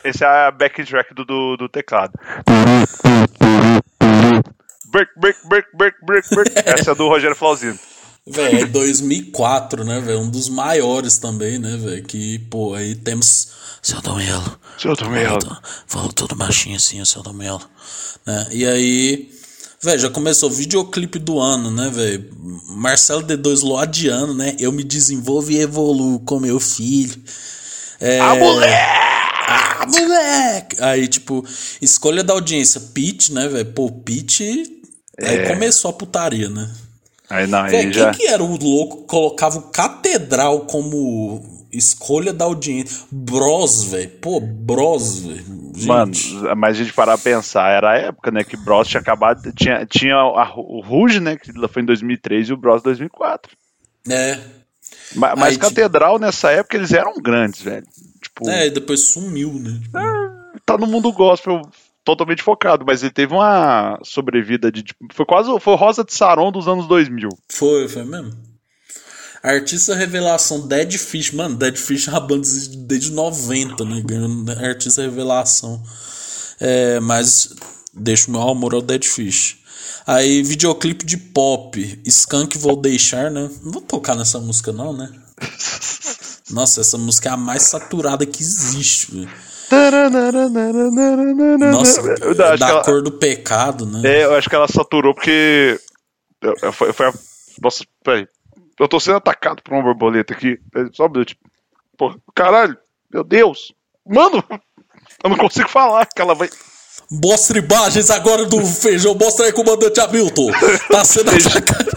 [0.03, 2.13] Esse é a backtrack do, do, do teclado.
[4.91, 6.51] Break, break, break, break, break, break.
[6.65, 7.79] Essa é do Rogério Flauzino.
[8.29, 10.19] Véi, é 2004, né, velho?
[10.19, 12.03] Um dos maiores também, né, velho?
[12.03, 13.55] Que, pô, aí temos.
[13.87, 14.59] Seu Domelo.
[14.77, 15.39] Seu Domelo.
[15.41, 15.57] Falou,
[15.87, 17.61] falou tudo baixinho assim, o seu Domelo.
[18.25, 18.47] Né?
[18.51, 19.31] E aí.
[19.81, 22.29] Velho, já começou o videoclipe do ano, né, velho?
[22.67, 24.57] Marcelo D2 Loadiano, né?
[24.59, 27.15] Eu me desenvolvo e evoluo com meu filho.
[28.01, 28.19] É...
[28.19, 28.91] Ah, moleque!
[29.47, 30.83] Ah, moleque!
[30.83, 31.45] Aí, tipo,
[31.81, 33.71] escolha da audiência, Pete, né, velho?
[33.71, 34.81] Pô, Pete.
[35.17, 36.69] Aí começou a putaria, né?
[37.29, 38.11] Aí não, Véi, aí quem já.
[38.11, 43.05] que era o louco que colocava o Catedral como escolha da audiência?
[43.11, 44.09] Bros, velho.
[44.21, 45.45] Pô, Bros, velho.
[45.85, 46.11] Mano,
[46.57, 49.85] mas a gente parar pra pensar, era a época, né, que Bros tinha acabado, tinha,
[49.85, 53.51] tinha a- o Ruge, né, que foi em 2003 e o Bros 2004.
[54.09, 54.39] É.
[55.15, 57.85] Ma- Mas, Aí, Catedral, nessa época, eles eram grandes, velho.
[58.21, 59.79] Tipo, É, e depois sumiu, né?
[60.65, 61.61] tá no mundo gospel
[62.03, 66.51] totalmente focado, mas ele teve uma sobrevida de, tipo, foi quase, foi Rosa de Saron
[66.51, 67.29] dos anos 2000.
[67.49, 68.31] Foi, foi mesmo.
[69.43, 71.31] Artista revelação Dead Fish.
[71.31, 72.47] Mano, Dead Fish é uma banda
[72.87, 74.01] desde 90, né?
[74.05, 75.81] Ganhando artista revelação.
[76.59, 77.49] É, mas
[77.93, 79.57] deixa o meu amor ao Dead Fish.
[80.05, 82.01] Aí, videoclipe de pop.
[82.05, 83.49] Skunk Vou Deixar, né?
[83.63, 85.09] Não vou tocar nessa música, não, né?
[86.49, 89.29] Nossa, essa música é a mais saturada que existe, velho.
[91.71, 94.01] Nossa, que da ela- cor do pecado, né?
[94.05, 95.77] É, eu acho que ela saturou porque.
[96.41, 97.13] eu- eu- Foi, foi a.
[97.61, 98.25] Nossa, peraí.
[98.79, 100.59] Eu tô sendo atacado por uma borboleta aqui.
[100.75, 101.35] É, Só um minuto.
[101.97, 102.77] Porra, caralho,
[103.11, 103.73] meu Deus.
[104.05, 104.43] Mano,
[105.23, 106.49] eu não consigo falar que ela vai.
[107.09, 109.15] Mostra imagens agora do feijão.
[109.15, 110.51] Mostra aí, comandante Hamilton.
[110.91, 111.91] Tá sendo atacado.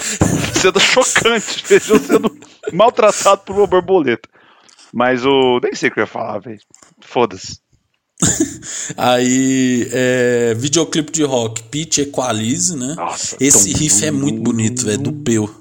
[0.60, 1.64] sendo chocante.
[1.64, 2.38] Feijão sendo
[2.72, 4.28] maltratado por uma borboleta.
[4.92, 5.60] Mas o.
[5.62, 6.60] Nem sei o que eu ia falar, velho.
[7.00, 7.58] Foda-se.
[8.96, 12.94] Aí, é, videoclipe de rock, Pitch Equalize, né?
[12.94, 15.59] Nossa, Esse riff é muito bonito, velho, do Peu.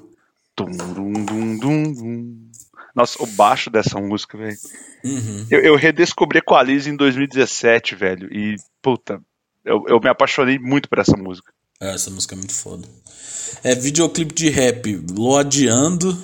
[0.64, 2.50] Tum, dum, dum, dum, dum.
[2.94, 4.56] Nossa, o baixo dessa música, velho.
[5.04, 5.46] Uhum.
[5.50, 8.28] Eu, eu redescobri Equalize em 2017, velho.
[8.32, 9.20] E, puta,
[9.64, 11.52] eu, eu me apaixonei muito por essa música.
[11.80, 12.86] É, essa música é muito foda.
[13.64, 16.16] É videoclipe de rap, Loadiando,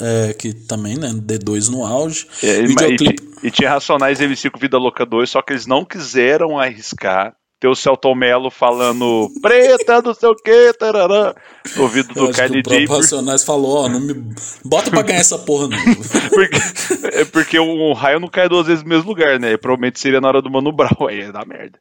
[0.00, 1.08] é, que também, né?
[1.10, 2.26] D2 no auge.
[2.42, 3.22] É, e, videoclipe.
[3.42, 7.36] e, e tinha Racionais MC com Vida Louca 2, só que eles não quiseram arriscar
[7.62, 11.32] ter o Celton Mello falando preta, não sei o que, tarará,
[11.76, 12.86] no ouvido do Kylie J.
[12.86, 14.14] Racionais falou, ó, não me
[14.64, 15.78] bota pra ganhar essa porra não.
[16.28, 16.56] Porque,
[17.16, 19.52] é porque o raio não cai duas vezes no mesmo lugar, né?
[19.52, 21.78] E provavelmente seria na hora do Mano Brown, aí ia dar merda.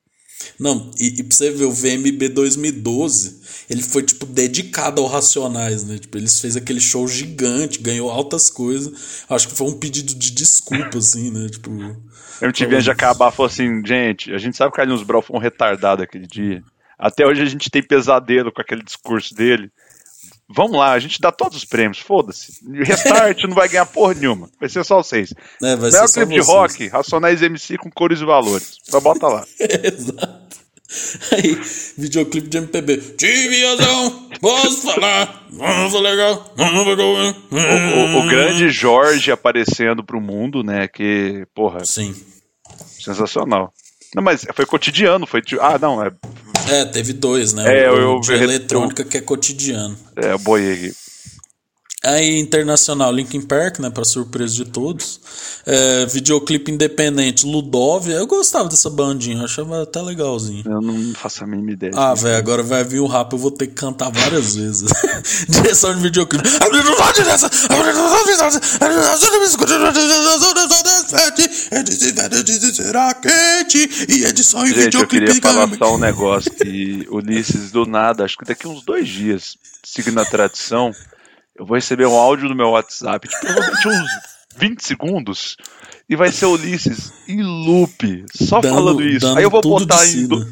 [0.60, 5.84] Não, e, e pra você ver, o VMB 2012, ele foi, tipo, dedicado ao Racionais,
[5.84, 5.98] né?
[5.98, 9.24] Tipo, eles fez aquele show gigante, ganhou altas coisas.
[9.28, 11.50] Acho que foi um pedido de desculpa, assim, né?
[11.50, 11.72] Tipo.
[12.42, 15.22] A MTV antes de acabar falou assim, gente, a gente sabe que o Carlinhos Brown
[15.22, 16.64] foi um retardado aquele dia.
[16.98, 19.72] Até hoje a gente tem pesadelo com aquele discurso dele.
[20.54, 22.60] Vamos lá, a gente dá todos os prêmios, foda-se.
[22.84, 24.50] Restart não vai ganhar porra nenhuma.
[24.60, 25.34] Vai ser só vocês.
[25.64, 28.78] É, vai Melhor clipe de rock, Racionais MC com cores e valores.
[28.84, 29.46] Só bota lá.
[29.60, 30.41] Exato.
[31.32, 31.58] Aí,
[31.98, 32.98] videoclipe de MPB.
[33.18, 37.08] Tive razão, posso falar, não foi legal, não foi legal.
[37.52, 40.88] O, o- o grande Jorge aparecendo pro mundo, né?
[40.88, 42.14] Que, porra, Sim.
[43.00, 43.74] sensacional.
[44.14, 45.42] Não, mas foi cotidiano, foi.
[45.62, 46.12] Ah, não, é,
[46.70, 47.84] É, teve dois, né?
[47.86, 49.98] É, o, eu- de eu- eletrônica que é cotidiano.
[50.18, 50.94] é boiei aqui.
[52.04, 53.92] Aí, internacional, Linkin Park, né?
[53.92, 55.22] Pra surpresa de todos.
[55.68, 58.10] É, videoclipe independente, Ludov.
[58.10, 60.64] Eu gostava dessa bandinha, eu achava até legalzinho.
[60.66, 61.92] Eu não faço a mínima ideia.
[61.96, 64.90] Ah, velho, agora vai vir o rap, eu vou ter que cantar várias vezes.
[65.48, 66.50] Direção de videoclipe.
[72.74, 75.26] Será quente e edição Gente, eu videoclipe.
[75.26, 79.56] queria falar só um negócio que Ulisses, do nada, acho que daqui uns dois dias,
[79.84, 80.92] seguindo a tradição,
[81.62, 84.10] eu vou receber um áudio no meu WhatsApp, tipo, provavelmente uns
[84.58, 85.56] 20 segundos,
[86.10, 89.28] e vai ser Ulisses em loop, só Dando- falando isso.
[89.38, 90.28] Aí eu vou de botar em.
[90.28, 90.46] do-?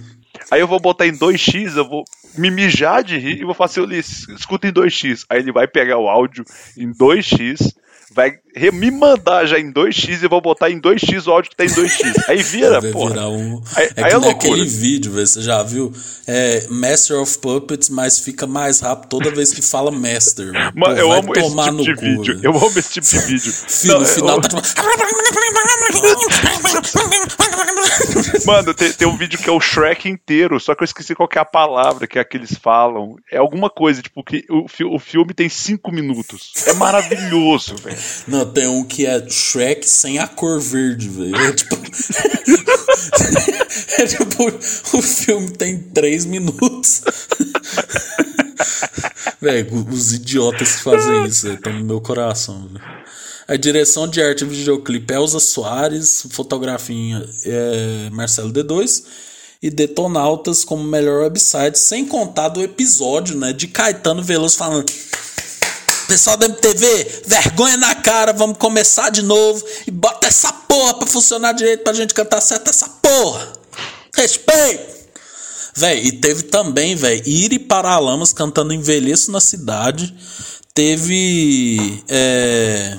[0.52, 2.04] Aí eu vou botar em 2x, eu vou
[2.38, 5.26] me mijar de rir e vou falar assim, Ulisses, escuta em 2x.
[5.30, 6.46] Aí ele vai pegar o áudio
[6.78, 7.74] em 2x,
[8.14, 8.32] vai
[8.72, 11.70] me mandar já em 2x, eu vou botar em 2x o áudio que tá em
[11.70, 12.14] 2x.
[12.28, 13.62] Aí vira, virar um.
[13.76, 14.54] Aí- é aí que é loucura.
[14.54, 15.28] aquele vídeo, velho.
[15.28, 15.92] Você já viu?
[16.28, 20.52] É Master of Puppets, mas fica mais rápido toda vez que fala Master.
[20.54, 22.40] Mano, Pô, eu amo esse tomar tipo no de cu.
[22.44, 23.52] Eu amo esse tipo de vídeo.
[23.54, 24.60] Filho, Não, no final eu- tá tipo.
[28.46, 31.28] Mano, tem, tem um vídeo que é o Shrek inteiro, só que eu esqueci qual
[31.36, 33.16] é a palavra que é que eles falam.
[33.32, 34.66] É alguma coisa, tipo, que o,
[34.96, 36.52] o filme tem cinco minutos.
[36.68, 37.98] É maravilhoso, velho.
[38.28, 41.36] Não, tem um que é Shrek sem a cor verde, velho.
[41.36, 41.76] É tipo.
[43.98, 47.02] é tipo, o filme tem três minutos.
[49.42, 52.84] Velho, os idiotas que fazem isso estão no meu coração, velho.
[53.48, 59.04] A direção de arte do videoclipe é Elza Soares, fotografia é Marcelo D2
[59.62, 64.92] e Detonautas como melhor website, sem contar do episódio, né, de Caetano Veloso falando
[66.10, 71.08] Pessoal da MTV, vergonha na cara, vamos começar de novo e bota essa porra pra
[71.08, 73.54] funcionar direito pra gente cantar certo essa porra.
[74.16, 74.90] Respeito!
[75.76, 80.12] Véi, e teve também, véi, Iri Paralamas cantando Envelheço na Cidade.
[80.74, 82.04] Teve.
[82.10, 82.98] É,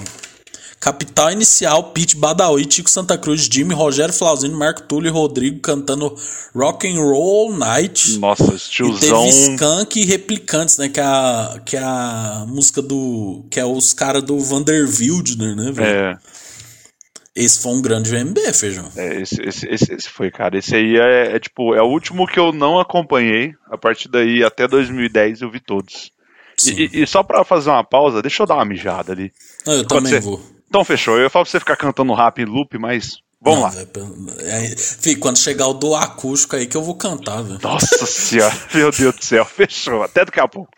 [0.80, 6.14] Capital Inicial, Pete Badawi, Tico Santa Cruz, Jimmy, Rogério Flauzino, Marco Túlio e Rodrigo cantando
[6.54, 8.18] Rock and Roll Night.
[8.18, 9.24] Nossa, esse E tiozão.
[9.26, 10.88] teve Skunk e Replicantes, né?
[10.88, 13.44] Que é a, que é a música do.
[13.50, 15.86] Que é os caras do Vander Wildner, né, velho?
[15.86, 16.18] É,
[17.36, 18.90] Esse foi um grande VMB, feijão.
[18.96, 20.56] é, esse, esse, esse, esse foi, cara.
[20.58, 23.52] Esse aí é, é, tipo, é o último que eu não acompanhei.
[23.70, 26.10] A partir daí, até 2010, eu vi todos.
[26.56, 26.72] Sim.
[26.74, 29.30] E, e- só pra fazer uma pausa, deixa eu dar uma mijada ali.
[29.66, 30.40] Não, eu também vou.
[30.70, 31.16] Então fechou.
[31.16, 33.72] Eu ia falar pra você ficar cantando rap em loop, mas vamos lá.
[34.38, 37.58] é, fi, quando chegar o do acústico aí que eu vou cantar, velho.
[37.60, 40.04] Nossa senhora, meu Deus do céu, fechou.
[40.04, 40.70] Até daqui a pouco.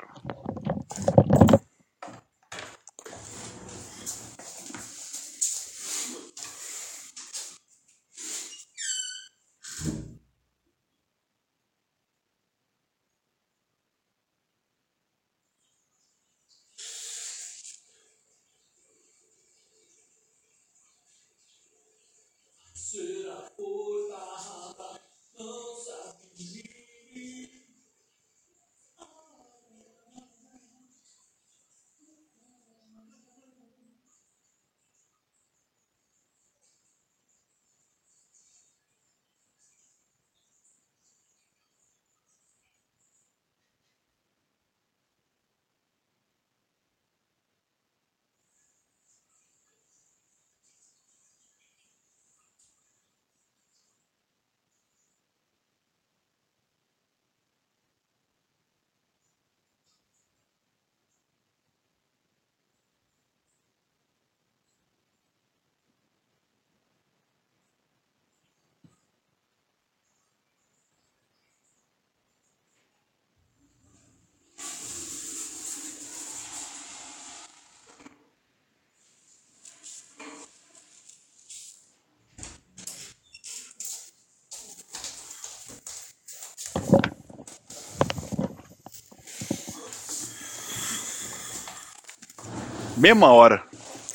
[93.03, 93.65] Mesma hora.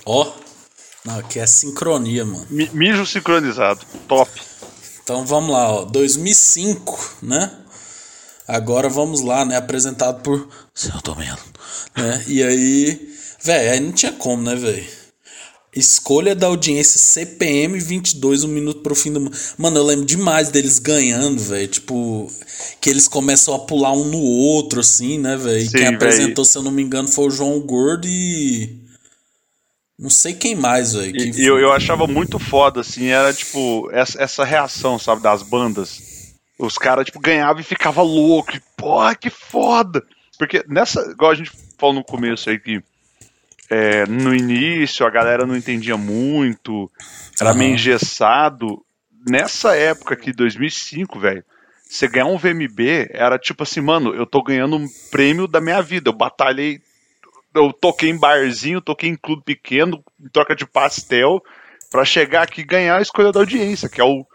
[0.05, 0.31] Ó.
[1.03, 2.47] Não, aqui é sincronia, mano.
[2.49, 3.81] Mi- Mijo sincronizado.
[4.07, 4.31] Top.
[5.03, 5.83] Então vamos lá, ó.
[5.83, 7.51] 2005, né?
[8.47, 9.57] Agora vamos lá, né?
[9.57, 11.37] Apresentado por Seu Domeno,
[11.97, 12.23] né?
[12.27, 14.87] E aí, velho, aí não tinha como, né, velho?
[15.77, 19.37] Escolha da audiência CPM 22, um minuto pro fim do mundo.
[19.57, 21.67] Mano, eu lembro demais deles ganhando, velho.
[21.67, 22.31] Tipo,
[22.81, 25.63] que eles começam a pular um no outro, assim, né, velho?
[25.63, 25.93] E quem véi.
[25.93, 28.87] apresentou, se eu não me engano, foi o João Gordo e.
[29.99, 31.13] Não sei quem mais, velho.
[31.13, 35.21] que E, e eu, eu achava muito foda, assim, era tipo, essa, essa reação, sabe,
[35.21, 36.33] das bandas.
[36.57, 38.55] Os caras, tipo, ganhavam e ficava louco.
[38.55, 40.03] E, Porra, que foda!
[40.39, 42.81] Porque nessa, igual a gente falou no começo aí que
[43.69, 46.91] é, no início a galera não entendia muito,
[47.39, 48.83] era meio engessado.
[49.29, 51.43] Nessa época aqui, 2005, velho,
[51.83, 55.81] você ganhar um VMB era tipo assim, mano, eu tô ganhando um prêmio da minha
[55.81, 56.09] vida.
[56.09, 56.79] Eu batalhei
[57.57, 61.41] eu toquei em barzinho, toquei em clube pequeno, em troca de pastel,
[61.91, 64.25] pra chegar aqui e ganhar a escolha da audiência, que é o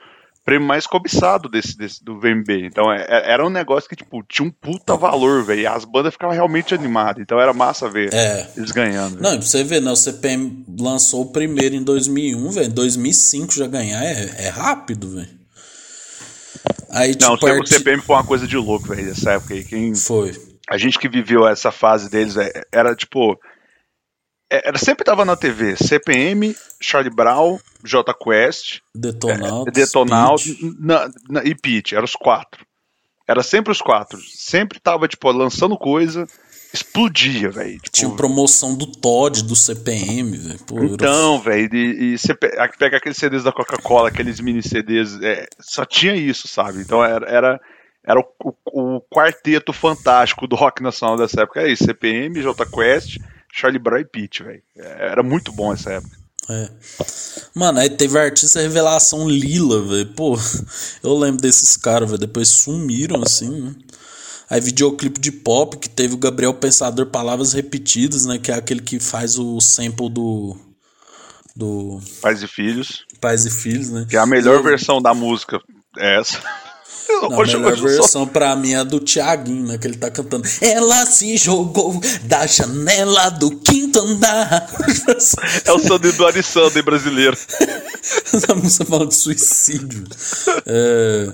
[0.44, 2.66] prêmio mais cobiçado desse, desse do VMB.
[2.66, 5.60] Então é- é- era um negócio que, tipo, tinha um puta valor, velho.
[5.62, 7.22] E as bandas ficavam realmente animadas.
[7.22, 8.48] Então era massa ver É.
[8.56, 9.12] eles ganhando.
[9.16, 9.22] velho.
[9.22, 9.90] Não, pra você ver, né?
[9.90, 12.66] O CPM lançou o primeiro em 2001, velho.
[12.66, 15.42] Em 2005 já ganhar é, é rápido, velho.
[16.90, 19.64] Aí, Não, tipo, o arti- CPM foi uma coisa de louco, velho, nessa época aí.
[19.64, 20.32] Quem, Foi.
[20.68, 23.38] a gente que viveu essa fase deles, velho, era tipo.
[24.56, 25.76] É, era, sempre tava na TV.
[25.76, 28.80] CPM, Charlie Brown, J Quest,
[29.72, 30.46] Detonautas.
[30.48, 31.94] é, na- na- e Pete.
[31.94, 32.64] Eram os quatro.
[33.28, 34.18] Era sempre os quatro.
[34.20, 36.26] Sempre tava, tipo, lançando coisa,
[36.72, 37.78] explodia, velho.
[37.78, 40.58] Tipo, Tinha promoção do Todd, do CPM, velho.
[40.94, 46.14] Então, velho, e, você pega aqueles CDs da Coca-Cola, aqueles mini CDs, é, só tinha
[46.14, 46.80] isso, sabe?
[46.80, 47.60] Então era, era,
[48.04, 51.60] era o, o- o quarteto fantástico do rock nacional dessa época.
[51.62, 53.18] É isso, CPM, J Quest,
[53.52, 54.62] Charlie Brown e Pete, velho.
[54.76, 56.16] Era muito bom essa época.
[56.50, 56.68] É.
[57.54, 60.06] Mano, aí teve a artista revelação Lila, velho.
[60.14, 60.36] Pô,
[61.04, 62.18] eu lembro desses caras, velho.
[62.20, 63.74] Depois sumiram, assim, né?
[64.50, 68.38] Aí videoclipe de pop, que teve o Gabriel Pensador Palavras Repetidas, né?
[68.38, 70.56] Que é aquele que faz o sample do.
[71.54, 74.06] Do Pais e Filhos, Pais e Filhos, né?
[74.08, 75.60] que é a melhor Eu- versão da música.
[75.98, 76.40] É essa.
[77.22, 79.78] Não, a melhor hoje eu só- versão pra mim é a do Thiaguinho, né?
[79.78, 80.46] Que ele tá cantando.
[80.60, 84.68] Ela se jogou da janela do quinto andar.
[85.64, 87.36] É o Sandy do Ari Sandy brasileiro.
[88.32, 90.04] Essa música fala de suicídio.
[90.66, 91.32] É,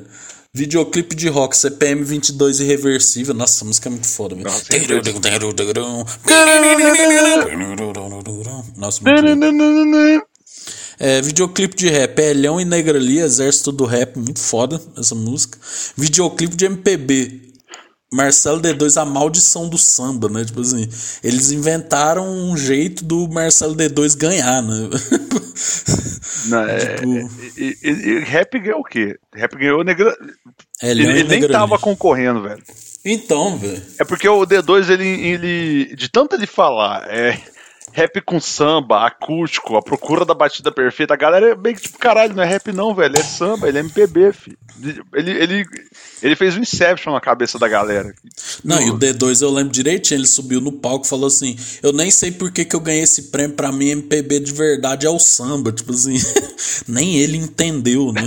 [0.53, 3.35] videoclipe de rock, CPM 22 Irreversível.
[3.35, 4.47] Nossa, essa música é muito foda, velho.
[4.49, 4.65] Nossa,
[8.77, 10.28] Nossa, muito
[10.99, 15.59] é, videoclipe de rap, Elhão e Negrali, Exército do Rap, muito foda essa música.
[15.97, 17.43] Videoclipe de MPB,
[18.13, 20.45] Marcelo D2, A Maldição do Samba, né?
[20.45, 20.89] Tipo assim,
[21.23, 24.89] eles inventaram um jeito do Marcelo D2 ganhar, né?
[26.47, 29.17] Não, é- Tipo- e, e- e rap ganhou o quê?
[29.35, 30.15] Rap ganhou negra.
[30.83, 32.63] Ele, Elhão e ele nem tava concorrendo, velho.
[33.05, 33.83] Então, velho.
[34.01, 35.95] É porque o D2, ele, ele.
[35.97, 37.39] De tanto ele falar, é.
[37.93, 41.99] Rap com samba, acústico, a procura da batida perfeita, a galera é meio que tipo,
[41.99, 44.59] caralho, não é rap não, velho, é samba, ele é MPB, filho.
[45.13, 45.67] Ele, ele,
[46.23, 48.15] ele fez um Inception na cabeça da galera.
[48.63, 51.93] Não, e o D2 eu lembro direitinho, ele subiu no palco e falou assim: Eu
[51.93, 55.11] nem sei por que, que eu ganhei esse prêmio, pra mim MPB de verdade é
[55.11, 55.73] o samba.
[55.73, 56.17] Tipo assim,
[56.87, 58.23] nem ele entendeu, né?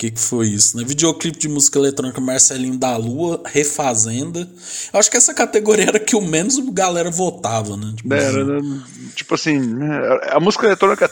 [0.00, 0.82] O que, que, foi isso, né?
[0.82, 4.50] Videoclipe de música eletrônica Marcelinho da Lua, Refazenda.
[4.90, 7.92] Eu acho que essa categoria era que o menos a galera votava, né?
[7.94, 10.00] Tipo, Era, assim, né, tipo assim, né,
[10.30, 11.08] a música eletrônica é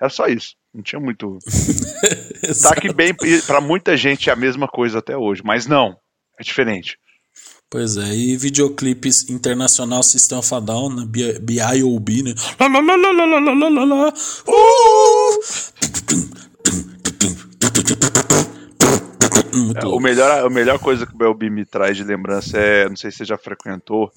[0.00, 0.56] era só isso.
[0.74, 1.38] Não tinha muito.
[2.60, 3.14] Tá que bem,
[3.46, 5.94] pra muita gente é a mesma coisa até hoje, mas não,
[6.40, 6.96] é diferente.
[7.70, 11.06] Pois é, e videoclipes internacional System of a Down, né?
[11.40, 12.34] B.I.O.B., né?
[19.76, 21.48] É, o melhor, a melhor coisa que o B.I.O.B.
[21.48, 24.10] me traz de lembrança é, não sei se você já frequentou,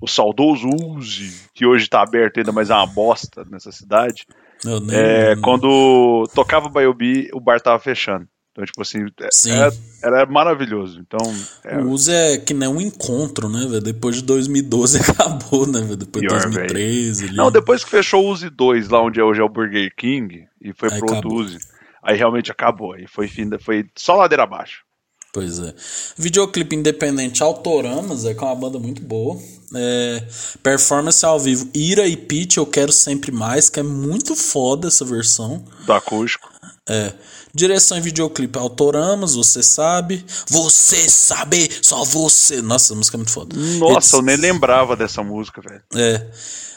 [0.00, 4.26] o saudoso Uzi, que hoje tá aberto ainda, mas é uma bosta nessa cidade.
[4.64, 8.26] Não, não, é, não, quando tocava o B.I.O.B., o bar tava fechando.
[8.54, 9.50] Então, tipo assim, é- Sim.
[9.50, 11.00] era, era maravilhoso.
[11.00, 11.18] Então,
[11.64, 13.80] é, O uso é que nem um encontro, né, velho?
[13.80, 15.96] Depois de 2012 acabou, né, velho?
[15.96, 17.36] Depois de Pior, 2013 ali.
[17.36, 20.44] Não, depois que fechou o Uzi 2, lá onde é hoje é o Burger King,
[20.62, 21.40] e foi Aí pro outro acabou.
[21.40, 21.58] Uzi,
[22.00, 22.92] aí realmente acabou.
[22.92, 24.84] Aí foi, fim da- foi só ladeira abaixo.
[25.32, 25.74] Pois é.
[26.16, 29.36] Videoclipe independente Autoramas, é que é uma banda muito boa.
[29.74, 30.22] É,
[30.62, 35.04] performance ao vivo Ira e Pitch, Eu Quero Sempre Mais, que é muito foda essa
[35.04, 35.64] versão.
[35.84, 36.48] Do acústico.
[36.88, 37.12] É.
[37.54, 40.24] Direção e videoclipe Autoramas, você sabe.
[40.48, 42.60] Você sabe, só você.
[42.60, 43.56] Nossa, essa música é muito foda.
[43.56, 45.82] Nossa, eu Edi- nem lembrava dessa música, velho.
[45.94, 46.26] É.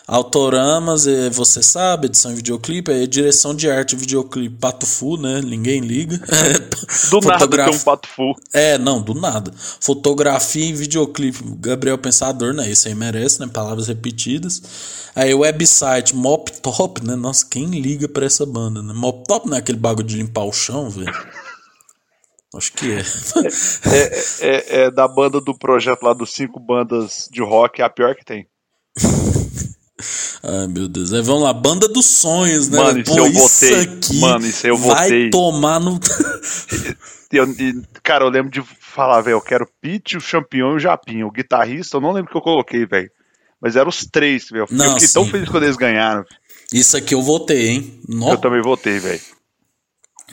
[0.08, 5.42] Autoramas, é, você sabe, edição e videoclipe, é direção de arte videoclipe Pato Fu, né?
[5.42, 6.18] Ninguém liga.
[7.12, 8.34] Do nada Fotograf- tem um pato full.
[8.54, 9.52] É, não, do nada.
[9.82, 12.70] Fotografia e videoclipe, Gabriel Pensador, né?
[12.72, 13.48] Esse aí merece, né?
[13.52, 15.10] Palavras repetidas.
[15.14, 17.16] Aí website Mop Top, né?
[17.18, 18.94] Nossa, quem liga pra essa banda, né?
[18.94, 21.14] Mop Top não é aquele bagulho de limpar o chão, velho?
[22.56, 23.04] Acho que é.
[23.92, 27.90] É, é- é da banda do projeto lá dos cinco bandas de rock, é a
[27.90, 28.48] pior que tem.
[30.44, 31.12] Ai, meu Deus.
[31.14, 32.78] Aí vamos lá, Banda dos Sonhos, né?
[32.78, 33.82] Mano, isso Pô, eu votei.
[33.82, 35.30] aqui Mano, isso eu vai votei.
[35.30, 36.00] tomar no...
[37.32, 37.48] Eu-
[38.04, 41.28] cara, eu lembro de falar, velho, eu quero Pete, o Champion e o Japinho.
[41.28, 43.10] O guitarrista, eu não lembro o que eu coloquei, velho.
[43.62, 44.66] Mas eram os três, velho.
[44.70, 46.24] Eu Não, fiquei tão feliz quando eles ganharam.
[46.72, 48.02] Isso aqui eu votei, hein?
[48.08, 48.32] Nó.
[48.34, 49.20] Eu também votei, velho.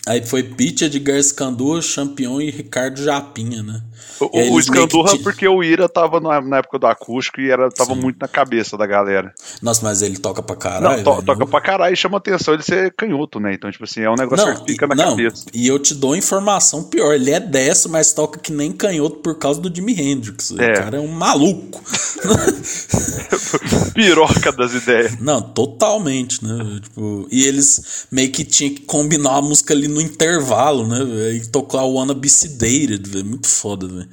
[0.06, 3.81] Aí foi Pete, Edgar Scandurra, Champion e Ricardo Japinha, né?
[4.20, 6.86] O, o eles meio que Scandurra, ti- porque o Ira tava na, na época do
[6.86, 9.32] acústico e era, tava muito na cabeça da galera.
[9.62, 10.98] Nossa, mas ele toca pra caralho.
[10.98, 11.24] não, to- velho.
[11.26, 13.55] toca pra caralho e chama atenção ele ser canhoto, né?
[13.55, 15.47] Então, tipo assim, é um negócio Não, que fica na não, cabeça.
[15.55, 17.14] e eu te dou informação pior.
[17.14, 20.51] Ele é dessa, mas toca que nem canhoto por causa do Jimi Hendrix.
[20.51, 20.74] O É.
[20.74, 21.82] cara é um maluco.
[23.94, 25.18] Piroca das ideias.
[25.20, 26.81] Não, totalmente, né?
[26.82, 31.33] Tipo, e eles meio que tinham que combinar a música ali no intervalo, né?
[31.37, 33.25] E tocar o Wanna Be Sedated, velho.
[33.25, 34.09] Muito foda, velho.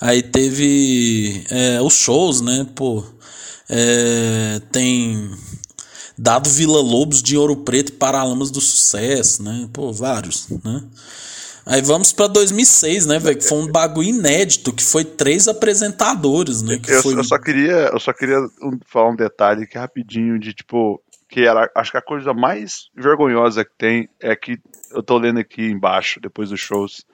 [0.00, 2.66] Aí teve é, os shows, né?
[2.74, 3.02] Pô,
[3.68, 5.30] É, tem
[6.16, 9.68] Dado Vila Lobos de Ouro Preto e Paralamas do Sucesso, né?
[9.72, 10.84] Pô, vários, né?
[11.66, 13.36] Aí vamos pra 2006, né, velho?
[13.38, 16.80] Que foi um bagulho inédito, que foi três apresentadores, né?
[16.86, 17.14] Eu, foi...
[17.18, 21.40] eu só queria, eu só queria um- falar um detalhe aqui rapidinho de tipo que
[21.40, 24.58] era, acho que a coisa mais vergonhosa que tem é que
[24.96, 27.04] eu tô lendo aqui embaixo depois dos shows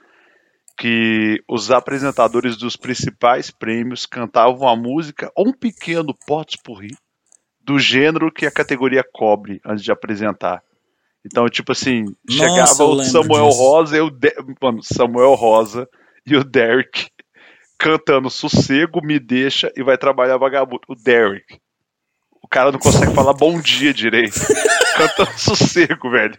[0.79, 6.97] que os apresentadores dos principais prêmios cantavam a música ou um pequeno potpourri
[7.61, 10.63] do gênero que a categoria cobre antes de apresentar.
[11.25, 13.59] Então, tipo assim, Nossa, chegava eu o Samuel disso.
[13.59, 15.89] Rosa e o De- mano, Samuel Rosa
[16.27, 17.09] e o Derek
[17.79, 20.83] cantando Sossego, Me Deixa e vai trabalhar vagabundo.
[20.89, 21.61] O Derek.
[22.43, 24.35] O cara não consegue falar bom dia direito.
[24.97, 26.39] cantando Sossego, velho.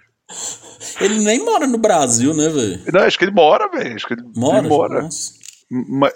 [0.99, 2.81] Ele nem mora no Brasil, né, velho?
[2.91, 3.95] Não, acho que ele mora, velho.
[3.95, 4.57] Acho que ele Mora?
[4.59, 5.01] ele mora.
[5.03, 5.33] Nossa.
[5.69, 6.11] Ma-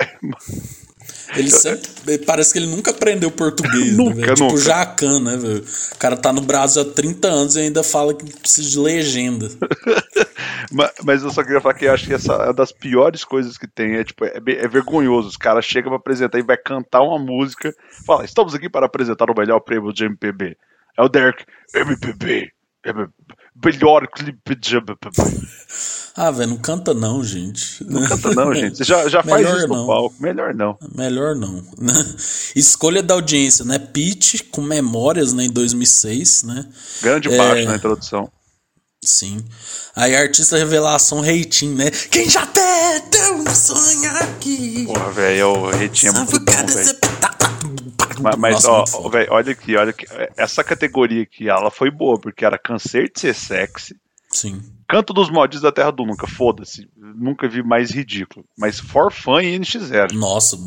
[1.35, 2.17] Ele sempre.
[2.25, 4.35] Parece que ele nunca aprendeu português, Nunca, né, velho?
[4.35, 4.61] Tipo nunca.
[4.61, 5.63] Jacan, né, velho?
[5.93, 9.49] O cara tá no Brasil há 30 anos e ainda fala que precisa de legenda.
[10.71, 13.23] ma- Mas eu só queria falar que eu acho que essa é uma das piores
[13.23, 13.95] coisas que tem.
[13.95, 15.27] É, tipo, é, é vergonhoso.
[15.29, 17.73] Os caras chegam pra apresentar e vai cantar uma música.
[18.05, 20.55] Fala, estamos aqui para apresentar o melhor prêmio de MPB.
[20.97, 22.51] É o Derek, MPB.
[22.85, 23.07] M-
[23.63, 24.77] Melhor clipe de.
[26.19, 27.83] Ah, velho, não canta não, gente.
[27.83, 28.83] Não canta não, gente.
[28.83, 29.85] Já, já faz isso no não.
[29.85, 30.15] palco.
[30.19, 30.75] Melhor não.
[30.95, 31.63] Melhor não.
[32.55, 33.77] Escolha da audiência, né?
[33.77, 36.65] Pete com Memórias, né, em 2006, né?
[37.03, 37.37] Grande É.
[37.37, 38.31] parte na introdução.
[39.05, 39.45] Sim.
[39.95, 41.91] Aí artista revelação Reitinho, né?
[41.91, 44.85] Quem já teve um sonho aqui?
[44.87, 46.97] Porra, velho, o Retinho é muito bom, velho.
[48.21, 50.05] Mas, mas, Nossa, ó, velho, olha aqui, olha aqui.
[50.35, 53.95] Essa categoria aqui, ela foi boa, porque era Cansei de Ser Sexy,
[54.31, 54.61] Sim.
[54.87, 56.87] Canto dos Modis da Terra do Nunca, foda-se.
[56.95, 58.45] Nunca vi mais ridículo.
[58.57, 60.13] Mas For Fun e NX0.
[60.13, 60.57] Nossa,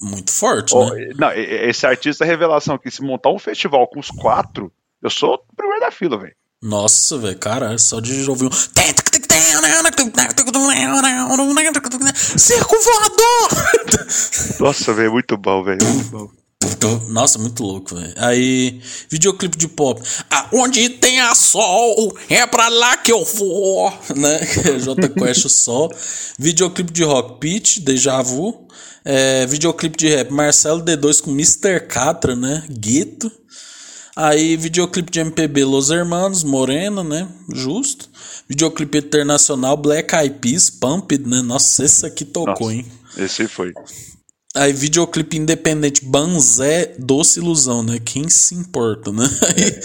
[0.00, 1.10] muito forte, né?
[1.16, 4.72] não, esse artista é revelação aqui, se montar um festival com os quatro,
[5.02, 6.34] eu sou o primeiro da fila, velho.
[6.62, 8.50] Nossa, velho, caralho, só de ouvir um.
[12.14, 14.60] Circo voador!
[14.60, 15.82] Nossa, velho, muito bom, velho.
[15.82, 16.39] Muito bom.
[17.10, 18.14] Nossa, muito louco, velho.
[18.16, 20.00] Aí, videoclipe de pop.
[20.30, 24.38] Aonde tem a sol, é pra lá que eu vou, né?
[24.80, 25.92] J Quest o Sol.
[26.38, 28.66] Videoclipe de rock, Pitch, Deja Vu.
[29.04, 31.80] É, videoclipe de rap, Marcelo D2 com Mr.
[31.86, 32.64] Catra, né?
[32.70, 33.30] Gueto.
[34.14, 37.28] Aí, videoclipe de MPB, Los Hermanos, Moreno, né?
[37.52, 38.08] Justo.
[38.48, 41.40] Videoclipe internacional, Black Eyed Peas, Pumped, né?
[41.42, 42.86] Nossa, esse aqui tocou, Nossa, hein?
[43.16, 43.72] Esse foi.
[44.54, 48.00] Aí, videoclipe independente, Banzé, Doce Ilusão, né?
[48.04, 49.24] Quem se importa, né?
[49.48, 49.80] Aí,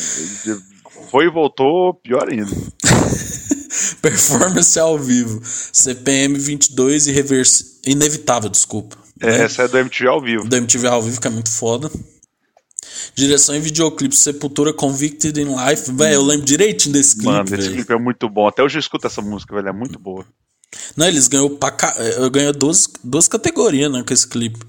[1.11, 2.49] Foi e voltou, pior ainda.
[4.01, 7.75] performance ao vivo, CPM 22 e reverse...
[7.85, 8.97] Inevitável, desculpa.
[9.19, 9.43] É, né?
[9.43, 10.47] Essa é do MTV ao vivo.
[10.47, 11.91] Do MTV ao vivo, que é muito foda.
[13.13, 15.91] Direção e videoclipe, Sepultura Convicted in Life.
[15.91, 17.73] Velho, eu lembro direitinho desse clipe, Mano, esse velho.
[17.75, 18.47] clipe é muito bom.
[18.47, 19.69] Até hoje eu escuto essa música, velho.
[19.69, 20.25] É muito boa.
[20.95, 21.93] Não, eles ganhou pra ca...
[21.97, 24.60] eh, ganhou duas, duas categorias, né, com esse clipe.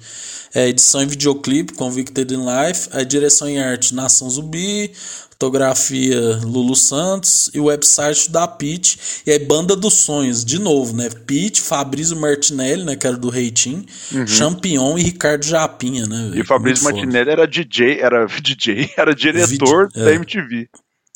[0.54, 4.90] É, edição em videoclipe, Convicted in Life, a direção em arte, Nação Zumbi,
[5.30, 8.98] fotografia, Lulu Santos e o website da Pete.
[9.26, 13.28] E aí, Banda dos Sonhos, de novo, né, Pete, Fabrício Martinelli, né, que era do
[13.28, 13.84] Reitinho,
[14.26, 16.16] Champion e Ricardo Japinha, né.
[16.30, 16.34] Uhum.
[16.36, 16.84] E o Fabrício.
[16.84, 20.14] Martinelli era DJ, era DJ, era diretor Vide- da é.
[20.14, 20.68] MTV.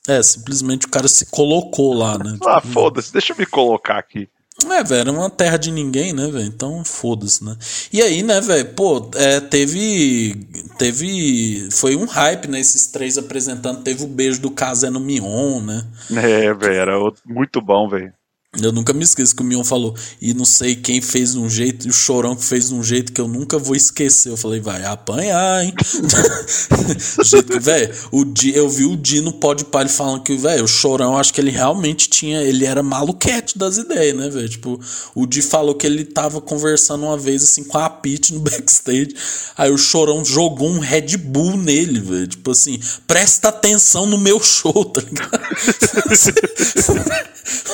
[0.09, 2.37] É, simplesmente o cara se colocou lá, né.
[2.47, 4.29] Ah, foda-se, deixa eu me colocar aqui.
[4.71, 6.47] É, velho, era uma terra de ninguém, né, velho?
[6.47, 7.57] Então, foda-se, né?
[7.93, 10.35] E aí, né, velho, pô, é, teve.
[10.79, 11.69] Teve.
[11.73, 12.61] Foi um hype, né?
[12.61, 13.83] Esses três apresentando.
[13.83, 15.87] Teve o beijo do Casé no Mion, né?
[16.13, 18.13] É, velho, era outro- muito bom, velho.
[18.59, 19.95] Eu nunca me esqueço que o Mion falou.
[20.21, 22.83] E não sei quem fez de um jeito, e o chorão que fez de um
[22.83, 24.29] jeito que eu nunca vou esquecer.
[24.29, 25.73] Eu falei, vai apanhar, hein?
[27.25, 31.17] Jeito velho, o Di, eu vi o Dino pode pai falando que, velho, o chorão,
[31.17, 32.43] acho que ele realmente tinha.
[32.43, 34.49] Ele era maluquete das ideias, né, velho?
[34.49, 34.81] Tipo,
[35.15, 39.15] o Di falou que ele tava conversando uma vez assim com a Pete no backstage.
[39.57, 42.27] Aí o chorão jogou um Red Bull nele, velho.
[42.27, 45.41] Tipo assim, presta atenção no meu show, tá ligado?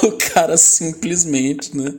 [0.03, 1.95] o cara simplesmente, né?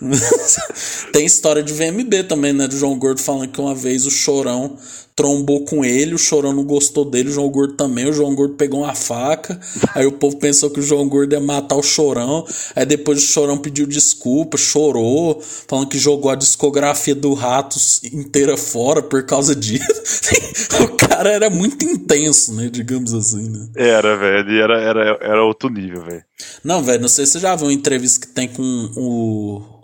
[1.12, 2.66] Tem história de VMB também, né?
[2.66, 4.76] Do João Gordo falando que uma vez o Chorão
[5.18, 8.54] trombou com ele, o Chorão não gostou dele, o João Gordo também, o João Gordo
[8.54, 9.58] pegou uma faca,
[9.92, 12.46] aí o povo pensou que o João Gordo ia matar o Chorão,
[12.76, 18.56] aí depois o Chorão pediu desculpa, chorou, falando que jogou a discografia do Ratos inteira
[18.56, 19.84] fora por causa disso.
[20.84, 22.68] o cara era muito intenso, né?
[22.70, 23.68] Digamos assim, né?
[23.74, 26.24] Era, velho, e era, era, era outro nível, velho.
[26.62, 28.62] Não, velho, não sei se você já viu uma entrevista que tem com
[28.96, 29.78] o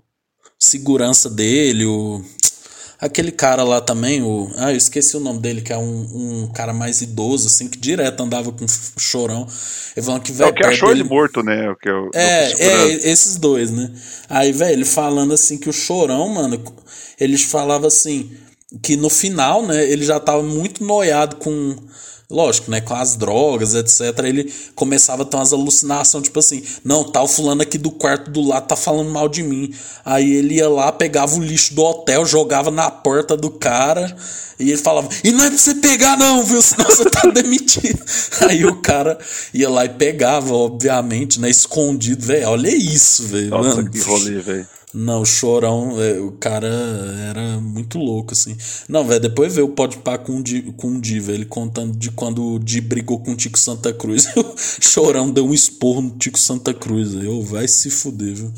[0.60, 2.22] segurança dele, o.
[3.04, 4.50] Aquele cara lá também, o.
[4.56, 7.76] Ah, eu esqueci o nome dele, que é um, um cara mais idoso, assim, que
[7.76, 8.64] direto andava com
[8.98, 9.46] chorão.
[9.94, 10.50] Ele falando que, É velho.
[10.50, 11.00] o que achou dele...
[11.02, 11.70] ele morto, né?
[11.70, 12.90] O que eu, É, eu é, segurando.
[13.04, 13.90] esses dois, né?
[14.26, 16.58] Aí, velho, ele falando assim que o Chorão, mano,
[17.20, 18.30] eles falavam assim
[18.82, 21.76] que no final, né, ele já tava muito noiado com,
[22.30, 24.18] lógico, né, com as drogas, etc.
[24.24, 28.30] Ele começava a ter umas alucinações, tipo assim, não, tá o fulano aqui do quarto
[28.30, 29.72] do lado tá falando mal de mim.
[30.04, 34.14] Aí ele ia lá, pegava o lixo do hotel, jogava na porta do cara.
[34.58, 36.62] E ele falava, e não é pra você pegar não, viu?
[36.62, 38.00] Senão você tá demitido.
[38.48, 39.18] Aí o cara
[39.52, 41.50] ia lá e pegava, obviamente, né?
[41.50, 42.48] Escondido, velho.
[42.48, 43.50] Olha isso, velho.
[43.50, 43.90] Nossa, mano.
[43.90, 44.68] que rolê, velho.
[44.94, 46.68] Não, o Chorão, é, o cara
[47.28, 48.56] era muito louco, assim.
[48.88, 51.98] Não, velho, depois vê o Pode Pá com o Di, com o Di, ele contando
[51.98, 54.28] de quando o Di brigou com o Tico Santa Cruz.
[54.38, 57.12] o Chorão deu um esporro no Tico Santa Cruz.
[57.12, 58.52] Eu, vai se fuder, viu?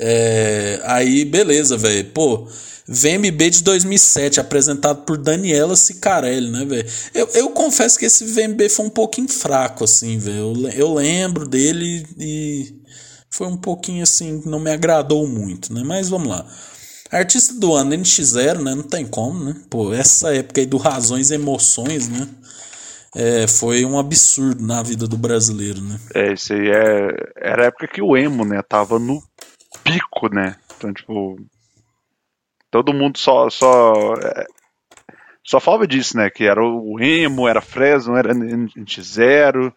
[0.00, 2.06] É, aí, beleza, velho.
[2.06, 2.48] Pô,
[2.88, 6.88] VMB de 2007, apresentado por Daniela Sicarelli, né, velho?
[7.14, 10.54] Eu, eu confesso que esse VMB foi um pouquinho fraco, assim, velho.
[10.56, 12.81] Eu, eu lembro dele e
[13.32, 15.82] foi um pouquinho assim, não me agradou muito, né?
[15.84, 16.46] Mas vamos lá.
[17.10, 18.74] Artista do ano, NX0, né?
[18.74, 19.56] Não tem como, né?
[19.68, 22.28] Pô, essa época aí do Razões e Emoções, né?
[23.14, 25.98] É, foi um absurdo na vida do brasileiro, né?
[26.14, 27.08] É, isso aí é.
[27.36, 29.22] Era a época que o emo, né, tava no
[29.82, 30.56] pico, né?
[30.76, 31.36] Então, tipo.
[32.70, 33.50] Todo mundo só.
[33.50, 34.46] Só, é,
[35.44, 36.30] só falava disso, né?
[36.30, 39.72] Que era o emo, era Fresno, era NX0,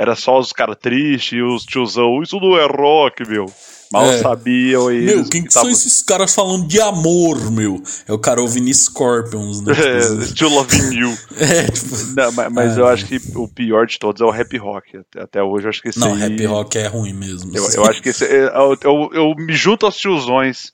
[0.00, 2.22] era só os caras tristes e os tiozão.
[2.22, 3.46] Isso não é rock, meu.
[3.92, 4.18] Mal É.
[4.18, 5.16] sabiam eles.
[5.16, 7.82] Meu, quem que são esses caras falando de amor, meu?
[8.06, 9.74] É o cara ouvindo Scorpions, né?
[9.74, 10.26] Tipo É.
[10.26, 11.18] Still Loving You.
[11.36, 11.96] É, tipo.
[12.16, 15.00] Não, mas mas eu acho que o pior de todos é o rap rock.
[15.18, 17.50] Até, hoje eu acho que esse Não, aí- rap rock é ruim mesmo.
[17.56, 20.70] Eu, eu acho que esse, é- eu, eu, eu me junto aos tiozões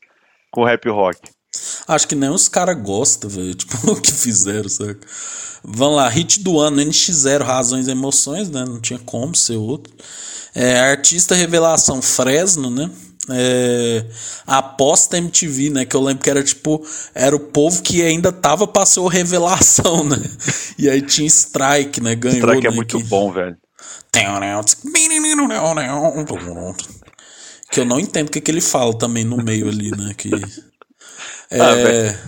[0.51, 1.19] com o rap rock.
[1.87, 3.55] Acho que nem os caras gostam, velho.
[3.57, 5.01] Tipo, o que fizeram, saca?
[5.63, 8.65] Vamos lá, hit do ano, NX0, Razões e Emoções, né?
[8.65, 9.93] Não tinha como ser outro.
[10.55, 12.91] É, artista Revelação Fresno, né?
[13.29, 14.05] É,
[14.47, 15.85] aposta MTV, né?
[15.85, 19.09] Que eu lembro que era tipo, era o povo que ainda tava pra ser o
[19.09, 20.23] Revelação, né?
[20.79, 22.15] E aí tinha Strike, né?
[22.15, 22.61] Ganhou.
[22.61, 22.77] Que é né?
[22.77, 23.57] muito bom, velho?
[27.71, 30.15] Que eu não entendo o que, que ele fala também no meio ali, né?
[30.17, 30.31] Que.
[31.51, 32.19] É, Ah, velho.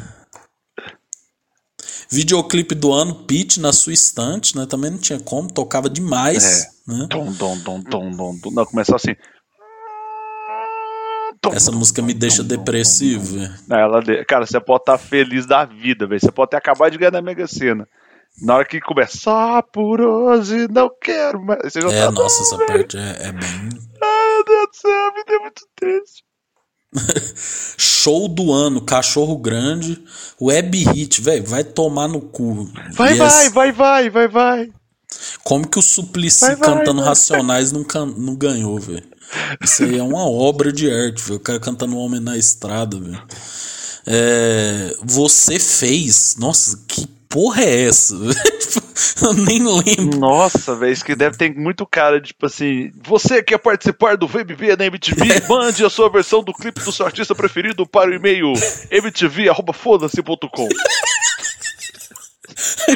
[2.10, 4.66] videoclipe do ano, Pitch na sua estante, né?
[4.66, 6.92] Também não tinha como, tocava demais, É.
[6.92, 7.06] né?
[7.10, 8.50] Dom, dom, dom, dom, dom.
[8.52, 9.14] Não, começou assim.
[11.42, 13.38] Dom, Essa música me deixa depressivo,
[13.70, 16.20] ela Cara, você pode estar feliz da vida, velho.
[16.20, 17.86] Você pode ter acabado de ganhar na Mega Sena.
[18.42, 21.60] Na hora que começa, só por hoje, não quero mais.
[21.72, 22.68] Você já É, tá, nossa, "Não, essa velho.
[22.68, 23.68] parte é, é bem.
[24.02, 26.24] Ai, meu Deus do céu, me deu muito triste.
[27.76, 30.02] Show do ano, Cachorro Grande,
[30.40, 32.68] Web Hit, velho, vai tomar no cu.
[32.92, 34.72] Vai, E vai, vai, vai, vai, vai.
[35.42, 37.08] Como que o Suplicy Vai, vai, cantando vai.
[37.08, 39.04] Racionais não, can- não ganhou, velho?
[39.62, 41.36] Isso aí é uma obra de arte, velho.
[41.36, 43.22] O cara cantando Homem na Estrada, velho.
[44.06, 46.36] É, você fez.
[46.38, 48.14] Nossa, que porra é essa?
[49.22, 50.18] Eu nem lembro.
[50.18, 54.26] Nossa, velho, isso que deve ter muito cara de, tipo assim, você quer participar do
[54.26, 55.42] VMB na MTV?
[55.48, 58.52] Mande a sua versão do clipe do seu artista preferido para o e-mail
[58.90, 60.68] mtv.foda-se.com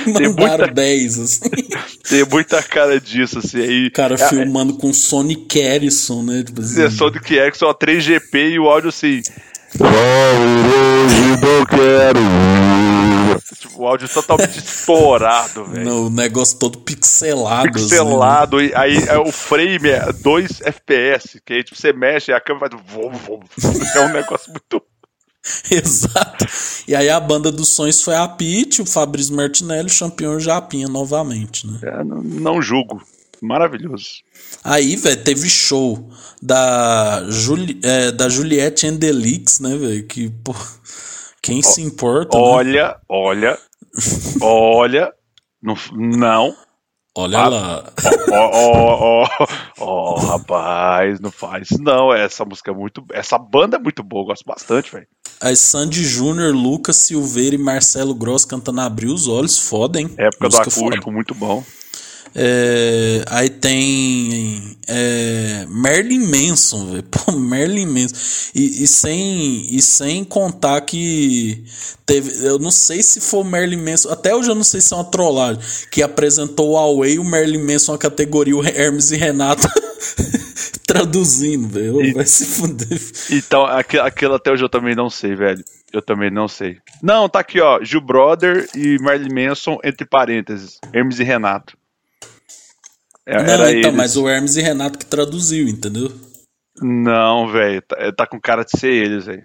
[0.06, 1.50] Mandaram muita- 10, assim.
[2.08, 3.86] Tem muita cara disso, assim, aí...
[3.88, 6.42] O cara é, filmando com Sonic Harrison, né?
[6.44, 9.22] Tipo assim, é só do que é, que só 3GP e o áudio assim,
[9.76, 12.20] Só hoje não quero.
[13.58, 16.06] Tipo, o áudio totalmente estourado, velho.
[16.06, 17.68] o negócio todo pixelado.
[17.68, 17.88] assim, né?
[17.88, 22.34] Pixelado, e aí é, o frame é 2 FPS, que aí tipo, você mexe e
[22.34, 23.40] a câmera faz vom, vom.
[23.94, 24.82] É um negócio muito
[25.70, 26.46] Exato.
[26.86, 30.88] E aí a banda dos sonhos foi a Pete, o Fabrício Martinelli, o Champion Japinha
[30.88, 31.78] novamente, né?
[31.82, 33.02] É, não, não julgo.
[33.40, 34.22] Maravilhoso.
[34.62, 36.08] Aí, velho, teve show
[36.40, 40.06] da, Juli, é, da Juliette Endelix, né, velho?
[40.06, 40.54] Que, pô,
[41.42, 42.44] quem se importa, né?
[42.44, 43.58] Olha, olha,
[44.40, 45.12] olha.
[45.60, 46.56] Não, não.
[47.14, 47.92] Olha ah, lá.
[48.30, 49.46] Ó, ó, ó,
[49.80, 52.12] ó, rapaz, não faz não.
[52.12, 53.04] Essa música é muito.
[53.12, 55.06] Essa banda é muito boa, eu gosto bastante, velho.
[55.40, 60.10] Aí Sandy Júnior, Lucas Silveira e Marcelo Gross cantando Abrir os Olhos, foda, hein?
[60.16, 60.86] Época do Música foda.
[60.86, 61.62] acústico, muito bom.
[62.34, 67.02] É, aí tem é, Merlin Manson, velho.
[67.10, 68.14] Pô, Merlin Manson.
[68.54, 71.64] E, e sem, e sem contar que
[72.06, 72.46] teve.
[72.46, 74.10] Eu não sei se foi o Merlin Manson.
[74.10, 75.62] Até hoje eu não sei se é uma trollagem.
[75.90, 79.68] Que apresentou o Huawei e o Merlin Manson a categoria o Hermes e Renato
[80.86, 82.14] traduzindo, velho.
[82.14, 83.00] Vai se fuder.
[83.30, 85.62] Então, aquilo, aquilo até hoje eu também não sei, velho.
[85.92, 86.78] Eu também não sei.
[87.02, 87.82] Não, tá aqui, ó.
[87.82, 90.78] Gil Brother e Marilyn Manson, entre parênteses.
[90.92, 91.76] Hermes e Renato.
[93.26, 93.94] É, Não, era então, eles.
[93.94, 96.10] mas o Hermes e Renato que traduziu, entendeu?
[96.80, 97.82] Não, velho.
[97.82, 99.44] Tá, tá com cara de ser eles, velho.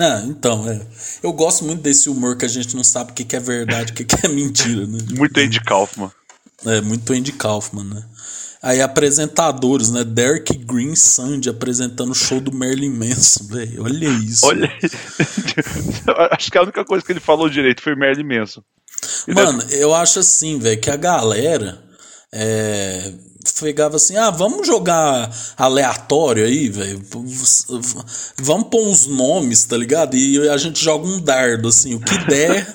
[0.00, 0.80] Ah, então, é.
[1.22, 3.92] Eu gosto muito desse humor que a gente não sabe o que, que é verdade,
[3.92, 4.98] o que, que é mentira, né?
[5.16, 6.10] Muito Andy Kaufman.
[6.64, 8.02] É, muito Andy Kaufman, né?
[8.62, 10.04] Aí apresentadores, né?
[10.04, 13.84] Derek Green Sandy apresentando o show do Marilyn Manson, velho.
[13.84, 14.46] Olha isso.
[14.46, 14.90] Olha aí.
[16.30, 18.62] Acho que a única coisa que ele falou direito foi Marilyn Manson.
[19.26, 21.82] Mano, eu acho assim, velho, que a galera
[22.32, 23.12] é,
[23.60, 27.00] pegava assim, ah, vamos jogar aleatório aí, velho.
[28.38, 30.16] Vamos pôr uns nomes, tá ligado?
[30.16, 32.66] E a gente joga um dardo, assim, o que der.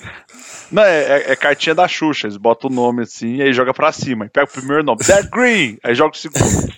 [0.70, 2.26] Não, é, é- é cartinha da Xuxa.
[2.26, 4.26] Eles botam o nome assim e aí joga pra cima.
[4.26, 5.78] Aí pega o primeiro nome, Derek Green.
[5.82, 6.44] Aí joga o segundo.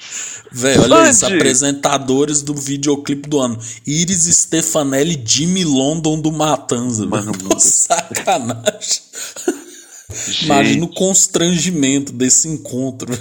[0.53, 3.59] Velho, olha isso, apresentadores do videoclipe do ano.
[3.87, 7.49] Iris Stefanelli, Jimmy London do Matanza, Mano, velho.
[10.43, 13.13] Imagina o constrangimento desse encontro.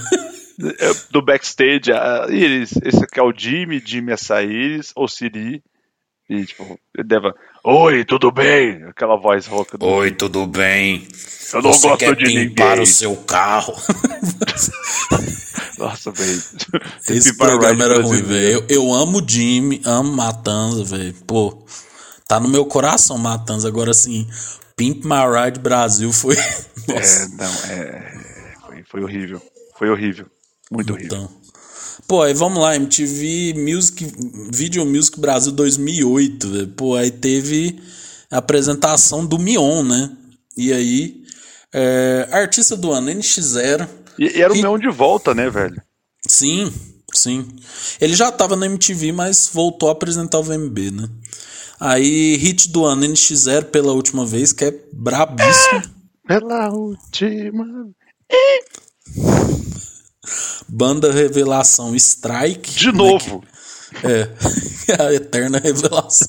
[0.62, 5.64] É, do backstage, a Iris, esse aqui é o Jimmy, Jimmy essa Iris, ou Siri.
[6.30, 7.32] E tipo, ele deve.
[7.64, 8.84] Oi, tudo bem?
[8.84, 9.86] Aquela voz rouca do.
[9.86, 11.08] Oi, tudo bem?
[11.54, 12.84] Eu não Você gosto quer de pimpar ninguém.
[12.84, 13.74] o seu carro?
[15.80, 16.42] Nossa, velho.
[17.10, 18.48] Esse programa era ruim, velho.
[18.48, 21.14] Eu, eu amo Jimmy, amo Matanza, velho.
[21.26, 21.64] Pô,
[22.28, 23.68] tá no meu coração Matanza.
[23.68, 24.28] Agora, assim,
[24.80, 26.36] Pimp My Ride Brasil foi...
[26.88, 28.54] Nossa, É, não, é.
[28.66, 29.42] Foi, foi horrível.
[29.78, 30.26] Foi horrível.
[30.72, 31.18] Muito horrível.
[31.18, 31.40] então...
[32.08, 34.08] Pô, aí vamos lá, MTV Music,
[34.52, 36.68] Video Music Brasil 2008, velho.
[36.70, 37.80] Pô, aí teve
[38.32, 40.10] a apresentação do Mion, né?
[40.58, 41.22] E aí,
[41.72, 43.88] é, artista do ano, NX0.
[44.18, 45.80] E, e era o E- meu de volta, né, velho?
[46.28, 46.74] Sim,
[47.14, 47.48] sim.
[48.02, 51.08] Ele já tava na MTV, mas voltou a apresentar o VMB, né?
[51.80, 55.82] Aí, hit do ano NX0 pela última vez, que é brabíssimo.
[56.28, 57.90] Pela última.
[60.68, 62.72] Banda Revelação Strike.
[62.72, 63.44] De novo.
[64.04, 64.30] É,
[65.02, 66.28] a eterna revelação.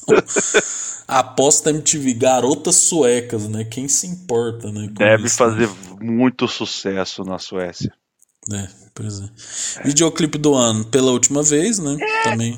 [1.06, 3.64] Aposta MTV, garotas suecas, né?
[3.64, 4.88] Quem se importa, né?
[4.92, 5.68] Deve isso, fazer
[6.00, 7.92] muito sucesso na Suécia.
[8.52, 9.28] É, pois é.
[9.84, 11.96] Videoclipe do ano, pela última vez, né?
[12.22, 12.56] Também.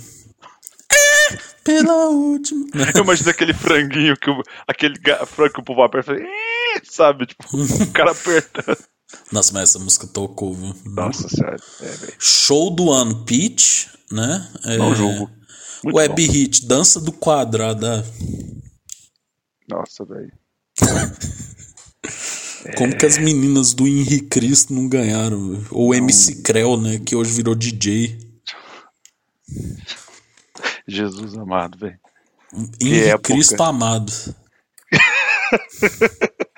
[1.62, 2.66] É, Pela última.
[2.94, 6.14] Eu imagino aquele franguinho que o, aquele frango que o povo aperta,
[6.84, 7.26] sabe?
[7.26, 8.78] Tipo, o cara apertando.
[9.30, 10.74] Nossa, mas essa música tocou, viu?
[10.86, 11.56] Nossa senhora.
[11.82, 12.14] É.
[12.18, 14.48] Show do ano, Peach, né?
[14.64, 15.30] É, Não julgo.
[15.84, 16.32] Muito Web bom.
[16.32, 17.86] Hit, Dança do Quadrado.
[19.68, 20.32] Nossa, velho.
[22.76, 25.64] Como que as meninas do Henri Cristo não ganharam?
[25.70, 27.01] Ou MC Creu, né?
[27.05, 28.18] Que hoje virou DJ.
[30.86, 31.98] Jesus amado, velho.
[32.82, 33.32] Época.
[33.32, 34.12] Cristo amado.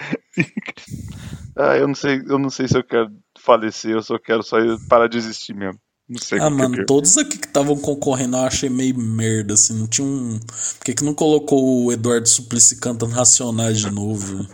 [1.56, 4.56] Ah, eu não sei, eu não sei se eu quero falecer, eu só quero só
[4.88, 5.78] parar de existir mesmo.
[6.08, 6.86] Não sei Ah, que que mano, quero.
[6.86, 9.72] todos aqui que estavam concorrendo eu achei meio merda, assim.
[9.78, 10.38] Não tinha um.
[10.40, 14.46] Por que, que não colocou o Eduardo Suplicy cantando Racionais de novo?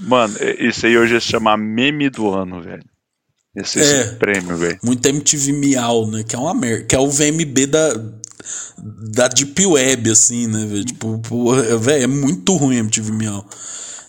[0.00, 2.84] Mano, isso aí hoje ia se chamar meme do ano, velho.
[3.56, 4.04] Esse, esse É.
[4.16, 4.78] prêmio, velho.
[4.82, 6.22] Muito MTV Miau, né?
[6.24, 6.84] Que é uma merda.
[6.84, 7.94] Que é o VMB da.
[8.78, 10.84] Da Deep Web, assim, né, velho?
[10.84, 13.46] Tipo, pô, velho, é muito ruim MTV Miau.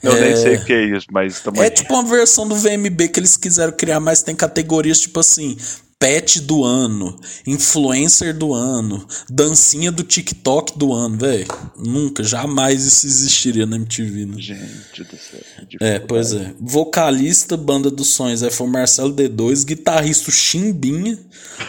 [0.02, 2.56] Eu É- nem sei o que é isso, mas tamo É tipo uma versão do
[2.56, 5.58] VMB que eles quiseram criar, mas tem categorias tipo assim:
[6.00, 11.46] pet do ano, influencer do ano, dancinha do TikTok do ano, velho.
[11.78, 14.36] Nunca, jamais isso existiria na MTV, né?
[14.38, 15.42] Gente do céu.
[15.82, 16.54] É, pois é.
[16.58, 21.20] Vocalista, banda dos sonhos, aí foi o Marcelo D2, guitarrista Chimbinha,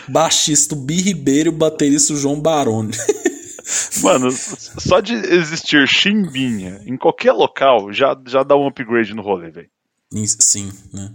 [0.08, 2.92] baixista Bi Ribeiro baterista João Baroni.
[4.02, 9.50] Mano, só de existir chimbinha em qualquer local já, já dá um upgrade no rolê,
[9.50, 9.70] velho.
[10.12, 11.08] Sim, né?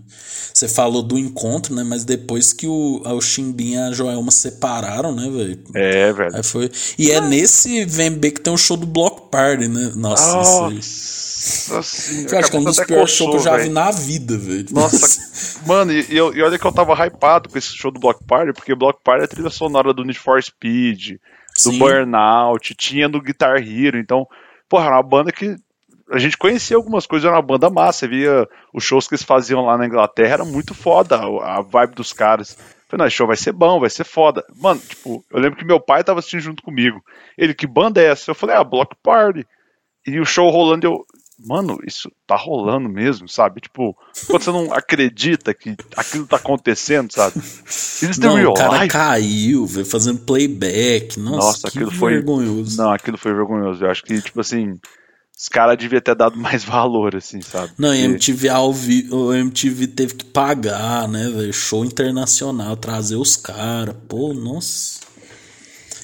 [0.54, 1.84] Você falou do encontro, né?
[1.84, 5.62] Mas depois que o, o Chimbinha e a Joelma separaram, né, velho?
[5.74, 6.34] É, velho.
[6.34, 6.72] Aí foi.
[6.98, 9.92] E é nesse VMB que tem o show do Block Party, né?
[9.96, 11.76] Nossa, isso aí.
[11.76, 12.32] Nossa senhora.
[12.36, 13.64] Eu acho que é um dos piores shows que eu já velho.
[13.64, 14.66] vi na vida, velho.
[14.72, 15.20] Nossa,
[15.68, 18.24] mano, e, e eu- e olha que eu tava hypado com esse show do Block
[18.26, 21.18] Party, porque Block Party é a trilha sonora do Need for Speed,
[21.64, 21.80] do Sim.
[21.80, 24.26] Burnout, tinha do Guitar Hero, então,
[24.70, 25.58] porra, era uma banda que
[26.12, 29.66] a gente conhecia algumas coisas, era uma banda massa, via os shows que eles faziam
[29.66, 32.58] lá na Inglaterra, era muito foda a, a vibe dos caras.
[32.88, 34.46] Falei, não, esse show vai ser bom, vai ser foda.
[34.56, 37.02] Mano, tipo, eu lembro que meu pai tava assistindo junto comigo.
[37.38, 38.30] Ele, que banda é essa?
[38.30, 39.46] Eu falei, ah, Block Party.
[40.06, 41.04] E o show rolando, eu.
[41.40, 43.60] mano, isso tá rolando mesmo, sabe?
[43.60, 47.38] Tipo, quando você não acredita que aquilo tá acontecendo, sabe?
[48.04, 48.90] Eles não, o cara life.
[48.90, 51.20] caiu, velho, fazendo playback.
[51.20, 52.78] Nossa, Nossa aquilo foi vergonhoso.
[52.78, 53.84] Não, aquilo foi vergonhoso.
[53.84, 54.80] Eu acho que, tipo assim,
[55.38, 57.72] os caras deviam ter dado mais valor, assim, sabe?
[57.78, 61.54] Não, e MTV ao vivo, o MTV teve que pagar, né, velho?
[61.54, 63.96] Show internacional, trazer os caras.
[64.08, 65.00] Pô, nossa.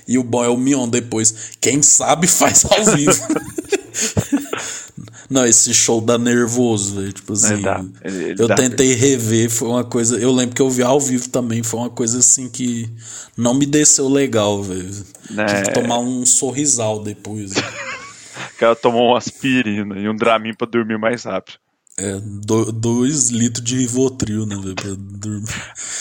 [0.07, 1.51] E o boy é o Mion depois.
[1.61, 3.11] Quem sabe faz ao vivo.
[5.29, 7.13] Não, esse show dá nervoso, velho.
[7.13, 7.53] Tipo assim.
[7.53, 10.17] Ele dá, ele, ele eu tentei rever, foi uma coisa.
[10.17, 12.89] Eu lembro que eu vi ao vivo também, foi uma coisa assim que
[13.37, 14.91] não me desceu legal, velho.
[15.37, 15.45] É.
[15.45, 17.53] Tive que tomar um sorrisal depois.
[18.55, 21.57] o cara tomou uma aspirina e um Dramin pra dormir mais rápido.
[21.99, 25.45] É, do, dois litros de Rivotril, né, velho, pra dormir.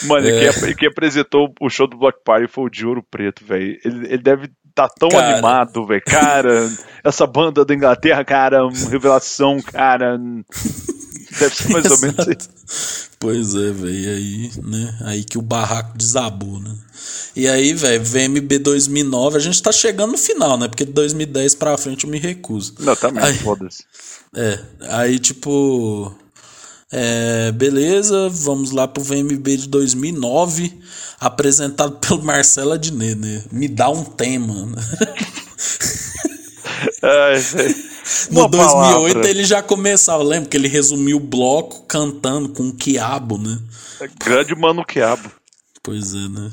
[0.05, 0.53] Mano, é.
[0.53, 3.79] quem, quem, apresentou o show do Black Party foi o de Ouro Preto, velho.
[3.85, 5.33] Ele, ele deve tá tão cara...
[5.35, 6.03] animado, velho.
[6.07, 6.71] Cara,
[7.05, 10.19] essa banda da Inglaterra, cara, revelação, cara.
[11.39, 12.49] Deve ser mais ou menos isso.
[13.19, 14.11] Pois é, velho.
[14.11, 14.99] Aí, né?
[15.03, 16.75] Aí que o barraco desabou, né?
[17.37, 20.69] E aí, velho, VMB 2009, a gente tá chegando no final, né?
[20.69, 22.75] Porque de 2010 pra frente eu me recuso.
[22.81, 23.85] Não, também, tá foda-se.
[24.35, 24.59] É,
[24.89, 26.15] aí tipo.
[26.93, 30.77] É, beleza, vamos lá pro VMB de 2009,
[31.21, 33.45] apresentado pelo Marcelo Adnet, né?
[33.53, 34.67] Me dá um tema.
[34.67, 34.83] Né?
[37.03, 37.37] Ai,
[38.31, 39.31] no 2008 palavra.
[39.31, 43.59] ele já começava, lembra que ele resumiu o bloco cantando com o quiabo, né?
[44.01, 45.31] É grande mano quiabo.
[45.83, 46.51] Pois é, né?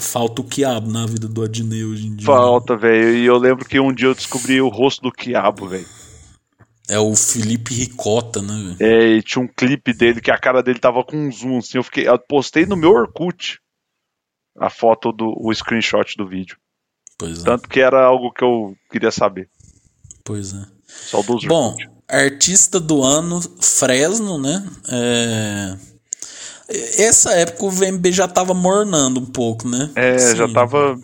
[0.00, 2.26] Falta o quiabo na vida do Adnet hoje em dia.
[2.26, 3.16] Falta, velho.
[3.16, 5.86] E eu lembro que um dia eu descobri o rosto do quiabo, velho.
[6.88, 8.76] É o Felipe Ricota, né?
[8.78, 11.78] É, e tinha um clipe dele que a cara dele tava com um zoom, assim.
[11.78, 13.58] Eu, fiquei, eu postei no meu Orkut
[14.58, 16.56] a foto do o screenshot do vídeo.
[17.18, 17.44] Pois é.
[17.44, 19.48] Tanto que era algo que eu queria saber.
[20.24, 20.66] Pois é.
[21.06, 21.76] Só dos Bom,
[22.08, 24.64] artista do ano, Fresno, né?
[24.88, 25.76] É...
[26.96, 29.90] Essa época o VMB já tava mornando um pouco, né?
[29.94, 30.98] É, assim, já tava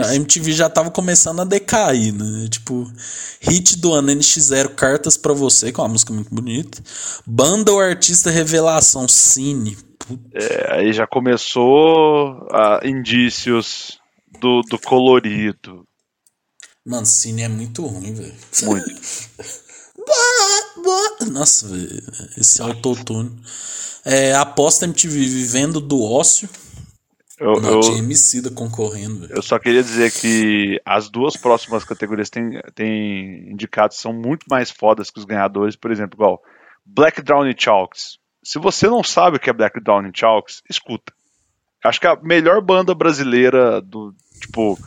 [0.00, 2.46] a MTV já tava começando a decair, né?
[2.48, 2.88] Tipo,
[3.40, 6.80] hit do ano NX0 Cartas para Você, que é uma música muito bonita.
[7.26, 9.76] Banda ou artista revelação, Cine.
[10.32, 13.98] É, aí já começou a indícios
[14.40, 15.84] do, do colorido.
[16.86, 18.34] Mano, Cine é muito ruim, velho.
[18.62, 18.86] Muito.
[21.32, 22.00] Nossa, velho.
[22.38, 23.36] Esse autotune.
[24.04, 26.48] É, aposta MTV vivendo do ócio.
[27.40, 29.26] Eu, não, eu, tinha Emicida concorrendo.
[29.30, 34.70] Eu só queria dizer que as duas próximas categorias têm, têm indicados são muito mais
[34.70, 35.74] fodas que os ganhadores.
[35.74, 36.40] Por exemplo, igual
[36.84, 38.18] Black Downy Chalks.
[38.44, 41.12] Se você não sabe o que é Black Downy Chalks, escuta.
[41.84, 44.14] Acho que a melhor banda brasileira do.
[44.40, 44.78] Tipo.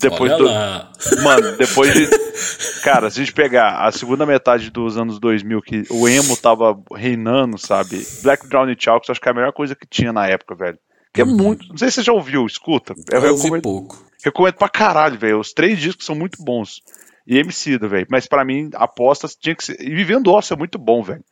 [0.00, 0.44] Depois do.
[1.22, 2.08] Mano, depois de.
[2.82, 6.78] Cara, se a gente pegar a segunda metade dos anos 2000, que o emo tava
[6.94, 8.06] reinando, sabe?
[8.22, 10.78] Black Downy Chalks, acho que é a melhor coisa que tinha na época, velho.
[11.12, 11.36] Que é uhum.
[11.36, 11.68] muito.
[11.68, 12.94] Não sei se você já ouviu, escuta.
[13.10, 14.04] Eu, eu recomendo, pouco.
[14.24, 15.40] Recomendo pra caralho, velho.
[15.40, 16.80] Os três discos são muito bons.
[17.26, 18.06] E MC, velho.
[18.10, 19.80] Mas para mim, apostas tinha que ser.
[19.80, 21.24] E Vivendo Osso é muito bom, velho.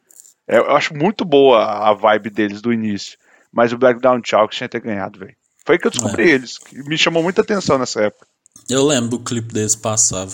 [0.49, 3.19] É, eu acho muito boa a vibe deles do início.
[3.53, 5.35] Mas o Black Down Chalk tinha que ter ganhado, velho.
[5.65, 6.35] Foi que eu descobri é.
[6.35, 6.59] eles.
[6.59, 8.27] Que me chamou muita atenção nessa época.
[8.69, 10.33] Eu lembro do clipe deles passava.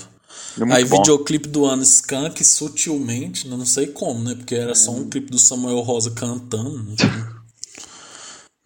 [0.59, 0.99] É Aí, bom.
[0.99, 4.35] videoclipe do ano Skunk, sutilmente, não sei como, né?
[4.35, 6.95] Porque era só um clipe do Samuel Rosa cantando.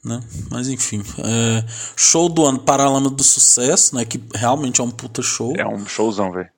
[0.04, 0.20] Né?
[0.50, 1.02] Mas enfim.
[1.18, 1.64] É...
[1.96, 4.04] Show do ano Paralama do Sucesso, né?
[4.04, 5.54] Que realmente é um puta show.
[5.56, 6.48] É um showzão, velho.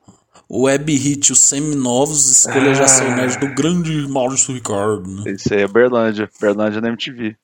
[0.50, 2.74] Web Hit, os Seminovos, Escolha ah.
[2.74, 5.32] Já Seu Nerd do grande Maurício Ricardo, né?
[5.32, 6.30] Isso aí é Berlândia.
[6.40, 7.36] Berlândia na MTV.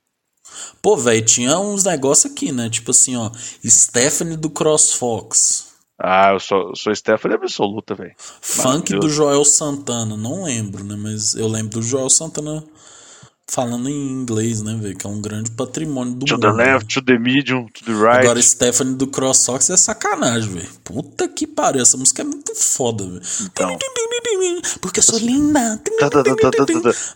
[0.81, 2.69] Pô, velho, tinha uns negócios aqui, né?
[2.69, 3.31] Tipo assim, ó.
[3.67, 5.75] Stephanie do CrossFox.
[5.99, 8.15] Ah, eu sou, sou Stephanie absoluta, velho.
[8.19, 10.97] Funk do Joel Santana, não lembro, né?
[10.97, 12.65] Mas eu lembro do Joel Santana
[13.47, 14.97] falando em inglês, né, velho?
[14.97, 16.43] Que é um grande patrimônio do to mundo.
[16.43, 18.25] To the left, to the medium, to the right.
[18.25, 20.69] Agora, Stephanie do Cross Sox é sacanagem, velho.
[20.83, 23.23] Puta que pariu, essa música é muito foda, velho.
[23.43, 23.79] Então.
[24.81, 25.81] Porque eu sou linda.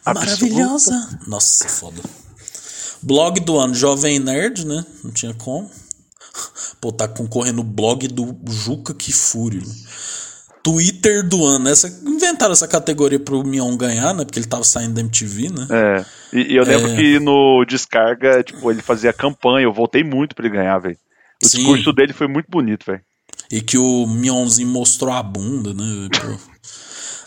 [0.07, 1.19] Maravilhosa.
[1.27, 2.01] Nossa, foda.
[3.03, 4.85] Blog do ano, Jovem Nerd, né?
[5.05, 5.71] Não tinha como.
[6.81, 9.63] Pô, tá concorrendo o blog do Juca Kifuri.
[10.63, 11.69] Twitter do ano.
[11.69, 14.25] Essa, inventaram essa categoria pro Mion ganhar, né?
[14.25, 15.67] Porque ele tava saindo da MTV, né?
[15.71, 16.05] É.
[16.33, 16.97] E, e eu lembro é...
[16.97, 19.65] que no Descarga, tipo, ele fazia campanha.
[19.65, 20.99] Eu voltei muito pra ele ganhar, velho.
[21.43, 21.59] O Sim.
[21.59, 23.01] discurso dele foi muito bonito, velho.
[23.51, 26.09] E que o Mionzinho mostrou a bunda, né?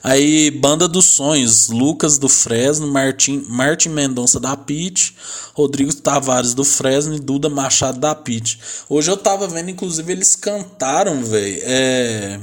[0.04, 5.16] Aí, Banda dos Sonhos, Lucas do Fresno, Martin, Martin Mendonça da PIT,
[5.54, 8.60] Rodrigo Tavares do Fresno e Duda Machado da PIT.
[8.90, 11.60] Hoje eu tava vendo, inclusive, eles cantaram, velho.
[11.64, 12.40] É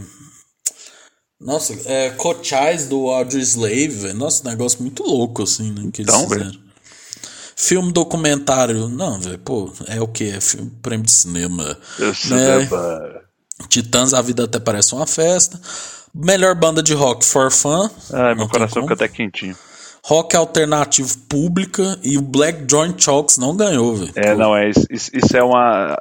[1.40, 4.14] Nossa, é Cochise do Audrey Slave, velho.
[4.14, 5.90] Nossa, negócio muito louco, assim, né?
[5.92, 6.68] Que eles Então, fizeram.
[7.56, 8.88] Filme documentário.
[8.88, 10.30] Não, velho, pô, é o que?
[10.30, 11.76] É filme, prêmio de cinema.
[11.98, 12.58] Esse né?
[12.60, 13.22] deba-
[13.68, 15.60] Titãs, a vida até parece uma festa.
[16.20, 17.88] Melhor banda de rock for fun.
[18.12, 19.56] Ai, meu coração fica até quentinho.
[20.04, 24.12] Rock alternativo pública e o Black Joint Chalks não ganhou, velho.
[24.16, 25.96] É, Pô, não, é isso, isso- isso é uma.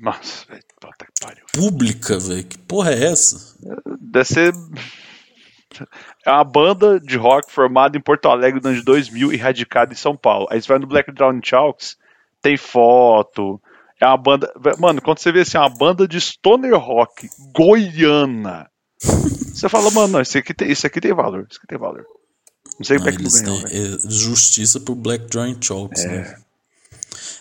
[0.00, 1.44] Nossa, velho, puta que pariu.
[1.52, 2.44] Pública, velho.
[2.44, 3.54] Que porra é essa?
[4.00, 4.52] Deve ser.
[6.24, 9.92] É uma banda de rock formada em Porto Alegre no ano de 2000 e radicada
[9.92, 10.46] em São Paulo.
[10.50, 11.96] Aí você vai no Black Drown Chalks,
[12.40, 13.60] tem foto.
[14.00, 14.52] É uma banda.
[14.78, 18.68] Mano, quando você vê assim, é uma banda de stoner rock goiana.
[19.64, 21.46] Você fala, mano, não, isso aqui tem, isso aqui tem valor.
[21.48, 22.04] Isso aqui tem valor.
[22.78, 26.04] Não sei como é que não eles ganhou, têm é, justiça pro Black Joint Chalks,
[26.04, 26.36] né?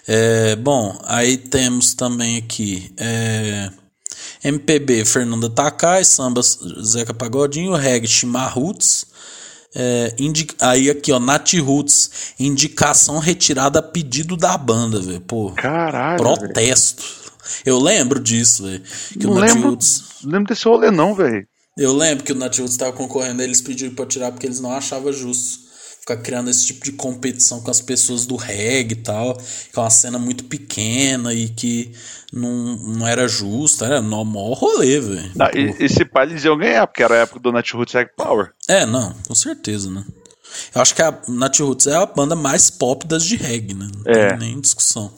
[0.07, 3.69] É, bom, aí temos também aqui é,
[4.43, 9.05] MPB Fernanda Takai, samba Zeca Pagodinho, reggae Chimarruts.
[9.75, 15.19] É, indi- aí aqui, ó, Nat Roots, indicação retirada a pedido da banda, velho.
[15.19, 16.23] Pô, Caralho.
[16.23, 17.03] protesto.
[17.65, 18.81] Eu lembro disso, velho.
[19.11, 20.03] Que Não lembro, Roots.
[20.23, 21.45] lembro desse rolê, não, velho.
[21.77, 24.71] Eu lembro que o Nat Roots estava concorrendo, eles pediram pra tirar porque eles não
[24.71, 25.63] achavam justo
[25.99, 29.79] ficar criando esse tipo de competição com as pessoas do reggae e tal, que é
[29.79, 31.93] uma cena muito pequena e que
[32.31, 35.31] não, não era justa, era no maior rolê, velho.
[35.79, 38.51] Esse pai eles iam ganhar, porque era a época do Nat Roots Rag Power.
[38.67, 40.03] É, não, com certeza, né?
[40.75, 43.87] Eu acho que a Nat Roots é a banda mais pop das de reggae, né?
[44.05, 44.29] Não É.
[44.31, 45.11] tem nem discussão.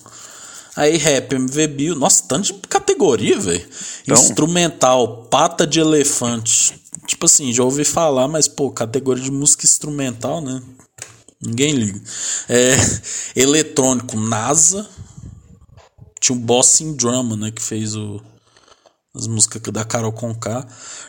[0.76, 3.66] Aí rap, MV Bill, nossa, tanto de categoria, velho.
[4.04, 6.80] Então- Instrumental, pata de elefante.
[7.08, 10.62] Tipo assim, já ouvi falar, mas pô, categoria de música instrumental, né?
[11.42, 12.02] Ninguém liga.
[12.50, 12.76] É,
[13.40, 14.88] eletrônico, NASA.
[16.20, 17.52] Tinha o Bossing Drama, né?
[17.52, 18.20] Que fez o,
[19.16, 20.66] as músicas da Carol Conká.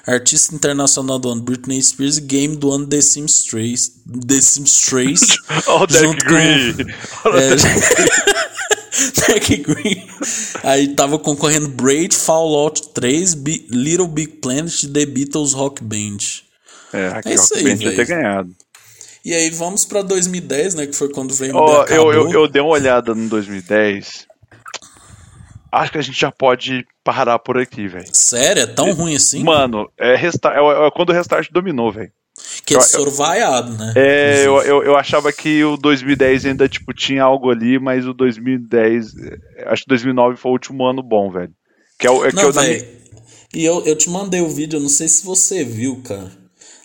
[0.06, 2.18] Artista internacional do ano, Britney Spears.
[2.18, 3.92] E game do ano, The Sims 3.
[4.28, 5.20] The Sims 3.
[5.68, 6.74] Ó, o Deck junto com- Green.
[7.34, 8.55] É,
[9.28, 10.06] Deck Green.
[10.62, 16.18] Aí tava concorrendo Braid, Fallout 3, Bi- Little Big Planet The Beatles Rock Band.
[16.92, 18.54] É, aqui, É isso ó, aí, bem de ter ganhado.
[19.24, 20.86] E aí vamos pra 2010, né?
[20.86, 22.12] Que foi quando o VMB Ó, acabou.
[22.12, 24.26] eu, eu, eu dei uma olhada no 2010.
[25.72, 28.06] Acho que a gente já pode parar por aqui, velho.
[28.12, 28.62] Sério?
[28.62, 29.42] É tão ruim assim?
[29.42, 32.10] Mano, é, resta- é- é quando o Restart dominou, velho.
[32.66, 33.94] Que eles foram vaiados, né?
[33.96, 38.12] É, eu, eu, eu achava que o 2010 ainda, tipo, tinha algo ali, mas o
[38.12, 39.06] 2010,
[39.56, 41.52] é, acho que 2009 foi o último ano bom, velho.
[41.98, 42.82] Que é o, é que Não, eu, na velho.
[42.84, 42.96] minha-
[43.54, 46.30] E eu, eu te mandei o vídeo, eu não sei se você viu, cara.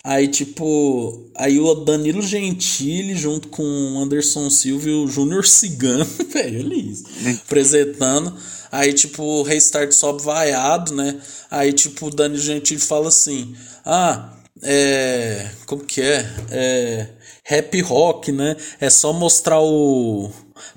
[0.03, 6.05] Aí, tipo, aí o Danilo Gentili junto com o Anderson Silva e o Júnior Cigano,
[6.33, 7.03] velho, olha isso,
[7.45, 8.33] apresentando.
[8.71, 11.19] Aí, tipo, o Restart sobe vaiado, né?
[11.51, 13.53] Aí, tipo, o Danilo Gentili fala assim:
[13.85, 14.29] Ah,
[14.63, 15.49] é.
[15.65, 16.25] Como que é?
[16.49, 17.07] É.
[17.43, 18.55] Rap rock, né?
[18.79, 20.31] É só mostrar o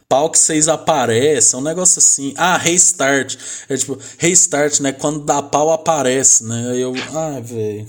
[0.08, 2.34] pau que vocês aparecem, é um negócio assim.
[2.36, 3.36] Ah, restart.
[3.68, 4.92] É tipo, restart, né?
[4.92, 6.70] Quando dá pau aparece, né?
[6.70, 7.86] Aí eu, ah, velho.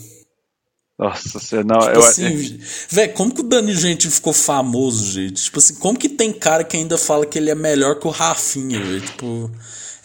[0.98, 1.80] Nossa, você não.
[1.80, 2.60] Tipo eu, assim,
[2.90, 5.44] velho, como que o Dani Gente ficou famoso, gente?
[5.44, 8.12] Tipo assim, como que tem cara que ainda fala que ele é melhor que o
[8.12, 9.02] Rafinha, velho?
[9.02, 9.52] Tipo,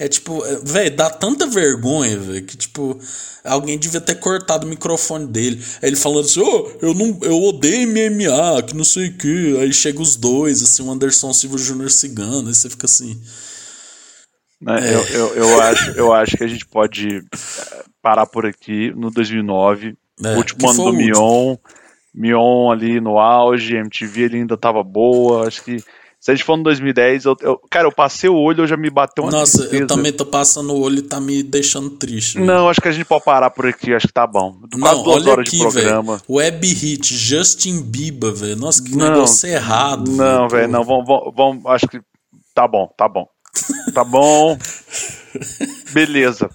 [0.01, 2.99] é tipo, velho, dá tanta vergonha, velho, que tipo,
[3.45, 5.63] alguém devia ter cortado o microfone dele.
[5.83, 9.59] Aí ele falando assim, ô, eu não, eu odeio MMA, que não sei o que.
[9.59, 13.21] Aí chega os dois, assim, o Anderson Silva Júnior Cigano, aí você fica assim.
[14.59, 14.95] né, É.
[14.95, 19.11] eu, eu, eu acho, eu acho que a gente pode eh, parar por aqui no
[19.11, 19.99] 2009.
[20.25, 20.93] É, último ano do.
[20.95, 21.57] Mion.
[22.15, 25.47] Mion ali no auge, MTV ele ainda tava boa.
[25.47, 25.77] Acho que
[26.21, 28.77] se a gente for no 2010, eu, eu- cara, eu passei o olho, eu já
[28.77, 29.83] me bateu uma Nossa, tristeza.
[29.83, 32.35] eu também tô passando o olho e tá me deixando triste.
[32.35, 32.47] velho.
[32.47, 34.59] Não, acho que a gente pode parar por aqui, acho que tá bom.
[34.79, 36.17] Quase Não, duas olha horas aqui, de programa.
[36.19, 36.25] velho.
[36.29, 38.57] Web Hit, Justin Bieber, velho.
[38.57, 40.11] Nossa, que Não, negócio errado.
[40.11, 41.99] Não, velho, não, vamos, vamos, vamos, acho que
[42.55, 43.27] tá bom, tá bom.
[43.95, 44.59] Tá bom.
[45.93, 46.49] Beleza.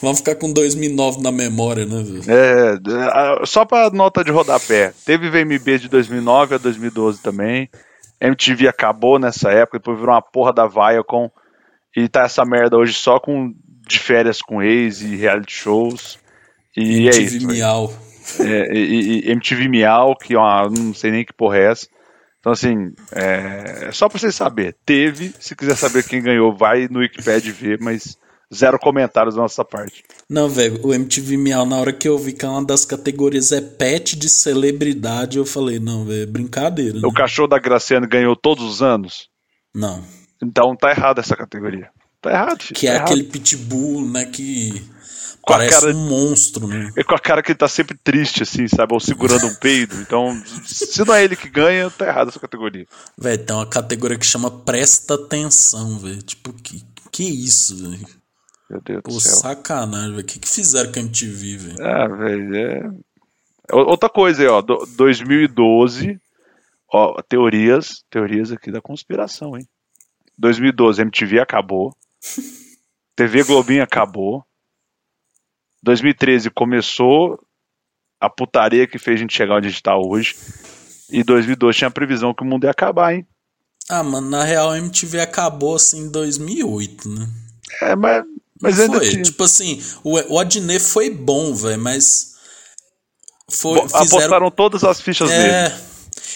[0.00, 2.22] Vamos ficar com 2009 na memória, né, velho?
[2.28, 2.74] É,
[3.42, 4.92] é, só pra nota de rodapé.
[5.06, 7.68] Teve VMB de 2009 a 2012 também.
[8.28, 11.30] MTV acabou nessa época, depois virou uma porra da Viacom.
[11.96, 13.54] E tá essa merda hoje só com
[13.86, 16.18] de férias com ex e reality shows.
[16.76, 17.46] E é MTV isso.
[17.46, 17.58] velho.
[17.58, 17.94] Miau.
[18.40, 21.88] É, e, e MTV Miau, que é uma, não sei nem que porra é essa.
[22.38, 25.32] Então, assim, é, só pra vocês saberem, teve.
[25.38, 28.16] Se quiser saber quem ganhou, vai no Wikipedia ver, mas
[28.54, 30.02] zero comentários da nossa parte.
[30.28, 33.60] Não, velho, o MTV Miau, na hora que eu vi que uma das categorias é
[33.60, 37.00] pet de celebridade, eu falei, não, velho, é brincadeira.
[37.00, 37.06] Né?
[37.06, 39.28] O cachorro da Graciane ganhou todos os anos,
[39.74, 40.02] Não.
[40.42, 41.88] então tá errado essa categoria.
[42.20, 42.74] Tá errado, filho.
[42.78, 43.08] Que tá é errado.
[43.08, 44.24] aquele pitbull, né?
[44.26, 44.80] Que
[45.40, 46.92] Com parece cara- um monstro, né?
[46.96, 48.94] É com a cara que ele tá sempre triste, assim, sabe?
[48.94, 49.96] Ou segurando um peido.
[50.00, 52.86] Então, se não é ele que ganha, tá errado essa categoria.
[53.18, 56.22] Velho, tem uma categoria que chama Presta Atenção, velho.
[56.22, 58.06] Tipo, que, que isso, velho?
[58.72, 59.32] Meu Deus Pô, do céu.
[59.34, 60.22] sacanagem, velho.
[60.22, 61.86] O que, que fizeram com a MTV, velho?
[61.86, 62.90] Ah, velho, é...
[63.70, 64.60] Outra coisa aí, ó.
[64.62, 66.18] do- 2012,
[66.92, 69.66] ó, teorias, teorias aqui da conspiração, hein?
[70.38, 71.94] 2012, MTV acabou.
[73.14, 74.42] TV Globinho acabou.
[75.82, 77.38] 2013 começou
[78.20, 80.34] a putaria que fez a gente chegar onde a gente tá hoje.
[81.10, 83.26] E 2012 tinha a previsão que o mundo ia acabar, hein?
[83.88, 87.28] Ah, mano, na real a MTV acabou assim em 2008, né?
[87.82, 88.24] É, mas,
[88.62, 89.10] mas ainda foi.
[89.10, 89.22] tinha.
[89.22, 92.32] Tipo assim, o, o Adnet foi bom, velho, mas.
[93.50, 95.50] Foi, Bo- Apostaram todas as fichas dele.
[95.50, 95.78] É.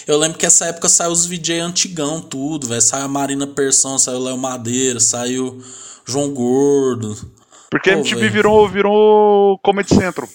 [0.06, 2.80] Eu lembro que essa época saiu os VJ antigão, tudo, velho.
[2.82, 5.60] Saiu a Marina Persson, saiu o Léo Madeira, saiu
[6.04, 7.16] João Gordo.
[7.70, 10.28] Porque a Pô, MTV virou, virou Comedy Central.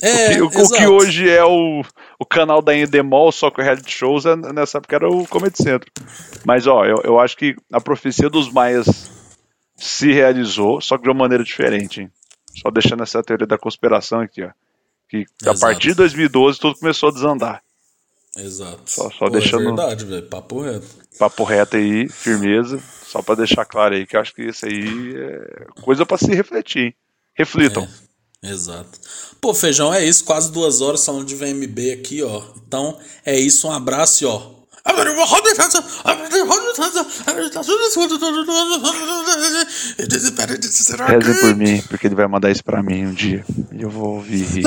[0.00, 0.74] É, o, que, o exato.
[0.80, 1.82] que hoje é o,
[2.20, 5.56] o canal da Endemol, só que o reality shows, é- nessa época era o Comedy
[5.56, 5.90] Central.
[6.44, 8.86] Mas, ó, eu, eu acho que a profecia dos Maias
[9.76, 12.10] se realizou, só que de uma maneira diferente, hein?
[12.62, 14.50] Só deixando essa teoria da conspiração aqui, ó.
[15.08, 15.60] Que a Exato.
[15.60, 17.62] partir de 2012 tudo começou a desandar.
[18.36, 18.82] Exato.
[18.86, 20.26] Só- só Pô, deixando- É verdade, velho.
[20.26, 20.86] Papo reto.
[21.18, 22.80] Papo reto aí, firmeza.
[23.06, 26.26] Só pra deixar claro aí que eu acho que isso aí é coisa pra se
[26.34, 26.94] refletir, hein?
[27.34, 27.86] Reflitam.
[28.42, 28.98] Exato.
[29.40, 30.24] Pô, feijão, é isso.
[30.24, 32.42] Quase duas horas falando de VMB aqui, ó.
[32.66, 33.68] Então, é isso.
[33.68, 34.53] Um abraço e ó.
[41.06, 43.42] Rezem por mim, porque ele vai mandar isso pra mim um dia.
[43.72, 44.62] E eu vou ouvir.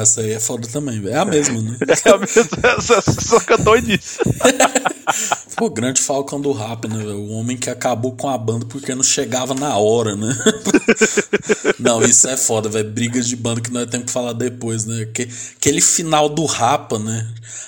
[0.00, 1.14] Essa aí é foda também, velho.
[1.14, 1.76] É a mesma, né?
[2.04, 2.44] É a mesma,
[2.80, 4.18] só, só cantou nisso.
[5.56, 7.18] Pô, grande falcão do rap, né, velho?
[7.18, 10.36] O homem que acabou com a banda porque não chegava na hora, né?
[11.78, 12.90] não, isso é foda, velho.
[12.90, 15.06] Brigas de banda que nós temos que falar depois, né?
[15.12, 17.26] Que, aquele final do rapa, né?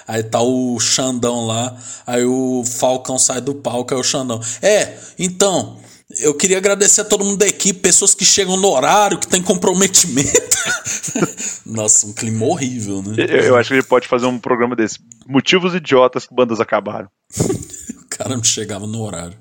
[0.08, 1.76] Aí tá o Xandão lá,
[2.06, 4.40] aí o Falcão sai do palco, aí o Xandão.
[4.62, 5.78] É, então,
[6.20, 9.42] eu queria agradecer a todo mundo da equipe, pessoas que chegam no horário, que tem
[9.42, 10.56] comprometimento.
[11.66, 13.14] Nossa, um clima horrível, né?
[13.18, 14.98] Eu, eu acho que ele pode fazer um programa desse.
[15.26, 17.08] Motivos idiotas que bandas acabaram.
[18.06, 19.36] O cara não chegava no horário.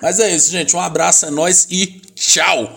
[0.00, 0.74] Mas é isso, gente.
[0.74, 2.74] Um abraço, é nóis e tchau!